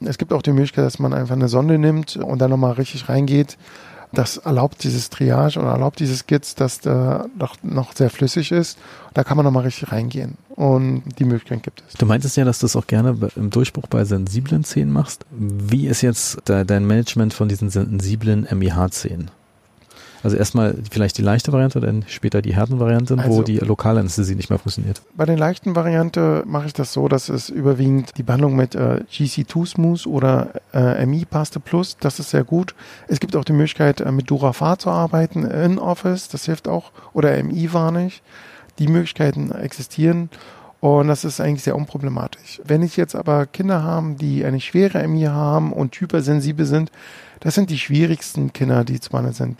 Es 0.00 0.18
gibt 0.18 0.32
auch 0.32 0.42
die 0.42 0.52
Möglichkeit, 0.52 0.84
dass 0.84 0.98
man 0.98 1.12
einfach 1.12 1.34
eine 1.34 1.48
Sonde 1.48 1.78
nimmt 1.78 2.16
und 2.16 2.38
dann 2.38 2.50
nochmal 2.50 2.72
richtig 2.72 3.08
reingeht 3.08 3.56
das 4.12 4.38
erlaubt 4.38 4.82
dieses 4.84 5.10
Triage 5.10 5.58
oder 5.58 5.70
erlaubt 5.70 6.00
dieses 6.00 6.26
Gits, 6.26 6.54
dass 6.54 6.80
doch 6.80 7.56
noch 7.62 7.94
sehr 7.94 8.10
flüssig 8.10 8.52
ist. 8.52 8.78
Da 9.14 9.24
kann 9.24 9.36
man 9.36 9.44
nochmal 9.44 9.64
richtig 9.64 9.92
reingehen. 9.92 10.36
Und 10.54 11.02
die 11.18 11.24
Möglichkeit 11.24 11.62
gibt 11.62 11.82
es. 11.86 11.94
Du 11.94 12.06
meintest 12.06 12.36
ja, 12.36 12.44
dass 12.44 12.58
du 12.58 12.66
es 12.66 12.76
auch 12.76 12.86
gerne 12.86 13.16
im 13.36 13.50
Durchbruch 13.50 13.86
bei 13.88 14.04
sensiblen 14.04 14.64
Zähnen 14.64 14.92
machst. 14.92 15.26
Wie 15.30 15.86
ist 15.86 16.02
jetzt 16.02 16.38
dein 16.46 16.86
Management 16.86 17.34
von 17.34 17.48
diesen 17.48 17.68
sensiblen 17.68 18.46
MIH-Zähnen? 18.50 19.30
Also 20.26 20.38
erstmal 20.38 20.74
vielleicht 20.90 21.18
die 21.18 21.22
leichte 21.22 21.52
Variante, 21.52 21.78
dann 21.78 22.04
später 22.08 22.42
die 22.42 22.52
Härtenvariante, 22.52 23.16
also, 23.16 23.30
wo 23.30 23.42
die 23.42 23.58
Lokalanästhesie 23.58 24.34
nicht 24.34 24.50
mehr 24.50 24.58
funktioniert. 24.58 25.00
Bei 25.14 25.24
den 25.24 25.38
leichten 25.38 25.76
Variante 25.76 26.42
mache 26.46 26.66
ich 26.66 26.72
das 26.72 26.92
so, 26.92 27.06
dass 27.06 27.28
es 27.28 27.48
überwiegend 27.48 28.18
die 28.18 28.24
Behandlung 28.24 28.56
mit 28.56 28.74
äh, 28.74 29.04
GC2 29.08 29.66
Smooth 29.66 30.06
oder 30.08 30.48
äh, 30.74 31.06
MI 31.06 31.26
Paste 31.26 31.60
Plus, 31.60 31.96
das 32.00 32.18
ist 32.18 32.30
sehr 32.30 32.42
gut. 32.42 32.74
Es 33.06 33.20
gibt 33.20 33.36
auch 33.36 33.44
die 33.44 33.52
Möglichkeit, 33.52 34.00
äh, 34.00 34.10
mit 34.10 34.28
Durafar 34.28 34.80
zu 34.80 34.90
arbeiten 34.90 35.44
in 35.44 35.78
Office, 35.78 36.26
das 36.26 36.46
hilft 36.46 36.66
auch, 36.66 36.90
oder 37.12 37.40
MI 37.40 37.72
Varnish. 37.72 38.20
Die 38.80 38.88
Möglichkeiten 38.88 39.52
existieren. 39.52 40.28
Und 40.80 41.06
das 41.06 41.24
ist 41.24 41.40
eigentlich 41.40 41.62
sehr 41.62 41.76
unproblematisch. 41.76 42.60
Wenn 42.64 42.82
ich 42.82 42.96
jetzt 42.96 43.14
aber 43.14 43.46
Kinder 43.46 43.84
habe, 43.84 44.16
die 44.16 44.44
eine 44.44 44.60
schwere 44.60 45.06
MI 45.06 45.26
haben 45.26 45.72
und 45.72 45.94
hypersensibel 45.94 46.66
sind, 46.66 46.90
das 47.38 47.54
sind 47.54 47.70
die 47.70 47.78
schwierigsten 47.78 48.52
Kinder, 48.52 48.82
die 48.82 48.98
zu 48.98 49.10
behandeln 49.10 49.34
sind. 49.34 49.58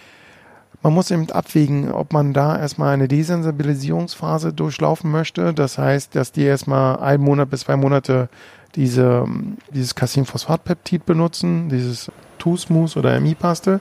Man 0.86 0.94
muss 0.94 1.10
eben 1.10 1.28
abwägen, 1.32 1.90
ob 1.90 2.12
man 2.12 2.32
da 2.32 2.56
erstmal 2.56 2.94
eine 2.94 3.08
Desensibilisierungsphase 3.08 4.52
durchlaufen 4.52 5.10
möchte. 5.10 5.52
Das 5.52 5.78
heißt, 5.78 6.14
dass 6.14 6.30
die 6.30 6.44
erstmal 6.44 7.00
einen 7.00 7.24
Monat 7.24 7.50
bis 7.50 7.62
zwei 7.62 7.74
Monate 7.74 8.28
diese, 8.76 9.26
dieses 9.74 9.96
Casinphosphatpeptid 9.96 11.04
benutzen, 11.04 11.70
dieses 11.70 12.12
Tusmus 12.38 12.96
oder 12.96 13.18
Mi-Paste. 13.18 13.80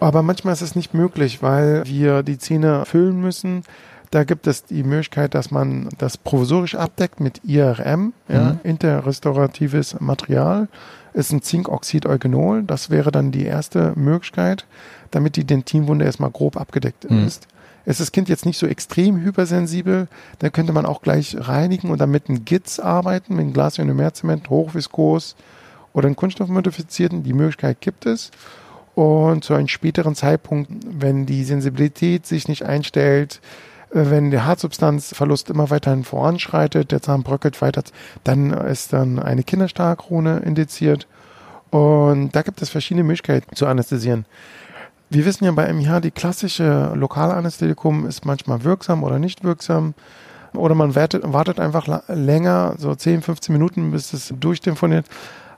Aber 0.00 0.22
manchmal 0.22 0.54
ist 0.54 0.62
es 0.62 0.74
nicht 0.74 0.94
möglich, 0.94 1.44
weil 1.44 1.84
wir 1.86 2.24
die 2.24 2.38
Zähne 2.38 2.84
füllen 2.86 3.20
müssen. 3.20 3.62
Da 4.10 4.24
gibt 4.24 4.48
es 4.48 4.64
die 4.64 4.82
Möglichkeit, 4.82 5.32
dass 5.32 5.52
man 5.52 5.88
das 5.98 6.16
provisorisch 6.16 6.74
abdeckt 6.74 7.20
mit 7.20 7.42
IRM, 7.44 8.14
ja, 8.28 8.50
mhm. 8.50 8.60
interrestauratives 8.64 10.00
Material. 10.00 10.66
Ist 11.12 11.30
ein 11.30 11.40
Zinkoxid-Eugenol. 11.40 12.64
Das 12.64 12.90
wäre 12.90 13.12
dann 13.12 13.30
die 13.30 13.44
erste 13.44 13.92
Möglichkeit 13.94 14.66
damit 15.10 15.36
die 15.36 15.44
Dentinwunde 15.44 16.04
erstmal 16.04 16.30
grob 16.30 16.56
abgedeckt 16.56 17.10
mhm. 17.10 17.26
ist. 17.26 17.48
Ist 17.86 18.00
das 18.00 18.10
Kind 18.10 18.28
jetzt 18.28 18.44
nicht 18.44 18.58
so 18.58 18.66
extrem 18.66 19.20
hypersensibel, 19.20 20.08
dann 20.40 20.52
könnte 20.52 20.72
man 20.72 20.86
auch 20.86 21.02
gleich 21.02 21.36
reinigen 21.38 21.90
und 21.90 22.00
dann 22.00 22.10
mit 22.10 22.28
einem 22.28 22.44
Gitz 22.44 22.80
arbeiten, 22.80 23.34
mit 23.34 23.44
einem 23.44 23.52
Glasionomerzement, 23.52 24.50
hochviskos 24.50 25.36
oder 25.92 26.06
einem 26.06 26.16
kunststoffmodifizierten. 26.16 27.22
Die 27.22 27.32
Möglichkeit 27.32 27.80
gibt 27.80 28.04
es. 28.04 28.32
Und 28.96 29.44
zu 29.44 29.54
einem 29.54 29.68
späteren 29.68 30.14
Zeitpunkt, 30.14 30.70
wenn 30.84 31.26
die 31.26 31.44
Sensibilität 31.44 32.26
sich 32.26 32.48
nicht 32.48 32.64
einstellt, 32.64 33.40
äh, 33.90 34.10
wenn 34.10 34.30
der 34.30 34.46
Hartsubstanzverlust 34.46 35.50
immer 35.50 35.70
weiterhin 35.70 36.02
voranschreitet, 36.02 36.90
der 36.90 37.02
Zahn 37.02 37.22
bröckelt 37.22 37.60
weiter, 37.62 37.84
dann 38.24 38.50
ist 38.52 38.92
dann 38.92 39.18
eine 39.18 39.44
Kinderstarkrone 39.44 40.40
indiziert. 40.40 41.06
Und 41.70 42.34
da 42.34 42.42
gibt 42.42 42.62
es 42.62 42.68
verschiedene 42.70 43.04
Möglichkeiten 43.04 43.54
zu 43.54 43.66
anästhesieren. 43.66 44.24
Wir 45.08 45.24
wissen 45.24 45.44
ja 45.44 45.52
bei 45.52 45.72
MIH, 45.72 46.00
die 46.00 46.10
klassische 46.10 46.92
Lokalanästhetikum 46.94 48.06
ist 48.06 48.26
manchmal 48.26 48.64
wirksam 48.64 49.04
oder 49.04 49.18
nicht 49.18 49.44
wirksam. 49.44 49.94
Oder 50.52 50.74
man 50.74 50.94
wartet, 50.94 51.22
wartet 51.24 51.60
einfach 51.60 52.02
länger, 52.08 52.74
so 52.78 52.94
10, 52.94 53.22
15 53.22 53.52
Minuten, 53.52 53.92
bis 53.92 54.12
es 54.12 54.34
durchtelefoniert. 54.38 55.06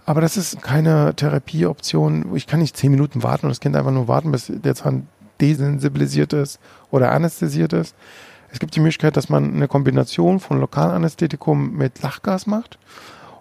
Aber 0.05 0.21
das 0.21 0.37
ist 0.37 0.61
keine 0.61 1.15
Therapieoption. 1.15 2.35
Ich 2.35 2.47
kann 2.47 2.61
nicht 2.61 2.77
10 2.77 2.91
Minuten 2.91 3.23
warten 3.23 3.47
und 3.47 3.51
das 3.51 3.61
Kind 3.61 3.77
einfach 3.77 3.91
nur 3.91 4.09
warten, 4.09 4.33
bis 4.33 4.53
der 4.53 4.75
Zahn 4.75 5.07
desensibilisiert 5.41 6.33
ist 6.33 6.59
oder 6.91 7.13
anästhesiert 7.13 7.73
ist. 7.73 7.95
Es 8.51 8.59
gibt 8.59 8.75
die 8.75 8.81
Möglichkeit, 8.81 9.17
dass 9.17 9.29
man 9.29 9.55
eine 9.55 9.69
Kombination 9.69 10.41
von 10.41 10.61
Lokalanästhetikum 10.61 11.77
mit 11.77 12.03
Lachgas 12.03 12.47
macht. 12.47 12.79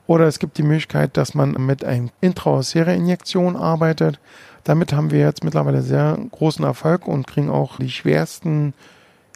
Oder 0.06 0.26
es 0.26 0.39
gibt 0.39 0.58
die 0.58 0.63
Möglichkeit, 0.63 1.17
dass 1.17 1.34
man 1.34 1.52
mit 1.52 1.84
einer 1.84 2.10
intraosäre 2.22 2.93
Injektion 2.93 3.56
arbeitet. 3.56 4.20
Damit 4.67 4.91
haben 4.91 5.12
wir 5.12 5.19
jetzt 5.19 5.45
mittlerweile 5.45 5.82
sehr 5.82 6.17
großen 6.32 6.65
Erfolg 6.65 7.08
und 7.08 7.25
kriegen 7.25 7.49
auch 7.49 7.77
die 7.77 7.89
schwersten, 7.89 8.73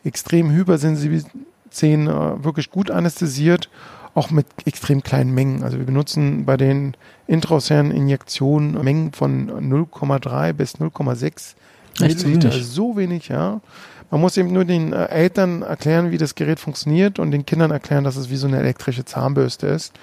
extrem 0.03 0.51
hypersensiblen 0.51 1.23
Zähne 1.69 2.11
äh, 2.11 2.43
wirklich 2.43 2.69
gut 2.69 2.91
anästhesiert, 2.91 3.69
auch 4.13 4.29
mit 4.29 4.45
extrem 4.65 5.03
kleinen 5.03 5.33
Mengen. 5.33 5.63
Also 5.63 5.77
wir 5.77 5.85
benutzen 5.85 6.43
bei 6.43 6.57
den 6.57 6.97
intraosären 7.27 7.91
Injektionen 7.91 8.83
Mengen 8.83 9.13
von 9.13 9.49
0,3 9.49 10.51
bis 10.51 10.75
0,6 10.75 11.53
Milliliter. 12.01 12.49
Also 12.49 12.61
so 12.61 12.97
wenig, 12.97 13.29
ja. 13.29 13.61
Man 14.09 14.19
muss 14.19 14.35
eben 14.35 14.51
nur 14.51 14.65
den 14.65 14.91
äh, 14.91 15.05
Eltern 15.05 15.61
erklären, 15.61 16.11
wie 16.11 16.17
das 16.17 16.35
Gerät 16.35 16.59
funktioniert 16.59 17.19
und 17.19 17.31
den 17.31 17.45
Kindern 17.45 17.71
erklären, 17.71 18.03
dass 18.03 18.17
es 18.17 18.29
wie 18.29 18.35
so 18.35 18.47
eine 18.47 18.59
elektrische 18.59 19.05
Zahnbürste 19.05 19.67
ist. 19.67 19.93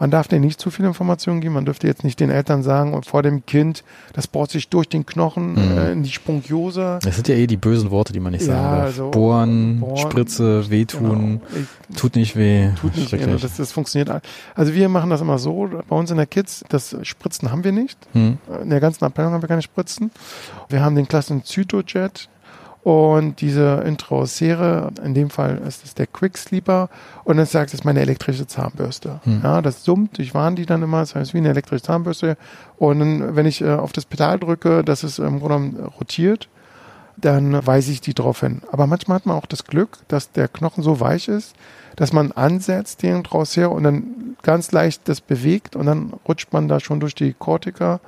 Man 0.00 0.10
darf 0.10 0.28
denen 0.28 0.46
nicht 0.46 0.58
zu 0.58 0.70
viel 0.70 0.86
Informationen 0.86 1.42
geben. 1.42 1.54
Man 1.54 1.66
dürfte 1.66 1.86
jetzt 1.86 2.04
nicht 2.04 2.18
den 2.20 2.30
Eltern 2.30 2.62
sagen 2.62 2.94
und 2.94 3.04
vor 3.04 3.22
dem 3.22 3.44
Kind, 3.44 3.84
das 4.14 4.26
bohrt 4.26 4.50
sich 4.50 4.70
durch 4.70 4.88
den 4.88 5.04
Knochen 5.04 5.52
mhm. 5.52 5.78
äh, 5.78 5.92
in 5.92 6.02
die 6.02 6.10
Spongiose. 6.10 6.98
Das 7.02 7.16
sind 7.16 7.28
ja 7.28 7.34
eh 7.34 7.46
die 7.46 7.58
bösen 7.58 7.90
Worte, 7.90 8.14
die 8.14 8.18
man 8.18 8.32
nicht 8.32 8.46
ja, 8.46 8.54
sagen 8.54 8.62
darf. 8.62 8.84
Also, 8.84 9.10
bohren, 9.10 9.80
bohren, 9.80 9.98
Spritze, 9.98 10.70
wehtun, 10.70 11.40
genau. 11.42 11.66
ich, 11.90 11.96
tut 11.96 12.16
nicht 12.16 12.34
weh. 12.34 12.70
Tut 12.80 12.96
nicht 12.96 13.12
weh. 13.12 13.36
Das, 13.40 13.58
das 13.58 13.72
funktioniert. 13.72 14.22
Also 14.54 14.74
wir 14.74 14.88
machen 14.88 15.10
das 15.10 15.20
immer 15.20 15.38
so. 15.38 15.68
Bei 15.86 15.96
uns 15.96 16.10
in 16.10 16.16
der 16.16 16.26
Kids, 16.26 16.64
das 16.70 16.96
Spritzen 17.02 17.52
haben 17.52 17.62
wir 17.62 17.72
nicht. 17.72 17.98
Mhm. 18.14 18.38
In 18.62 18.70
der 18.70 18.80
ganzen 18.80 19.04
Abteilung 19.04 19.34
haben 19.34 19.42
wir 19.42 19.48
keine 19.48 19.62
Spritzen. 19.62 20.10
Wir 20.70 20.82
haben 20.82 20.96
den 20.96 21.08
klassischen 21.08 21.44
Zytojet 21.44 22.30
und 22.82 23.42
diese 23.42 23.82
Intraosäre, 23.84 24.90
in 25.04 25.12
dem 25.12 25.28
Fall 25.28 25.58
ist 25.66 25.84
es 25.84 25.94
der 25.94 26.06
Quick 26.06 26.38
Sleeper 26.38 26.88
und 27.24 27.38
es 27.38 27.52
sagt, 27.52 27.68
es 27.68 27.74
ist 27.74 27.84
meine 27.84 28.00
elektrische 28.00 28.46
Zahnbürste. 28.46 29.20
Hm. 29.24 29.40
Ja, 29.44 29.60
das 29.60 29.84
summt, 29.84 30.18
ich 30.18 30.32
warne 30.34 30.56
die 30.56 30.66
dann 30.66 30.82
immer, 30.82 31.00
das 31.00 31.14
heißt 31.14 31.34
wie 31.34 31.38
eine 31.38 31.50
elektrische 31.50 31.82
Zahnbürste. 31.82 32.38
Und 32.78 33.00
dann, 33.00 33.36
wenn 33.36 33.44
ich 33.44 33.60
äh, 33.60 33.74
auf 33.74 33.92
das 33.92 34.06
Pedal 34.06 34.38
drücke, 34.38 34.82
dass 34.82 35.02
es 35.02 35.18
im 35.18 35.40
Grunde 35.40 35.84
rotiert, 36.00 36.48
dann 37.18 37.66
weise 37.66 37.92
ich 37.92 38.00
die 38.00 38.14
drauf 38.14 38.40
hin. 38.40 38.62
Aber 38.72 38.86
manchmal 38.86 39.16
hat 39.16 39.26
man 39.26 39.36
auch 39.36 39.46
das 39.46 39.64
Glück, 39.64 39.98
dass 40.08 40.32
der 40.32 40.48
Knochen 40.48 40.82
so 40.82 41.00
weich 41.00 41.28
ist, 41.28 41.54
dass 41.96 42.14
man 42.14 42.32
ansetzt 42.32 43.02
den 43.02 43.22
draus 43.24 43.56
her 43.58 43.70
und 43.72 43.82
dann 43.82 44.36
ganz 44.42 44.72
leicht 44.72 45.06
das 45.06 45.20
bewegt 45.20 45.76
und 45.76 45.84
dann 45.84 46.14
rutscht 46.26 46.52
man 46.52 46.66
da 46.66 46.80
schon 46.80 46.98
durch 46.98 47.14
die 47.14 47.34
Kortika 47.34 48.00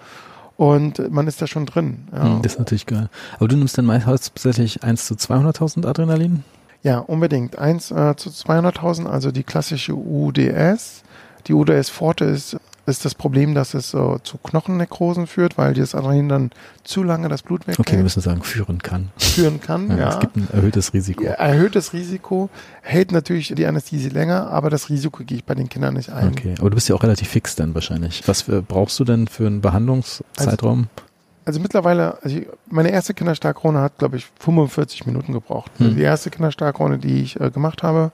und 0.56 1.10
man 1.10 1.26
ist 1.26 1.40
da 1.40 1.46
schon 1.46 1.66
drin. 1.66 2.08
Ja. 2.12 2.24
Hm, 2.24 2.42
das 2.42 2.52
ist 2.52 2.58
natürlich 2.58 2.86
geil. 2.86 3.08
Aber 3.36 3.48
du 3.48 3.56
nimmst 3.56 3.76
dann 3.78 3.86
meist 3.86 4.06
hauptsächlich 4.06 4.82
1 4.82 5.06
zu 5.06 5.14
200.000 5.14 5.86
Adrenalin? 5.86 6.44
Ja, 6.82 6.98
unbedingt. 6.98 7.58
1 7.58 7.90
äh, 7.90 8.16
zu 8.16 8.30
200.000, 8.30 9.06
also 9.06 9.30
die 9.30 9.44
klassische 9.44 9.94
UDS. 9.94 11.02
Die 11.46 11.54
UDS 11.54 11.90
Forte 11.90 12.24
ist 12.24 12.56
ist 12.86 13.04
das 13.04 13.14
Problem, 13.14 13.54
dass 13.54 13.74
es 13.74 13.94
äh, 13.94 14.18
zu 14.22 14.38
Knochennekrosen 14.38 15.26
führt, 15.26 15.56
weil 15.56 15.74
das 15.74 15.94
Adrenalin 15.94 16.28
dann 16.28 16.50
zu 16.82 17.02
lange 17.02 17.28
das 17.28 17.42
Blut 17.42 17.66
weggeht. 17.66 17.78
Okay, 17.78 17.96
wir 17.96 18.02
müssen 18.02 18.20
sagen, 18.20 18.42
führen 18.42 18.82
kann. 18.82 19.10
Führen 19.18 19.60
kann, 19.60 19.88
ja. 19.90 19.96
ja. 19.96 20.08
Es 20.10 20.20
gibt 20.20 20.36
ein 20.36 20.48
erhöhtes 20.52 20.92
Risiko. 20.92 21.24
Erhöhtes 21.24 21.92
Risiko 21.92 22.50
hält 22.82 23.12
natürlich 23.12 23.54
die 23.54 23.66
Anästhesie 23.66 24.08
länger, 24.08 24.50
aber 24.50 24.68
das 24.68 24.88
Risiko 24.90 25.22
gehe 25.24 25.38
ich 25.38 25.44
bei 25.44 25.54
den 25.54 25.68
Kindern 25.68 25.94
nicht 25.94 26.10
ein. 26.10 26.28
Okay, 26.28 26.54
aber 26.58 26.70
du 26.70 26.74
bist 26.74 26.88
ja 26.88 26.96
auch 26.96 27.02
relativ 27.02 27.28
fix 27.28 27.54
dann 27.54 27.74
wahrscheinlich. 27.74 28.26
Was 28.26 28.42
für, 28.42 28.62
brauchst 28.62 28.98
du 28.98 29.04
denn 29.04 29.28
für 29.28 29.46
einen 29.46 29.60
Behandlungszeitraum? 29.60 30.88
Also, 30.96 31.06
also 31.44 31.60
mittlerweile, 31.60 32.18
also 32.22 32.40
meine 32.68 32.90
erste 32.90 33.14
Kinderstarkrone 33.14 33.80
hat, 33.80 33.98
glaube 33.98 34.16
ich, 34.16 34.26
45 34.40 35.06
Minuten 35.06 35.32
gebraucht. 35.32 35.70
Hm. 35.78 35.96
Die 35.96 36.02
erste 36.02 36.30
Kinderstarkrone, 36.30 36.98
die 36.98 37.22
ich 37.22 37.40
äh, 37.40 37.50
gemacht 37.50 37.82
habe, 37.84 38.10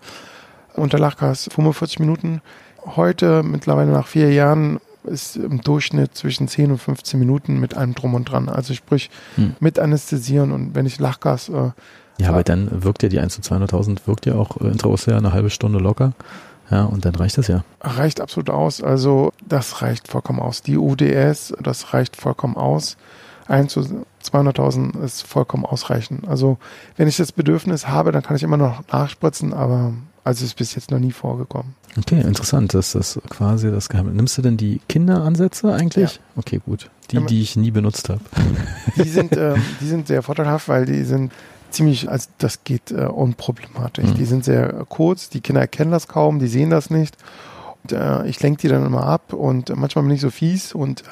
unter 0.75 0.99
Lachgas 0.99 1.49
45 1.53 2.01
Minuten 2.01 2.41
heute, 2.97 3.43
mittlerweile 3.43 3.93
nach 3.93 4.07
vier 4.07 4.33
Jahren, 4.33 4.81
ist 5.05 5.37
im 5.37 5.61
Durchschnitt 5.61 6.15
zwischen 6.15 6.49
10 6.49 6.73
und 6.73 6.79
15 6.79 7.19
Minuten 7.19 7.59
mit 7.61 7.75
allem 7.75 7.95
drum 7.95 8.15
und 8.15 8.27
dran. 8.27 8.49
Also 8.49 8.75
sprich, 8.75 9.11
hm. 9.37 9.55
mit 9.61 9.79
Anästhesieren 9.79 10.53
und 10.53 10.75
wenn 10.75 10.87
ich 10.87 10.99
Lachgas. 10.99 11.49
Äh, 11.49 11.71
ja, 12.21 12.31
aber 12.31 12.43
dann 12.45 12.83
wirkt 12.85 13.03
ja 13.03 13.09
die 13.09 13.21
1 13.21 13.35
zu 13.35 13.41
200.000, 13.43 14.01
wirkt 14.07 14.27
ja 14.27 14.35
auch 14.35 14.61
äh, 14.61 14.69
intraossär 14.69 15.17
eine 15.17 15.33
halbe 15.33 15.51
Stunde 15.51 15.79
locker. 15.79 16.13
Ja, 16.71 16.85
und 16.85 17.05
dann 17.05 17.15
reicht 17.15 17.39
das 17.39 17.49
ja. 17.49 17.65
Reicht 17.81 18.21
absolut 18.21 18.51
aus. 18.51 18.83
Also, 18.83 19.33
das 19.47 19.81
reicht 19.81 20.09
vollkommen 20.09 20.41
aus. 20.41 20.63
Die 20.63 20.77
UDS, 20.77 21.55
das 21.63 21.95
reicht 21.95 22.17
vollkommen 22.17 22.57
aus. 22.57 22.99
1 23.47 23.73
zu 23.73 24.05
200.000 24.23 25.03
ist 25.03 25.23
vollkommen 25.23 25.65
ausreichend. 25.65 26.29
Also, 26.29 26.59
wenn 26.97 27.09
ich 27.09 27.17
das 27.17 27.33
Bedürfnis 27.33 27.89
habe, 27.89 28.13
dann 28.13 28.23
kann 28.23 28.37
ich 28.37 28.43
immer 28.43 28.59
noch 28.59 28.83
nachspritzen, 28.93 29.55
aber 29.55 29.95
also 30.29 30.45
ist 30.45 30.57
bis 30.57 30.75
jetzt 30.75 30.91
noch 30.91 30.99
nie 30.99 31.11
vorgekommen. 31.11 31.75
Okay, 31.97 32.21
interessant. 32.21 32.75
Das 32.75 32.95
ist 32.95 33.19
quasi 33.31 33.71
das 33.71 33.89
Geheimnis. 33.89 34.15
Nimmst 34.15 34.37
du 34.37 34.43
denn 34.43 34.59
die 34.59 34.79
Kinderansätze 34.87 35.73
eigentlich? 35.73 36.17
Ja. 36.17 36.21
Okay, 36.37 36.61
gut. 36.63 36.91
Die, 37.11 37.25
die 37.25 37.41
ich 37.41 37.57
nie 37.57 37.71
benutzt 37.71 38.11
habe. 38.11 38.21
Die 38.97 39.09
sind, 39.09 39.33
äh, 39.39 39.55
die 39.81 39.87
sind 39.87 40.07
sehr 40.07 40.23
vorteilhaft, 40.23 40.69
weil 40.69 40.85
die 40.85 41.05
sind 41.05 41.33
ziemlich, 41.71 42.11
also 42.11 42.29
das 42.37 42.63
geht 42.63 42.91
äh, 42.91 43.07
unproblematisch. 43.07 44.05
Mhm. 44.05 44.15
Die 44.17 44.27
sind 44.27 44.45
sehr 44.45 44.85
kurz, 44.91 45.31
die 45.31 45.41
Kinder 45.41 45.63
erkennen 45.63 45.93
das 45.93 46.09
kaum, 46.09 46.41
die 46.41 46.49
sehen 46.49 46.69
das 46.69 46.91
nicht. 46.91 47.17
Und, 47.85 47.93
äh, 47.93 48.27
ich 48.27 48.43
lenke 48.43 48.61
die 48.61 48.69
dann 48.69 48.85
immer 48.85 49.05
ab 49.05 49.33
und 49.33 49.75
manchmal 49.75 50.05
bin 50.05 50.15
ich 50.15 50.21
so 50.21 50.29
fies 50.29 50.75
und 50.75 51.05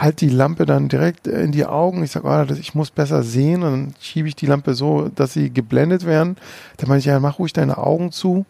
halt 0.00 0.20
die 0.20 0.28
Lampe 0.28 0.66
dann 0.66 0.88
direkt 0.88 1.26
in 1.26 1.52
die 1.52 1.66
Augen. 1.66 2.02
Ich 2.02 2.12
sage, 2.12 2.26
oh, 2.26 2.54
ich 2.54 2.74
muss 2.74 2.90
besser 2.90 3.22
sehen. 3.22 3.62
Und 3.62 3.70
dann 3.70 3.94
schiebe 4.00 4.28
ich 4.28 4.36
die 4.36 4.46
Lampe 4.46 4.74
so, 4.74 5.08
dass 5.14 5.32
sie 5.32 5.50
geblendet 5.50 6.06
werden. 6.06 6.36
Dann 6.78 6.88
meine 6.88 7.00
ich, 7.00 7.04
ja, 7.04 7.20
mach 7.20 7.38
ruhig 7.38 7.52
deine 7.52 7.78
Augen 7.78 8.10
zu, 8.10 8.46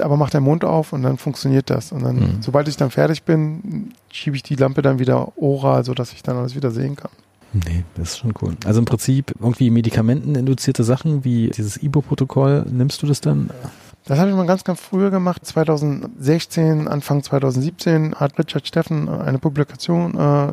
aber 0.00 0.16
mach 0.16 0.30
deinen 0.30 0.44
Mund 0.44 0.64
auf 0.64 0.92
und 0.92 1.02
dann 1.02 1.16
funktioniert 1.16 1.70
das. 1.70 1.92
Und 1.92 2.02
dann, 2.02 2.16
mhm. 2.16 2.36
sobald 2.40 2.68
ich 2.68 2.76
dann 2.76 2.90
fertig 2.90 3.22
bin, 3.22 3.92
schiebe 4.10 4.36
ich 4.36 4.42
die 4.42 4.56
Lampe 4.56 4.82
dann 4.82 4.98
wieder 4.98 5.36
oral, 5.38 5.84
sodass 5.84 6.12
ich 6.12 6.22
dann 6.22 6.36
alles 6.36 6.54
wieder 6.54 6.70
sehen 6.70 6.96
kann. 6.96 7.10
Nee, 7.52 7.84
das 7.94 8.10
ist 8.10 8.18
schon 8.18 8.34
cool. 8.42 8.56
Also 8.64 8.80
im 8.80 8.84
Prinzip 8.84 9.32
irgendwie 9.38 9.70
medikamenteninduzierte 9.70 10.82
Sachen 10.82 11.24
wie 11.24 11.50
dieses 11.50 11.80
Ibo-Protokoll, 11.80 12.66
nimmst 12.68 13.00
du 13.00 13.06
das 13.06 13.20
dann? 13.20 13.50
Das 14.06 14.18
habe 14.18 14.30
ich 14.30 14.36
mal 14.36 14.46
ganz, 14.46 14.64
ganz 14.64 14.80
früher 14.80 15.10
gemacht. 15.10 15.46
2016, 15.46 16.88
Anfang 16.88 17.22
2017 17.22 18.14
hat 18.16 18.38
Richard 18.38 18.66
Steffen 18.66 19.08
eine 19.08 19.38
Publikation 19.38 20.14
äh, 20.18 20.52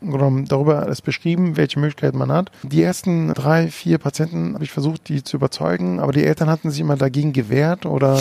genommen, 0.00 0.46
darüber 0.46 0.80
alles 0.80 1.00
beschrieben, 1.00 1.56
welche 1.56 1.78
Möglichkeiten 1.78 2.18
man 2.18 2.32
hat. 2.32 2.50
Die 2.64 2.82
ersten 2.82 3.32
drei, 3.32 3.68
vier 3.68 3.98
Patienten 3.98 4.54
habe 4.54 4.64
ich 4.64 4.72
versucht, 4.72 5.08
die 5.08 5.22
zu 5.22 5.36
überzeugen, 5.36 6.00
aber 6.00 6.12
die 6.12 6.24
Eltern 6.24 6.50
hatten 6.50 6.70
sich 6.70 6.80
immer 6.80 6.96
dagegen 6.96 7.32
gewehrt 7.32 7.86
oder 7.86 8.20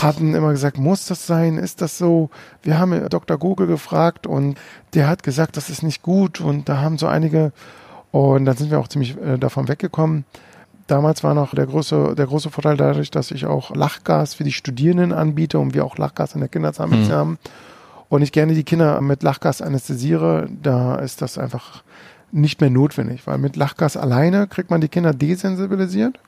hatten 0.00 0.34
immer 0.34 0.50
gesagt, 0.50 0.78
muss 0.78 1.04
das 1.06 1.26
sein? 1.26 1.58
Ist 1.58 1.82
das 1.82 1.98
so? 1.98 2.30
Wir 2.62 2.78
haben 2.78 3.08
Dr. 3.10 3.36
Google 3.36 3.66
gefragt 3.66 4.26
und 4.26 4.58
der 4.94 5.08
hat 5.08 5.22
gesagt, 5.22 5.58
das 5.58 5.68
ist 5.68 5.82
nicht 5.82 6.02
gut 6.02 6.40
und 6.40 6.70
da 6.70 6.80
haben 6.80 6.96
so 6.96 7.06
einige 7.06 7.52
und 8.12 8.46
dann 8.46 8.56
sind 8.56 8.70
wir 8.70 8.80
auch 8.80 8.88
ziemlich 8.88 9.16
äh, 9.18 9.38
davon 9.38 9.68
weggekommen. 9.68 10.24
Damals 10.90 11.22
war 11.22 11.34
noch 11.34 11.54
der 11.54 11.66
große, 11.66 12.16
der 12.16 12.26
große 12.26 12.50
Vorteil 12.50 12.76
dadurch, 12.76 13.12
dass 13.12 13.30
ich 13.30 13.46
auch 13.46 13.72
Lachgas 13.76 14.34
für 14.34 14.42
die 14.42 14.50
Studierenden 14.50 15.12
anbiete 15.12 15.60
und 15.60 15.72
wir 15.72 15.84
auch 15.84 15.98
Lachgas 15.98 16.34
in 16.34 16.40
der 16.40 16.48
Kinderzahnmedizin 16.48 17.12
mhm. 17.12 17.16
haben. 17.16 17.38
Und 18.08 18.22
ich 18.22 18.32
gerne 18.32 18.54
die 18.54 18.64
Kinder 18.64 19.00
mit 19.00 19.22
Lachgas 19.22 19.62
anästhesiere, 19.62 20.48
da 20.60 20.96
ist 20.96 21.22
das 21.22 21.38
einfach 21.38 21.84
nicht 22.32 22.60
mehr 22.60 22.70
notwendig, 22.70 23.24
weil 23.28 23.38
mit 23.38 23.54
Lachgas 23.54 23.96
alleine 23.96 24.48
kriegt 24.48 24.72
man 24.72 24.80
die 24.80 24.88
Kinder 24.88 25.14
desensibilisiert. 25.14 26.18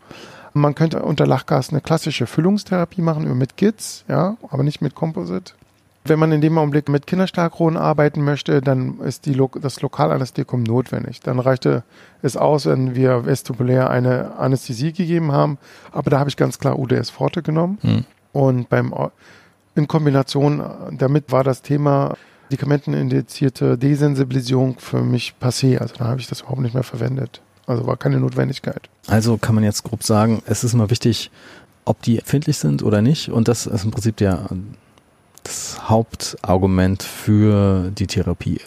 Man 0.54 0.76
könnte 0.76 1.02
unter 1.02 1.26
Lachgas 1.26 1.70
eine 1.70 1.80
klassische 1.80 2.28
Füllungstherapie 2.28 3.02
machen 3.02 3.36
mit 3.36 3.56
GITS, 3.56 4.04
ja, 4.06 4.36
aber 4.48 4.62
nicht 4.62 4.80
mit 4.80 4.94
Composite. 4.94 5.54
Wenn 6.04 6.18
man 6.18 6.32
in 6.32 6.40
dem 6.40 6.58
Augenblick 6.58 6.88
mit 6.88 7.06
Kinderstarkronen 7.06 7.76
arbeiten 7.76 8.24
möchte, 8.24 8.60
dann 8.60 8.98
ist 9.00 9.26
die, 9.26 9.40
das 9.60 9.80
Lokalanästhetikum 9.82 10.64
notwendig. 10.64 11.20
Dann 11.20 11.38
reichte 11.38 11.84
es 12.22 12.36
aus, 12.36 12.66
wenn 12.66 12.96
wir 12.96 13.24
vestibulär 13.24 13.88
eine 13.88 14.36
Anästhesie 14.36 14.92
gegeben 14.92 15.30
haben. 15.30 15.58
Aber 15.92 16.10
da 16.10 16.18
habe 16.18 16.28
ich 16.28 16.36
ganz 16.36 16.58
klar 16.58 16.78
UDS 16.78 17.10
Forte 17.10 17.42
genommen. 17.42 17.78
Hm. 17.82 18.04
Und 18.32 18.68
beim, 18.68 18.92
in 19.76 19.86
Kombination 19.86 20.62
damit 20.90 21.30
war 21.30 21.44
das 21.44 21.62
Thema 21.62 22.16
medikamentenindizierte 22.50 23.78
Desensibilisierung 23.78 24.78
für 24.78 25.02
mich 25.02 25.34
passé. 25.40 25.78
Also 25.78 25.94
da 25.98 26.06
habe 26.06 26.20
ich 26.20 26.26
das 26.26 26.40
überhaupt 26.40 26.60
nicht 26.60 26.74
mehr 26.74 26.82
verwendet. 26.82 27.40
Also 27.66 27.86
war 27.86 27.96
keine 27.96 28.18
Notwendigkeit. 28.18 28.88
Also 29.06 29.36
kann 29.36 29.54
man 29.54 29.64
jetzt 29.64 29.84
grob 29.84 30.02
sagen, 30.02 30.42
es 30.46 30.64
ist 30.64 30.74
immer 30.74 30.90
wichtig, 30.90 31.30
ob 31.84 32.02
die 32.02 32.18
empfindlich 32.18 32.58
sind 32.58 32.82
oder 32.82 33.02
nicht. 33.02 33.30
Und 33.30 33.48
das 33.48 33.66
ist 33.66 33.84
im 33.84 33.90
Prinzip 33.90 34.16
der 34.16 34.46
das 35.44 35.88
Hauptargument 35.88 37.02
für 37.02 37.90
die 37.90 38.06
Therapie. 38.06 38.60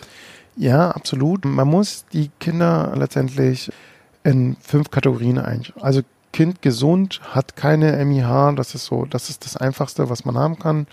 Ja, 0.56 0.92
absolut. 0.92 1.46
Man 1.46 1.68
muss 1.68 2.06
die 2.14 2.30
Kinder 2.40 2.94
letztendlich 2.96 3.72
in 4.24 4.56
fünf 4.62 4.90
Kategorien 4.90 5.38
einstellen. 5.38 5.82
Also 5.82 6.02
Kind 6.32 6.62
gesund, 6.62 7.22
hat 7.24 7.56
keine 7.56 8.04
MIH, 8.04 8.56
das 8.58 8.76
ist 8.76 8.86
so, 8.86 9.06
das 9.06 9.30
ist 9.30 9.46
das 9.46 9.56
Einfachste, 9.56 10.10
was 10.10 10.26
man 10.26 10.38
haben 10.38 10.60
kann. 10.60 10.86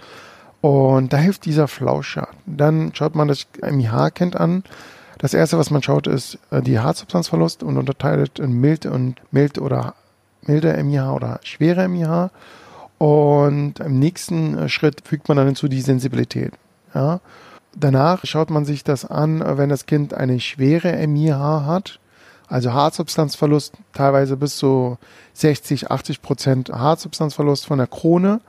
Und 0.60 1.12
da 1.12 1.16
hilft 1.16 1.44
dieser 1.44 1.66
Flauschschaden. 1.66 2.36
Dann 2.46 2.94
schaut 2.94 3.16
man 3.16 3.26
das 3.26 3.48
MIH-Kind 3.60 4.36
an. 4.36 4.62
Das 5.18 5.34
erste, 5.34 5.58
was 5.58 5.70
man 5.70 5.82
schaut, 5.82 6.06
ist 6.06 6.38
äh, 6.52 6.62
die 6.62 6.78
Haarsubstanzverlust 6.78 7.64
und 7.64 7.76
unterteilt 7.76 8.38
in 8.38 8.52
mild 8.52 8.86
und 8.86 9.20
mild 9.32 9.58
oder 9.58 9.94
milde 10.42 10.80
MIH 10.82 11.10
oder 11.12 11.40
schwere 11.42 11.88
MIH. 11.88 12.30
Und 13.02 13.80
im 13.80 13.98
nächsten 13.98 14.56
äh, 14.56 14.68
Schritt 14.68 15.00
fügt 15.04 15.26
man 15.26 15.36
dann 15.36 15.46
hinzu 15.46 15.66
die 15.66 15.80
Sensibilität. 15.80 16.52
Ja. 16.94 17.18
Danach 17.74 18.24
schaut 18.24 18.48
man 18.48 18.64
sich 18.64 18.84
das 18.84 19.04
an, 19.04 19.42
wenn 19.44 19.70
das 19.70 19.86
Kind 19.86 20.14
eine 20.14 20.38
schwere 20.38 21.04
MIH 21.08 21.66
hat, 21.66 21.98
also 22.46 22.72
Haarsubstanzverlust, 22.72 23.72
teilweise 23.92 24.36
bis 24.36 24.56
zu 24.56 24.98
60, 25.32 25.90
80 25.90 26.22
Prozent 26.22 26.70
Haarsubstanzverlust 26.70 27.66
von 27.66 27.78
der 27.78 27.88
Krone, 27.88 28.40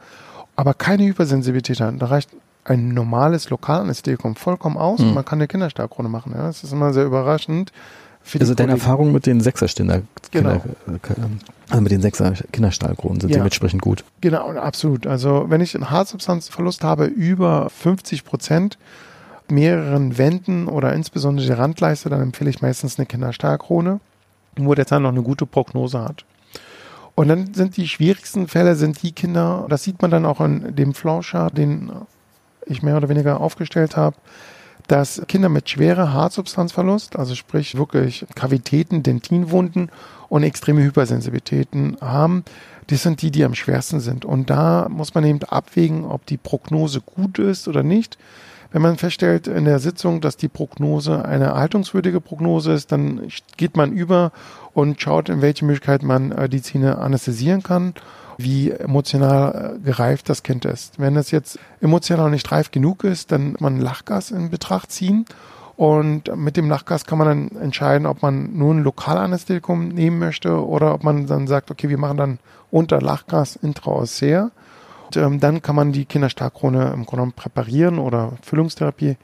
aber 0.56 0.76
keine 0.76 1.06
Hypersensibilität 1.06 1.80
hat. 1.80 2.00
Da 2.00 2.06
reicht 2.06 2.30
ein 2.64 2.90
normales 2.90 3.50
Lokalanästhetikum 3.50 4.36
vollkommen 4.36 4.78
aus 4.78 5.00
mhm. 5.00 5.08
und 5.08 5.14
man 5.16 5.26
kann 5.26 5.40
eine 5.40 5.48
Kinderstarkrone 5.48 6.10
machen. 6.10 6.32
Ja. 6.36 6.44
Das 6.44 6.64
ist 6.64 6.74
immer 6.74 6.94
sehr 6.94 7.06
überraschend. 7.06 7.72
Also 8.40 8.56
deine 8.56 8.74
Erfahrungen 8.74 9.12
mit 9.12 9.26
den 9.26 9.42
Sechserständer, 9.42 10.02
genau. 10.32 10.62
also 11.70 11.82
mit 11.82 11.92
den 11.92 12.02
Sechser 12.02 12.34
Kinderstahlkronen 12.52 13.20
sind 13.20 13.30
ja. 13.32 13.38
dementsprechend 13.38 13.82
gut. 13.82 14.04
Genau, 14.22 14.50
absolut. 14.52 15.06
Also 15.08 15.46
wenn 15.50 15.62
ich 15.62 15.76
einen 15.76 15.90
Haarsubstanzverlust 15.90 16.84
habe 16.84 17.06
über 17.06 17.70
50 17.70 18.24
Prozent, 18.24 18.78
mehreren 19.50 20.18
Wänden 20.18 20.68
oder 20.68 20.94
insbesondere 20.94 21.46
die 21.46 21.54
Randleiste, 21.54 22.10
dann 22.10 22.22
empfehle 22.22 22.50
ich 22.50 22.62
meistens 22.62 22.98
eine 22.98 23.06
Kinderstahlkrone, 23.06 24.00
wo 24.58 24.74
der 24.74 24.88
Zahn 24.88 25.04
noch 25.04 25.12
eine 25.12 25.22
gute 25.22 25.46
Prognose 25.46 26.02
hat. 26.02 26.26
Und 27.16 27.28
dann 27.28 27.54
sind 27.54 27.78
die 27.78 27.88
schwierigsten 27.88 28.48
Fälle 28.48 28.76
sind 28.76 29.04
die 29.04 29.12
Kinder, 29.12 29.68
das 29.70 29.84
sieht 29.84 30.02
man 30.02 30.10
dann 30.10 30.26
auch 30.26 30.42
in 30.42 30.76
dem 30.76 30.94
Flowchart, 30.94 31.58
den 31.58 31.92
ich 32.66 32.82
mehr 32.82 32.98
oder 32.98 33.10
weniger 33.10 33.40
aufgestellt 33.40 33.96
habe, 33.96 34.16
dass 34.88 35.22
Kinder 35.28 35.50
mit 35.50 35.70
schwerer 35.70 36.14
Haarsubstanzverlust, 36.14 37.16
also 37.16 37.36
sprich 37.36 37.76
wirklich 37.76 38.26
Kavitäten, 38.36 39.04
Dentinwunden 39.04 39.90
und 40.30 40.44
extreme 40.44 40.84
Hypersensibilitäten 40.84 41.98
haben. 42.02 42.44
Die 42.90 42.96
sind 42.96 43.22
die, 43.22 43.32
die 43.32 43.46
am 43.46 43.56
schwersten 43.56 44.00
sind. 44.00 44.26
Und 44.26 44.50
da 44.50 44.88
muss 44.90 45.14
man 45.14 45.24
eben 45.24 45.44
abwägen, 45.44 46.06
ob 46.06 46.26
die 46.26 46.38
Prognose 46.38 47.02
gut 47.02 47.40
ist 47.40 47.68
oder 47.68 47.84
nicht. 47.84 48.18
Wenn 48.72 48.82
man 48.82 48.98
feststellt 48.98 49.48
in 49.48 49.66
der 49.66 49.80
Sitzung, 49.80 50.20
dass 50.20 50.36
die 50.36 50.48
Prognose 50.48 51.24
eine 51.24 51.46
erhaltungswürdige 51.46 52.20
Prognose 52.20 52.74
ist, 52.74 52.92
dann 52.92 53.28
geht 53.56 53.78
man 53.78 53.94
über 53.94 54.32
und 54.74 55.00
schaut, 55.00 55.30
in 55.30 55.42
welche 55.42 55.64
Möglichkeit 55.64 56.02
man 56.02 56.32
äh, 56.32 56.50
die 56.50 56.62
Zähne 56.62 56.98
anästhesieren 56.98 57.62
kann 57.62 57.94
wie 58.38 58.72
emotional 58.72 59.76
äh, 59.76 59.80
gereift 59.86 60.30
das 60.30 60.44
Kind 60.44 60.66
ist. 60.66 61.00
Wenn 61.00 61.16
es 61.16 61.32
jetzt 61.32 61.60
emotional 61.82 62.30
nicht 62.32 62.52
reif 62.52 62.72
genug 62.72 63.04
ist, 63.04 63.32
dann 63.32 63.56
man 63.60 63.80
Lachgas 63.80 64.32
in 64.32 64.50
Betracht 64.50 64.92
ziehen. 64.92 65.26
Und 65.76 66.36
mit 66.36 66.56
dem 66.56 66.70
Lachgas 66.70 67.06
kann 67.06 67.18
man 67.18 67.28
dann 67.28 67.62
entscheiden, 67.62 68.06
ob 68.06 68.22
man 68.22 68.56
nur 68.56 68.74
ein 68.74 68.84
Lokalanästhetikum 68.84 69.88
nehmen 69.88 70.20
möchte 70.20 70.64
oder 70.66 70.94
ob 70.94 71.04
man 71.04 71.26
dann 71.26 71.48
sagt, 71.48 71.72
okay, 71.72 71.90
wir 71.90 71.98
machen 71.98 72.18
dann 72.18 72.40
unter 72.70 73.02
Lachgas 73.02 73.56
intraossär. 73.56 74.52
Und, 75.08 75.18
ähm, 75.18 75.40
dann 75.40 75.62
kann 75.62 75.76
man 75.76 75.92
die 75.92 76.06
Kinderstarkrone 76.06 76.92
im 76.94 77.06
Grunde 77.06 77.34
präparieren 77.36 77.98
oder 77.98 78.34
Füllungstherapie. 78.44 79.18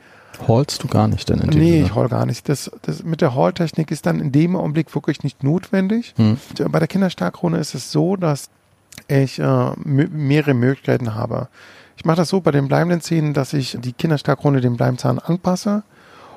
Hallst 0.47 0.81
du 0.83 0.87
gar 0.87 1.07
nicht 1.07 1.29
denn 1.29 1.39
in 1.39 1.49
dem 1.51 1.59
Nee, 1.59 1.71
Sinne? 1.73 1.85
ich 1.85 1.95
hall 1.95 2.09
gar 2.09 2.25
nicht. 2.25 2.47
Das, 2.49 2.71
das 2.83 3.03
mit 3.03 3.21
der 3.21 3.35
Hall-Technik 3.35 3.91
ist 3.91 4.05
dann 4.05 4.19
in 4.19 4.31
dem 4.31 4.55
Augenblick 4.55 4.93
wirklich 4.95 5.23
nicht 5.23 5.43
notwendig. 5.43 6.13
Hm. 6.17 6.37
Bei 6.69 6.79
der 6.79 6.87
Kinderstarkrone 6.87 7.57
ist 7.57 7.75
es 7.75 7.91
so, 7.91 8.15
dass 8.15 8.49
ich 9.09 9.39
äh, 9.39 9.71
mehrere 9.83 10.53
Möglichkeiten 10.53 11.15
habe. 11.15 11.47
Ich 11.97 12.05
mache 12.05 12.17
das 12.17 12.29
so 12.29 12.39
bei 12.39 12.51
den 12.51 12.67
bleibenden 12.67 13.01
Zähnen, 13.01 13.33
dass 13.33 13.53
ich 13.53 13.77
die 13.79 13.93
Kinderstarkrone 13.93 14.61
dem 14.61 14.77
Bleibenzahn 14.77 15.19
anpasse. 15.19 15.83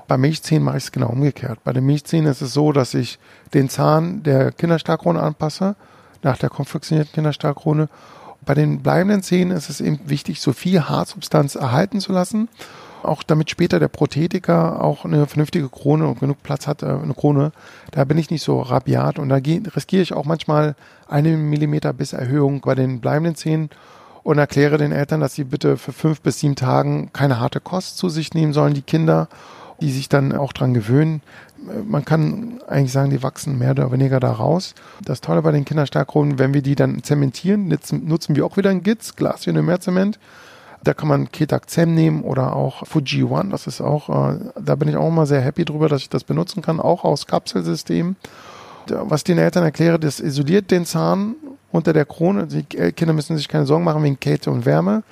Bei 0.08 0.16
Milchzähnen 0.16 0.64
mache 0.64 0.78
ich 0.78 0.84
es 0.84 0.92
genau 0.92 1.10
umgekehrt. 1.10 1.62
Bei 1.62 1.72
den 1.72 1.86
Milchzähnen 1.86 2.30
ist 2.30 2.42
es 2.42 2.52
so, 2.52 2.72
dass 2.72 2.94
ich 2.94 3.18
den 3.54 3.68
Zahn 3.68 4.22
der 4.24 4.50
Kinderstarkrone 4.50 5.22
anpasse, 5.22 5.76
nach 6.22 6.38
der 6.38 6.50
konfektionierten 6.50 7.12
Kinderstarkrone. 7.12 7.88
Bei 8.44 8.54
den 8.54 8.82
bleibenden 8.82 9.22
Zähnen 9.22 9.56
ist 9.56 9.70
es 9.70 9.80
eben 9.80 10.00
wichtig, 10.06 10.40
so 10.40 10.52
viel 10.52 10.82
Haarsubstanz 10.82 11.54
erhalten 11.54 12.00
zu 12.00 12.12
lassen 12.12 12.48
auch 13.04 13.22
damit 13.22 13.50
später 13.50 13.78
der 13.78 13.88
Prothetiker 13.88 14.82
auch 14.82 15.04
eine 15.04 15.26
vernünftige 15.26 15.68
Krone 15.68 16.06
und 16.06 16.20
genug 16.20 16.42
Platz 16.42 16.66
hat, 16.66 16.82
äh, 16.82 16.86
eine 16.86 17.14
Krone, 17.14 17.52
da 17.90 18.04
bin 18.04 18.18
ich 18.18 18.30
nicht 18.30 18.42
so 18.42 18.60
rabiat 18.60 19.18
und 19.18 19.28
da 19.28 19.36
riskiere 19.36 20.02
ich 20.02 20.12
auch 20.12 20.24
manchmal 20.24 20.74
eine 21.08 21.36
Millimeter 21.36 21.92
bis 21.92 22.12
Erhöhung 22.12 22.60
bei 22.60 22.74
den 22.74 23.00
bleibenden 23.00 23.34
Zähnen 23.34 23.70
und 24.22 24.38
erkläre 24.38 24.78
den 24.78 24.92
Eltern, 24.92 25.20
dass 25.20 25.34
sie 25.34 25.44
bitte 25.44 25.76
für 25.76 25.92
fünf 25.92 26.20
bis 26.20 26.40
sieben 26.40 26.56
Tagen 26.56 27.10
keine 27.12 27.40
harte 27.40 27.60
Kost 27.60 27.98
zu 27.98 28.08
sich 28.08 28.34
nehmen 28.34 28.52
sollen, 28.52 28.74
die 28.74 28.82
Kinder, 28.82 29.28
die 29.80 29.90
sich 29.90 30.08
dann 30.08 30.32
auch 30.32 30.52
dran 30.52 30.74
gewöhnen. 30.74 31.22
Man 31.84 32.04
kann 32.04 32.60
eigentlich 32.68 32.92
sagen, 32.92 33.10
die 33.10 33.22
wachsen 33.22 33.58
mehr 33.58 33.72
oder 33.72 33.92
weniger 33.92 34.20
da 34.20 34.32
raus. 34.32 34.74
Das 35.04 35.20
Tolle 35.20 35.42
bei 35.42 35.52
den 35.52 35.64
Kinderstarkkronen, 35.64 36.38
wenn 36.38 36.54
wir 36.54 36.62
die 36.62 36.74
dann 36.74 37.02
zementieren, 37.02 37.68
nutzen, 37.68 38.36
wir 38.36 38.46
auch 38.46 38.56
wieder 38.56 38.70
ein 38.70 38.82
Gitz, 38.82 39.16
Glas 39.16 39.46
wie 39.46 39.52
mehr 39.52 39.80
Zement 39.80 40.18
da 40.84 40.94
kann 40.94 41.08
man 41.08 41.30
Ketaxem 41.30 41.94
nehmen 41.94 42.22
oder 42.22 42.56
auch 42.56 42.86
Fuji 42.86 43.22
One. 43.24 43.50
Das 43.50 43.66
ist 43.66 43.80
auch, 43.80 44.08
äh, 44.08 44.38
da 44.60 44.74
bin 44.74 44.88
ich 44.88 44.96
auch 44.96 45.08
immer 45.08 45.26
sehr 45.26 45.40
happy 45.40 45.64
drüber, 45.64 45.88
dass 45.88 46.02
ich 46.02 46.08
das 46.08 46.24
benutzen 46.24 46.62
kann, 46.62 46.80
auch 46.80 47.04
aus 47.04 47.26
Kapselsystem. 47.26 48.16
Was 48.88 49.22
den 49.22 49.38
Eltern 49.38 49.62
erkläre, 49.62 49.98
das 50.00 50.18
isoliert 50.18 50.72
den 50.72 50.84
Zahn 50.84 51.36
unter 51.70 51.92
der 51.92 52.04
Krone. 52.04 52.48
Die 52.48 52.64
Kinder 52.64 53.14
müssen 53.14 53.36
sich 53.36 53.48
keine 53.48 53.64
Sorgen 53.64 53.84
machen 53.84 54.02
wegen 54.02 54.18
Kälte 54.18 54.50
und 54.50 54.66
Wärme. 54.66 55.04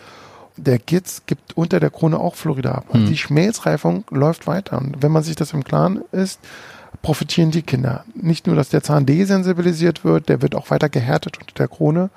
Der 0.57 0.79
Gitz 0.81 1.23
gibt 1.27 1.57
unter 1.57 1.79
der 1.79 1.91
Krone 1.91 2.19
auch 2.19 2.35
Florida 2.35 2.73
ab. 2.73 2.87
Also 2.89 3.07
mhm. 3.07 3.09
Die 3.09 3.17
Schmelzreifung 3.17 4.05
läuft 4.11 4.49
weiter. 4.49 4.79
Und 4.79 5.03
wenn 5.03 5.13
man 5.13 5.23
sich 5.23 5.37
das 5.37 5.53
im 5.53 5.63
Klaren 5.63 6.03
ist, 6.11 6.41
profitieren 7.01 7.53
die 7.53 7.63
Kinder. 7.63 8.05
Nicht 8.15 8.49
nur, 8.49 8.57
dass 8.57 8.71
der 8.71 8.83
Zahn 8.83 9.07
desensibilisiert 9.07 10.05
wird, 10.05 10.29
der 10.29 10.43
wird 10.43 10.57
auch 10.57 10.71
weiter 10.71 10.89
gehärtet 10.89 11.39
unter 11.39 11.55
der 11.55 11.69
Krone 11.69 12.11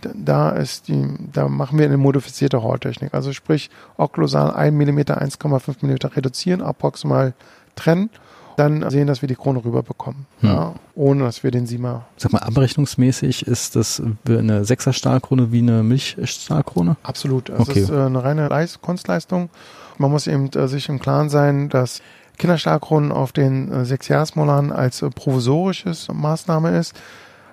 da 0.00 0.50
ist 0.50 0.88
die, 0.88 1.08
da 1.32 1.48
machen 1.48 1.78
wir 1.78 1.86
eine 1.86 1.96
modifizierte 1.96 2.62
Haartechnik. 2.62 3.14
Also 3.14 3.32
sprich, 3.32 3.70
okklusal 3.96 4.52
1 4.52 4.74
mm, 4.74 4.98
1,5 4.98 5.76
mm 5.82 6.06
reduzieren, 6.14 6.62
approximal 6.62 7.34
trennen, 7.74 8.10
dann 8.56 8.88
sehen, 8.90 9.06
dass 9.06 9.20
wir 9.22 9.28
die 9.28 9.34
Krone 9.34 9.64
rüberbekommen, 9.64 10.26
hm. 10.40 10.48
ja, 10.48 10.74
ohne 10.94 11.24
dass 11.24 11.42
wir 11.42 11.50
den 11.50 11.66
Siemer. 11.66 12.06
Sag 12.16 12.32
mal, 12.32 12.38
abrechnungsmäßig 12.38 13.46
ist 13.46 13.76
das 13.76 14.02
eine 14.26 14.64
Sechser-Stahlkrone 14.64 15.52
wie 15.52 15.58
eine 15.58 15.82
Milchstahlkrone? 15.82 16.96
Absolut. 17.02 17.50
Es 17.50 17.60
okay. 17.60 17.80
ist 17.80 17.90
äh, 17.90 17.96
eine 17.96 18.24
reine 18.24 18.48
Leist 18.48 18.80
Kunstleistung. 18.80 19.50
Man 19.98 20.10
muss 20.10 20.26
eben 20.26 20.50
äh, 20.50 20.68
sich 20.68 20.88
im 20.88 20.98
Klaren 20.98 21.28
sein, 21.28 21.68
dass 21.68 22.00
Kinderstahlkronen 22.38 23.12
auf 23.12 23.32
den 23.32 23.72
äh, 23.72 23.84
Sechsjahresmolaren 23.84 24.72
als 24.72 25.02
äh, 25.02 25.10
provisorisches 25.10 26.08
Maßnahme 26.12 26.78
ist. 26.78 26.94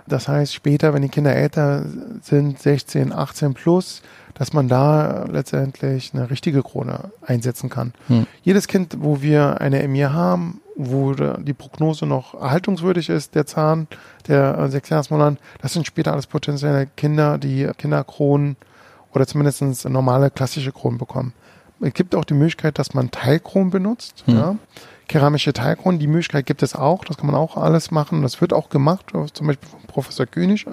Das 0.07 0.27
heißt, 0.27 0.53
später, 0.53 0.93
wenn 0.93 1.01
die 1.01 1.09
Kinder 1.09 1.33
älter 1.35 1.85
sind, 2.21 2.59
16, 2.59 3.13
18 3.13 3.53
plus, 3.53 4.01
dass 4.33 4.53
man 4.53 4.67
da 4.67 5.25
letztendlich 5.29 6.11
eine 6.13 6.29
richtige 6.29 6.63
Krone 6.63 7.11
einsetzen 7.21 7.69
kann. 7.69 7.93
Hm. 8.07 8.25
Jedes 8.41 8.67
Kind, 8.67 8.97
wo 8.99 9.21
wir 9.21 9.61
eine 9.61 9.87
MI 9.87 10.01
haben, 10.01 10.61
wo 10.75 11.13
die 11.13 11.53
Prognose 11.53 12.05
noch 12.05 12.33
erhaltungswürdig 12.33 13.09
ist, 13.09 13.35
der 13.35 13.45
Zahn, 13.45 13.87
der 14.27 14.57
äh, 14.57 14.69
Sechsjahresmonat, 14.69 15.37
das 15.61 15.73
sind 15.73 15.85
später 15.85 16.13
alles 16.13 16.27
potenzielle 16.27 16.87
Kinder, 16.97 17.37
die 17.37 17.69
Kinderkronen 17.77 18.57
oder 19.13 19.27
zumindest 19.27 19.87
normale 19.87 20.31
klassische 20.31 20.71
Kronen 20.71 20.97
bekommen. 20.97 21.33
Es 21.79 21.93
gibt 21.93 22.15
auch 22.15 22.25
die 22.25 22.33
Möglichkeit, 22.33 22.79
dass 22.79 22.93
man 22.93 23.11
Teilkronen 23.11 23.69
benutzt. 23.69 24.23
Hm. 24.25 24.35
Ja 24.35 24.55
keramische 25.07 25.53
Teilkronen. 25.53 25.99
Die 25.99 26.07
Möglichkeit 26.07 26.45
gibt 26.45 26.63
es 26.63 26.75
auch. 26.75 27.05
Das 27.05 27.17
kann 27.17 27.27
man 27.27 27.35
auch 27.35 27.57
alles 27.57 27.91
machen. 27.91 28.21
Das 28.21 28.41
wird 28.41 28.53
auch 28.53 28.69
gemacht. 28.69 29.13
Zum 29.33 29.47
Beispiel 29.47 29.69
von 29.69 29.81
Professor 29.87 30.25
König 30.25 30.65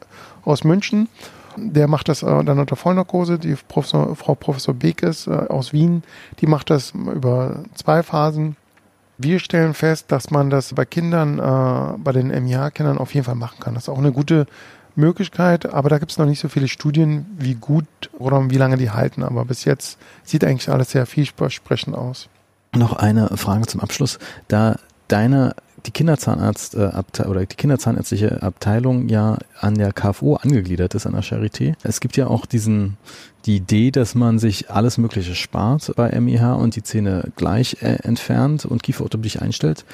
aus 0.45 0.64
München. 0.64 1.09
Der 1.57 1.88
macht 1.88 2.09
das 2.09 2.23
äh, 2.23 2.45
dann 2.45 2.59
unter 2.59 2.77
Vollnarkose. 2.77 3.38
Die 3.38 3.57
Professor, 3.69 4.14
Frau 4.16 4.35
Professor 4.35 4.75
Bekes 4.75 5.27
äh, 5.27 5.31
aus 5.31 5.73
Wien, 5.73 6.03
die 6.40 6.47
macht 6.47 6.71
das 6.71 6.93
über 6.93 7.64
zwei 7.75 8.03
Phasen. 8.03 8.57
Wir 9.19 9.38
stellen 9.38 9.75
fest, 9.75 10.07
dass 10.09 10.31
man 10.31 10.49
das 10.49 10.73
bei 10.73 10.85
Kindern, 10.85 11.38
äh, 11.38 11.99
bei 11.99 12.12
den 12.12 12.29
MIA-Kindern 12.29 12.99
auf 12.99 13.12
jeden 13.14 13.27
Fall 13.27 13.35
machen 13.35 13.61
kann. 13.61 13.75
Das 13.75 13.85
ist 13.85 13.88
auch 13.88 13.99
eine 13.99 14.12
gute 14.12 14.47
Möglichkeit, 14.97 15.66
aber 15.73 15.88
da 15.88 15.99
gibt 15.99 16.12
es 16.12 16.19
noch 16.19 16.27
nicht 16.27 16.40
so 16.40 16.49
viele 16.49 16.69
Studien, 16.69 17.27
wie 17.38 17.55
gut 17.55 17.87
oder 18.19 18.49
wie 18.51 18.57
lange 18.57 18.77
die 18.77 18.90
halten. 18.90 19.23
Aber 19.23 19.45
bis 19.45 19.64
jetzt 19.64 19.99
sieht 20.23 20.45
eigentlich 20.45 20.71
alles 20.71 20.90
sehr 20.90 21.07
vielversprechend 21.07 21.95
aus. 21.97 22.29
Noch 22.74 22.92
eine 22.92 23.37
Frage 23.37 23.66
zum 23.66 23.80
Abschluss. 23.80 24.18
Da 24.48 24.76
deine 25.09 25.54
die 25.87 25.92
Kinderzahnarzt 25.92 26.74
äh, 26.74 26.90
oder 27.26 27.46
die 27.46 27.56
kinderzahnärztliche 27.56 28.42
Abteilung 28.42 29.09
ja 29.09 29.38
an 29.59 29.74
der 29.76 29.92
KFO 29.92 30.37
angegliedert 30.37 30.94
ist 30.94 31.06
an 31.06 31.12
der 31.12 31.22
Charité. 31.22 31.74
Es 31.83 32.00
gibt 32.00 32.16
ja 32.16 32.26
auch 32.26 32.46
diesen 32.46 32.96
die 33.46 33.56
Idee, 33.56 33.90
dass 33.90 34.14
man 34.14 34.38
sich 34.38 34.70
alles 34.70 34.98
Mögliche 34.98 35.35
spart 35.35 35.92
bei 35.96 36.11
MIH 36.20 36.56
und 36.56 36.76
die 36.76 36.83
Zähne 36.83 37.33
gleich 37.37 37.78
äh, 37.80 37.96
entfernt 38.02 38.66
und 38.66 38.83
Kieferorthopädie 38.83 39.38
einstellt. 39.38 39.85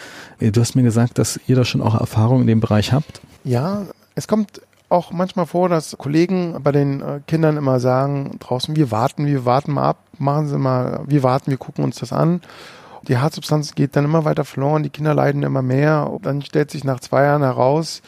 Äh, 0.40 0.50
du 0.50 0.60
hast 0.60 0.74
mir 0.74 0.82
gesagt, 0.82 1.18
dass 1.18 1.38
ihr 1.46 1.54
da 1.56 1.64
schon 1.64 1.82
auch 1.82 1.94
Erfahrung 1.94 2.40
in 2.40 2.46
dem 2.48 2.60
Bereich 2.60 2.92
habt. 2.92 3.20
Ja, 3.44 3.86
es 4.16 4.26
kommt 4.26 4.60
auch 4.88 5.10
manchmal 5.10 5.46
vor, 5.46 5.68
dass 5.68 5.96
Kollegen 5.98 6.56
bei 6.62 6.72
den 6.72 7.00
äh, 7.00 7.20
Kindern 7.26 7.56
immer 7.56 7.80
sagen, 7.80 8.36
draußen, 8.38 8.76
wir 8.76 8.90
warten, 8.90 9.26
wir 9.26 9.44
warten 9.44 9.72
mal 9.72 9.88
ab, 9.88 9.98
machen 10.18 10.48
Sie 10.48 10.58
mal, 10.58 11.00
wir 11.06 11.22
warten, 11.22 11.50
wir 11.50 11.58
gucken 11.58 11.84
uns 11.84 11.98
das 11.98 12.12
an. 12.12 12.40
Die 13.08 13.18
Hartsubstanz 13.18 13.74
geht 13.74 13.94
dann 13.96 14.04
immer 14.04 14.24
weiter 14.24 14.44
verloren, 14.44 14.82
die 14.82 14.90
Kinder 14.90 15.14
leiden 15.14 15.42
immer 15.42 15.62
mehr. 15.62 16.10
Dann 16.22 16.42
stellt 16.42 16.70
sich 16.70 16.84
nach 16.84 17.00
zwei 17.00 17.24
Jahren 17.24 17.42
heraus, 17.42 18.02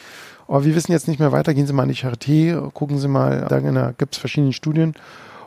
oh, 0.49 0.65
wir 0.65 0.75
wissen 0.75 0.93
jetzt 0.93 1.09
nicht 1.09 1.21
mehr 1.21 1.33
weiter, 1.33 1.55
gehen 1.55 1.67
Sie 1.67 1.73
mal 1.73 1.85
in 1.85 1.91
die 1.91 1.95
Charité, 1.95 2.71
gucken 2.73 2.99
Sie 2.99 3.09
mal, 3.09 3.47
da 3.49 3.61
gibt 3.93 4.15
es 4.15 4.19
verschiedene 4.19 4.53
Studien. 4.53 4.95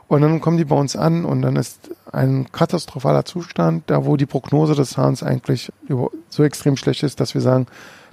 Und 0.08 0.22
dann 0.22 0.42
kommen 0.42 0.58
die 0.58 0.66
bei 0.66 0.76
uns 0.76 0.98
an 0.98 1.24
und 1.24 1.42
dann 1.42 1.56
ist 1.56 1.90
ein 2.12 2.52
katastrophaler 2.52 3.24
Zustand, 3.24 3.84
da 3.88 4.06
wo 4.06 4.18
die 4.18 4.26
Prognose 4.26 4.76
des 4.76 4.92
Zahns 4.92 5.24
eigentlich 5.24 5.72
so 6.30 6.44
extrem 6.44 6.76
schlecht 6.76 7.04
ist, 7.04 7.22
dass 7.22 7.34
wir 7.34 7.40
sagen, 7.40 7.68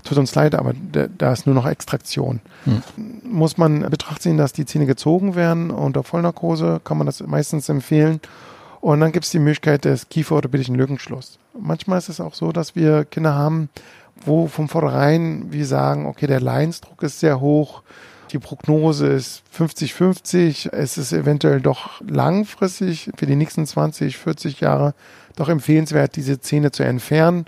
tut 0.04 0.18
uns 0.18 0.34
leid, 0.34 0.54
aber 0.54 0.72
da 0.72 1.32
ist 1.32 1.46
nur 1.46 1.54
noch 1.54 1.66
Extraktion. 1.66 2.40
Hm. 2.64 2.82
Muss 3.24 3.58
man 3.58 3.88
Betracht 3.90 4.22
ziehen, 4.22 4.36
dass 4.36 4.52
die 4.52 4.66
Zähne 4.66 4.86
gezogen 4.86 5.34
werden 5.34 5.70
unter 5.70 6.02
Vollnarkose, 6.02 6.80
kann 6.84 6.98
man 6.98 7.06
das 7.06 7.20
meistens 7.26 7.68
empfehlen. 7.68 8.20
Und 8.80 9.00
dann 9.00 9.12
gibt 9.12 9.24
es 9.24 9.30
die 9.30 9.40
Möglichkeit 9.40 9.84
des 9.84 10.08
kieferorthopädischen 10.08 10.76
Lückenschluss. 10.76 11.38
Manchmal 11.58 11.98
ist 11.98 12.08
es 12.08 12.20
auch 12.20 12.34
so, 12.34 12.52
dass 12.52 12.76
wir 12.76 13.04
Kinder 13.04 13.34
haben, 13.34 13.70
wo 14.24 14.46
von 14.46 14.68
vornherein 14.68 15.46
wir 15.50 15.66
sagen, 15.66 16.06
okay, 16.06 16.26
der 16.26 16.40
Leinsdruck 16.40 17.02
ist 17.02 17.20
sehr 17.20 17.40
hoch, 17.40 17.82
die 18.32 18.38
Prognose 18.38 19.06
ist 19.08 19.42
50-50, 19.56 20.72
es 20.72 20.98
ist 20.98 21.12
eventuell 21.12 21.60
doch 21.60 22.00
langfristig 22.06 23.10
für 23.16 23.26
die 23.26 23.36
nächsten 23.36 23.66
20, 23.66 24.18
40 24.18 24.60
Jahre 24.60 24.94
doch 25.36 25.48
empfehlenswert, 25.48 26.16
diese 26.16 26.40
Zähne 26.40 26.70
zu 26.70 26.82
entfernen 26.82 27.46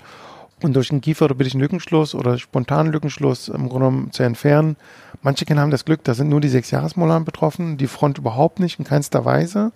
und 0.65 0.75
durch 0.75 0.91
einen 0.91 1.01
kieferorthopädischen 1.01 1.61
Lückenschluss 1.61 2.15
oder 2.15 2.39
spontanen 2.39 2.93
Lückenschluss 2.93 3.49
im 3.49 3.69
Grunde 3.69 3.87
genommen 3.87 4.13
zu 4.13 4.23
entfernen. 4.23 4.77
Manche 5.23 5.45
Kinder 5.45 5.63
haben 5.63 5.71
das 5.71 5.85
Glück, 5.85 6.05
da 6.05 6.15
sind 6.15 6.29
nur 6.29 6.41
die 6.41 6.49
sechs 6.49 6.71
Jahresmolaren 6.71 7.25
betroffen, 7.25 7.77
die 7.77 7.87
Front 7.87 8.19
überhaupt 8.19 8.61
nicht, 8.61 8.79
in 8.79 8.85
keinster 8.85 9.25
Weise. 9.25 9.73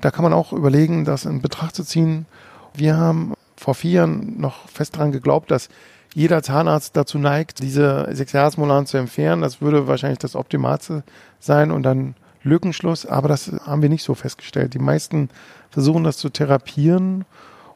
Da 0.00 0.10
kann 0.10 0.22
man 0.22 0.32
auch 0.32 0.52
überlegen, 0.52 1.04
das 1.04 1.24
in 1.24 1.40
Betracht 1.40 1.74
zu 1.74 1.84
ziehen. 1.84 2.26
Wir 2.74 2.96
haben 2.96 3.34
vor 3.56 3.74
vier 3.74 3.92
Jahren 3.92 4.40
noch 4.40 4.68
fest 4.68 4.96
daran 4.96 5.12
geglaubt, 5.12 5.50
dass 5.50 5.68
jeder 6.14 6.42
Zahnarzt 6.42 6.96
dazu 6.96 7.18
neigt, 7.18 7.60
diese 7.60 8.08
Sechsjahresmolaren 8.12 8.86
zu 8.86 8.96
entfernen. 8.98 9.42
Das 9.42 9.60
würde 9.60 9.86
wahrscheinlich 9.86 10.18
das 10.18 10.36
Optimalste 10.36 11.02
sein 11.40 11.70
und 11.70 11.82
dann 11.82 12.14
Lückenschluss, 12.42 13.06
aber 13.06 13.28
das 13.28 13.50
haben 13.66 13.82
wir 13.82 13.88
nicht 13.88 14.04
so 14.04 14.14
festgestellt. 14.14 14.74
Die 14.74 14.78
meisten 14.78 15.30
versuchen 15.70 16.04
das 16.04 16.18
zu 16.18 16.28
therapieren 16.28 17.24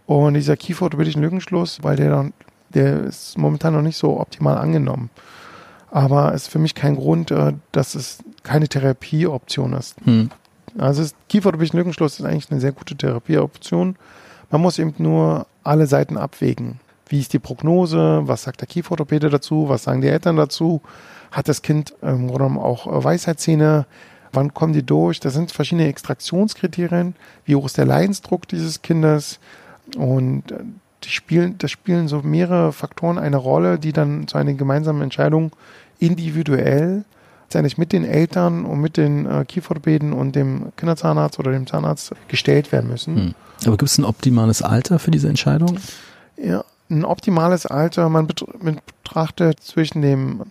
und 0.09 0.33
dieser 0.33 0.57
kieferorthopädischen 0.57 1.21
Lückenschluss, 1.21 1.83
weil 1.83 1.97
der, 1.97 2.09
dann, 2.09 2.33
der 2.71 3.03
ist 3.03 3.37
momentan 3.37 3.75
noch 3.75 3.83
nicht 3.83 3.99
so 3.99 4.19
optimal 4.19 4.57
angenommen. 4.57 5.11
Aber 5.91 6.33
es 6.33 6.45
ist 6.45 6.49
für 6.49 6.59
mich 6.59 6.75
kein 6.75 6.97
Grund, 6.97 7.31
äh, 7.31 7.53
dass 7.73 7.95
es 7.95 8.19
keine 8.43 8.69
Therapieoption 8.69 9.75
ist. 9.75 9.97
Hm. 10.05 10.31
Also 10.79 11.05
kieferorthopädischen 11.29 11.79
Lückenschluss 11.79 12.19
ist 12.19 12.25
eigentlich 12.25 12.51
eine 12.51 12.59
sehr 12.59 12.73
gute 12.73 12.97
Therapieoption. 12.97 13.97
Man 14.51 14.63
muss 14.63 14.79
eben 14.79 14.95
nur 14.97 15.47
alle 15.63 15.87
Seiten 15.87 16.17
abwägen. 16.17 16.81
Wie 17.07 17.21
ist 17.21 17.35
die 17.35 17.39
Prognose? 17.39 18.23
Was 18.25 18.45
sagt 18.45 18.63
der 18.63 18.69
Kieferorthopäde 18.69 19.29
dazu? 19.29 19.69
Was 19.69 19.83
sagen 19.83 20.01
die 20.01 20.09
Eltern 20.09 20.37
dazu? 20.37 20.81
Hat 21.31 21.49
das 21.49 21.61
Kind 21.61 21.93
ähm, 22.03 22.31
auch 22.31 22.87
äh, 22.87 23.05
Weisheitszähne? 23.05 23.85
Wann 24.33 24.55
kommen 24.55 24.73
die 24.73 24.87
durch? 24.87 25.21
Das 25.21 25.35
sind 25.35 25.53
verschiedene 25.53 25.89
Extraktionskriterien. 25.89 27.15
Wie 27.45 27.57
hoch 27.57 27.67
ist 27.67 27.77
der 27.77 27.85
Leidensdruck 27.85 28.49
dieses 28.49 28.81
Kindes? 28.81 29.39
Und 29.97 30.53
äh, 30.53 30.59
die 31.05 31.11
spielen, 31.11 31.57
das 31.59 31.71
spielen 31.71 32.09
so 32.09 32.23
mehrere 32.23 32.73
Faktoren 32.73 33.19
eine 33.19 33.37
Rolle, 33.37 33.79
die 33.79 33.93
dann 33.93 34.27
zu 34.27 34.37
einer 34.37 34.55
gemeinsamen 34.55 35.03
Entscheidung 35.03 35.53
individuell 35.99 37.05
letztendlich 37.49 37.79
mit 37.79 37.93
den 37.93 38.05
Eltern 38.05 38.67
und 38.67 38.81
mit 38.81 38.99
den 38.99 39.25
äh, 39.25 39.45
Kieferorthopäden 39.47 40.13
und 40.13 40.37
dem 40.37 40.73
Kinderzahnarzt 40.77 41.39
oder 41.39 41.51
dem 41.51 41.67
Zahnarzt 41.67 42.13
gestellt 42.29 42.73
werden 42.73 42.91
müssen. 42.91 43.17
Hm. 43.17 43.35
Aber 43.65 43.79
gibt 43.79 43.91
es 43.91 43.97
ein 43.97 44.05
optimales 44.05 44.61
Alter 44.61 44.99
für 44.99 45.11
diese 45.11 45.29
Entscheidung? 45.29 45.79
Ja, 46.37 46.63
ein 46.91 47.07
optimales 47.07 47.65
Alter, 47.65 48.11
man 48.11 48.27
betrachtet 48.27 49.61
zwischen 49.61 50.03
dem, 50.03 50.43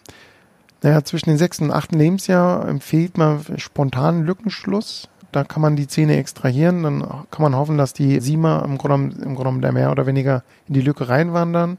naja, 0.82 1.04
zwischen 1.04 1.30
dem 1.30 1.38
sechsten 1.38 1.65
und 1.65 1.71
achten 1.71 2.00
Lebensjahr 2.00 2.67
empfiehlt 2.67 3.17
man 3.17 3.45
spontanen 3.58 4.26
Lückenschluss. 4.26 5.08
Da 5.31 5.43
kann 5.43 5.61
man 5.61 5.75
die 5.75 5.87
Zähne 5.87 6.17
extrahieren, 6.17 6.83
dann 6.83 7.01
kann 7.31 7.41
man 7.41 7.55
hoffen, 7.55 7.77
dass 7.77 7.93
die 7.93 8.19
Siemer 8.21 8.63
im 8.65 8.77
Grunde, 8.77 9.21
im 9.21 9.35
Grunde 9.35 9.71
mehr 9.71 9.91
oder 9.91 10.05
weniger 10.05 10.43
in 10.67 10.73
die 10.73 10.81
Lücke 10.81 11.09
reinwandern. 11.09 11.77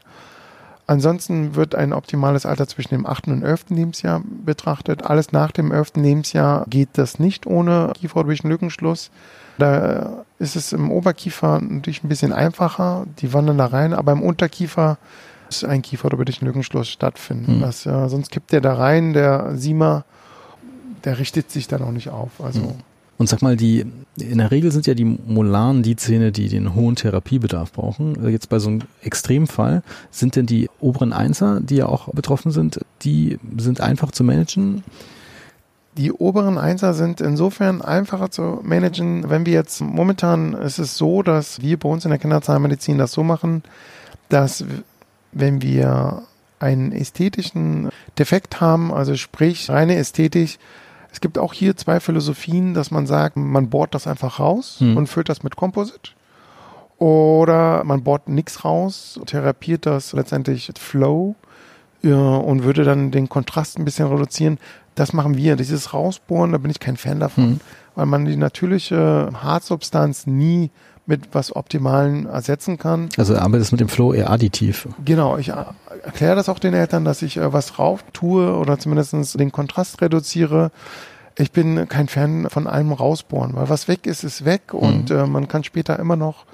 Ansonsten 0.86 1.54
wird 1.54 1.74
ein 1.74 1.92
optimales 1.92 2.46
Alter 2.46 2.66
zwischen 2.66 2.94
dem 2.94 3.04
achten 3.04 3.30
und 3.30 3.42
elften 3.42 3.76
Lebensjahr 3.76 4.22
betrachtet. 4.44 5.04
Alles 5.04 5.32
nach 5.32 5.52
dem 5.52 5.70
elften 5.70 6.02
Lebensjahr 6.02 6.64
geht 6.66 6.90
das 6.94 7.18
nicht 7.18 7.46
ohne 7.46 7.92
kieferorthopädischen 7.94 8.48
Lückenschluss. 8.48 9.10
Da 9.58 10.24
ist 10.38 10.56
es 10.56 10.72
im 10.72 10.90
Oberkiefer 10.90 11.60
natürlich 11.60 12.02
ein 12.04 12.08
bisschen 12.08 12.32
einfacher, 12.32 13.04
die 13.18 13.34
wandern 13.34 13.58
da 13.58 13.66
rein, 13.66 13.92
aber 13.92 14.12
im 14.12 14.22
Unterkiefer 14.22 14.96
ist 15.50 15.64
ein 15.64 15.82
kieferorthopädischen 15.82 16.46
Lückenschluss 16.46 16.88
stattfinden. 16.88 17.56
Mhm. 17.56 17.60
Das, 17.60 17.84
äh, 17.84 18.08
sonst 18.08 18.30
kippt 18.30 18.52
der 18.52 18.62
da 18.62 18.74
rein, 18.74 19.12
der 19.12 19.56
Siemer, 19.56 20.04
der 21.04 21.18
richtet 21.18 21.50
sich 21.50 21.68
dann 21.68 21.82
auch 21.82 21.92
nicht 21.92 22.08
auf. 22.08 22.30
Also 22.42 22.60
mhm. 22.60 22.74
Und 23.18 23.28
sag 23.28 23.42
mal, 23.42 23.56
die, 23.56 23.84
in 24.16 24.38
der 24.38 24.52
Regel 24.52 24.70
sind 24.70 24.86
ja 24.86 24.94
die 24.94 25.04
Molaren 25.04 25.82
die 25.82 25.96
Zähne, 25.96 26.30
die 26.30 26.48
den 26.48 26.76
hohen 26.76 26.94
Therapiebedarf 26.94 27.72
brauchen. 27.72 28.24
Äh, 28.24 28.30
jetzt 28.30 28.48
bei 28.48 28.60
so 28.60 28.68
einem 28.68 28.82
Extremfall 29.02 29.82
sind 30.12 30.36
denn 30.36 30.46
die 30.46 30.70
oberen 30.80 31.12
Einser, 31.12 31.60
die 31.60 31.76
ja 31.76 31.86
auch 31.86 32.08
betroffen 32.14 32.52
sind, 32.52 32.80
die 33.02 33.38
sind 33.56 33.80
einfach 33.80 34.12
zu 34.12 34.22
managen? 34.22 34.84
Die 35.96 36.12
oberen 36.12 36.58
Einser 36.58 36.94
sind 36.94 37.20
insofern 37.20 37.82
einfacher 37.82 38.30
zu 38.30 38.60
managen, 38.62 39.28
wenn 39.28 39.46
wir 39.46 39.52
jetzt 39.52 39.80
momentan 39.80 40.54
ist 40.54 40.78
es 40.78 40.96
so, 40.96 41.24
dass 41.24 41.60
wir 41.60 41.76
bei 41.76 41.88
uns 41.88 42.04
in 42.04 42.10
der 42.10 42.20
Kinderzahnmedizin 42.20 42.98
das 42.98 43.10
so 43.10 43.24
machen, 43.24 43.64
dass 44.28 44.64
wenn 45.32 45.60
wir 45.60 46.22
einen 46.60 46.92
ästhetischen 46.92 47.88
Defekt 48.16 48.60
haben, 48.60 48.92
also 48.92 49.16
sprich 49.16 49.70
reine 49.70 49.96
Ästhetik, 49.96 50.60
es 51.12 51.20
gibt 51.20 51.38
auch 51.38 51.52
hier 51.52 51.76
zwei 51.76 52.00
Philosophien, 52.00 52.74
dass 52.74 52.90
man 52.90 53.06
sagt, 53.06 53.36
man 53.36 53.70
bohrt 53.70 53.94
das 53.94 54.06
einfach 54.06 54.38
raus 54.40 54.76
hm. 54.78 54.96
und 54.96 55.06
füllt 55.06 55.28
das 55.28 55.42
mit 55.42 55.56
Composite. 55.56 56.12
Oder 56.98 57.84
man 57.84 58.02
bohrt 58.02 58.28
nichts 58.28 58.64
raus, 58.64 59.20
therapiert 59.26 59.86
das 59.86 60.12
letztendlich 60.12 60.70
Flow 60.78 61.36
ja, 62.02 62.36
und 62.36 62.64
würde 62.64 62.84
dann 62.84 63.10
den 63.10 63.28
Kontrast 63.28 63.78
ein 63.78 63.84
bisschen 63.84 64.08
reduzieren. 64.08 64.58
Das 64.94 65.12
machen 65.12 65.36
wir. 65.36 65.56
Dieses 65.56 65.94
Rausbohren, 65.94 66.52
da 66.52 66.58
bin 66.58 66.70
ich 66.70 66.80
kein 66.80 66.96
Fan 66.96 67.20
davon, 67.20 67.44
hm. 67.44 67.60
weil 67.94 68.06
man 68.06 68.24
die 68.24 68.36
natürliche 68.36 69.30
Hartsubstanz 69.32 70.26
nie 70.26 70.70
mit 71.08 71.28
was 71.32 71.56
Optimalen 71.56 72.26
ersetzen 72.26 72.78
kann. 72.78 73.08
Also 73.16 73.36
arbeitest 73.36 73.72
mit 73.72 73.80
dem 73.80 73.88
Flow 73.88 74.12
eher 74.12 74.30
additiv. 74.30 74.88
Genau, 75.04 75.38
ich 75.38 75.48
erkläre 75.48 76.36
das 76.36 76.48
auch 76.48 76.58
den 76.58 76.74
Eltern, 76.74 77.04
dass 77.04 77.22
ich 77.22 77.38
äh, 77.38 77.52
was 77.52 77.78
rauf 77.78 78.04
tue 78.12 78.54
oder 78.54 78.78
zumindest 78.78 79.38
den 79.40 79.50
Kontrast 79.50 80.02
reduziere. 80.02 80.70
Ich 81.36 81.50
bin 81.50 81.88
kein 81.88 82.08
Fan 82.08 82.48
von 82.50 82.66
allem 82.66 82.92
rausbohren, 82.92 83.54
weil 83.54 83.68
was 83.70 83.88
weg 83.88 84.06
ist, 84.06 84.22
ist 84.22 84.44
weg 84.44 84.74
mhm. 84.74 84.78
und 84.78 85.10
äh, 85.10 85.26
man 85.26 85.48
kann 85.48 85.64
später 85.64 85.98
immer 85.98 86.16
noch 86.16 86.44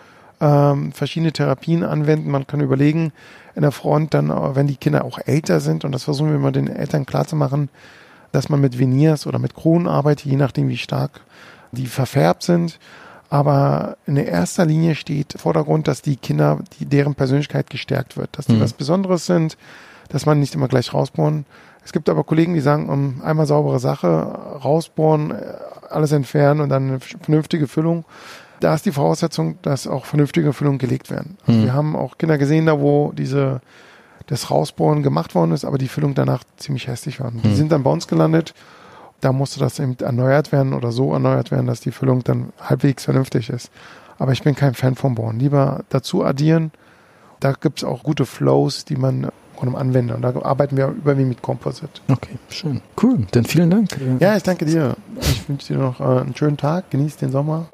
ähm, 0.40 0.92
verschiedene 0.92 1.32
Therapien 1.32 1.82
anwenden. 1.82 2.30
Man 2.30 2.46
kann 2.46 2.60
überlegen, 2.60 3.12
in 3.56 3.62
der 3.62 3.72
Front 3.72 4.14
dann, 4.14 4.30
äh, 4.30 4.54
wenn 4.54 4.68
die 4.68 4.76
Kinder 4.76 5.04
auch 5.04 5.18
älter 5.24 5.58
sind, 5.58 5.84
und 5.84 5.92
das 5.92 6.04
versuchen 6.04 6.28
wir 6.28 6.36
immer 6.36 6.52
den 6.52 6.68
Eltern 6.68 7.06
klarzumachen, 7.06 7.70
dass 8.30 8.48
man 8.48 8.60
mit 8.60 8.78
Veneers 8.78 9.26
oder 9.26 9.40
mit 9.40 9.54
Kronen 9.54 9.88
arbeitet, 9.88 10.26
je 10.26 10.36
nachdem, 10.36 10.68
wie 10.68 10.76
stark 10.76 11.20
die 11.72 11.86
verfärbt 11.86 12.44
sind. 12.44 12.78
Aber 13.30 13.96
in 14.06 14.16
erster 14.16 14.66
Linie 14.66 14.94
steht 14.94 15.34
im 15.34 15.40
Vordergrund, 15.40 15.88
dass 15.88 16.02
die 16.02 16.16
Kinder, 16.16 16.60
die, 16.78 16.86
deren 16.86 17.14
Persönlichkeit 17.14 17.70
gestärkt 17.70 18.16
wird, 18.16 18.36
dass 18.38 18.46
die 18.46 18.54
mhm. 18.54 18.60
was 18.60 18.72
Besonderes 18.72 19.26
sind, 19.26 19.56
dass 20.08 20.26
man 20.26 20.38
nicht 20.38 20.54
immer 20.54 20.68
gleich 20.68 20.92
rausbohren. 20.92 21.46
Es 21.84 21.92
gibt 21.92 22.08
aber 22.08 22.24
Kollegen, 22.24 22.54
die 22.54 22.60
sagen, 22.60 22.88
um 22.88 23.22
einmal 23.22 23.46
saubere 23.46 23.78
Sache, 23.78 24.08
rausbohren, 24.08 25.32
äh, 25.32 25.54
alles 25.90 26.12
entfernen 26.12 26.60
und 26.60 26.68
dann 26.68 26.88
eine 26.88 27.00
vernünftige 27.00 27.66
Füllung. 27.66 28.04
Da 28.60 28.74
ist 28.74 28.86
die 28.86 28.92
Voraussetzung, 28.92 29.58
dass 29.62 29.86
auch 29.86 30.06
vernünftige 30.06 30.52
Füllungen 30.52 30.78
gelegt 30.78 31.10
werden. 31.10 31.36
Also 31.46 31.60
mhm. 31.60 31.64
Wir 31.64 31.74
haben 31.74 31.96
auch 31.96 32.18
Kinder 32.18 32.38
gesehen, 32.38 32.66
da 32.66 32.80
wo 32.80 33.12
diese 33.12 33.60
das 34.26 34.50
Rausbohren 34.50 35.02
gemacht 35.02 35.34
worden 35.34 35.52
ist, 35.52 35.64
aber 35.66 35.76
die 35.76 35.88
Füllung 35.88 36.14
danach 36.14 36.44
ziemlich 36.56 36.86
hässlich 36.86 37.20
war. 37.20 37.30
Die 37.30 37.46
mhm. 37.46 37.54
sind 37.54 37.72
dann 37.72 37.82
bei 37.82 37.90
uns 37.90 38.08
gelandet 38.08 38.54
da 39.24 39.32
musste 39.32 39.58
das 39.58 39.78
eben 39.78 39.96
erneuert 40.00 40.52
werden 40.52 40.74
oder 40.74 40.92
so 40.92 41.12
erneuert 41.12 41.50
werden, 41.50 41.66
dass 41.66 41.80
die 41.80 41.92
Füllung 41.92 42.22
dann 42.24 42.52
halbwegs 42.60 43.04
vernünftig 43.04 43.48
ist. 43.48 43.70
Aber 44.18 44.32
ich 44.32 44.42
bin 44.42 44.54
kein 44.54 44.74
Fan 44.74 44.94
vom 44.94 45.14
Bohren. 45.14 45.38
Lieber 45.38 45.80
dazu 45.88 46.24
addieren. 46.24 46.70
Da 47.40 47.52
gibt 47.52 47.78
es 47.78 47.84
auch 47.84 48.02
gute 48.02 48.26
Flows, 48.26 48.84
die 48.84 48.96
man 48.96 49.30
anwendet. 49.74 50.16
Und 50.16 50.20
da 50.20 50.34
arbeiten 50.42 50.76
wir 50.76 50.88
überwiegend 50.88 51.30
mit 51.30 51.42
Composite. 51.42 52.02
Okay, 52.10 52.36
schön. 52.50 52.82
Cool. 53.02 53.26
Dann 53.30 53.46
vielen 53.46 53.70
Dank. 53.70 53.98
Ja, 54.20 54.36
ich 54.36 54.42
danke 54.42 54.66
dir. 54.66 54.94
Ich 55.18 55.48
wünsche 55.48 55.72
dir 55.72 55.78
noch 55.78 56.00
äh, 56.00 56.20
einen 56.20 56.36
schönen 56.36 56.58
Tag. 56.58 56.90
Genieß 56.90 57.16
den 57.16 57.32
Sommer. 57.32 57.68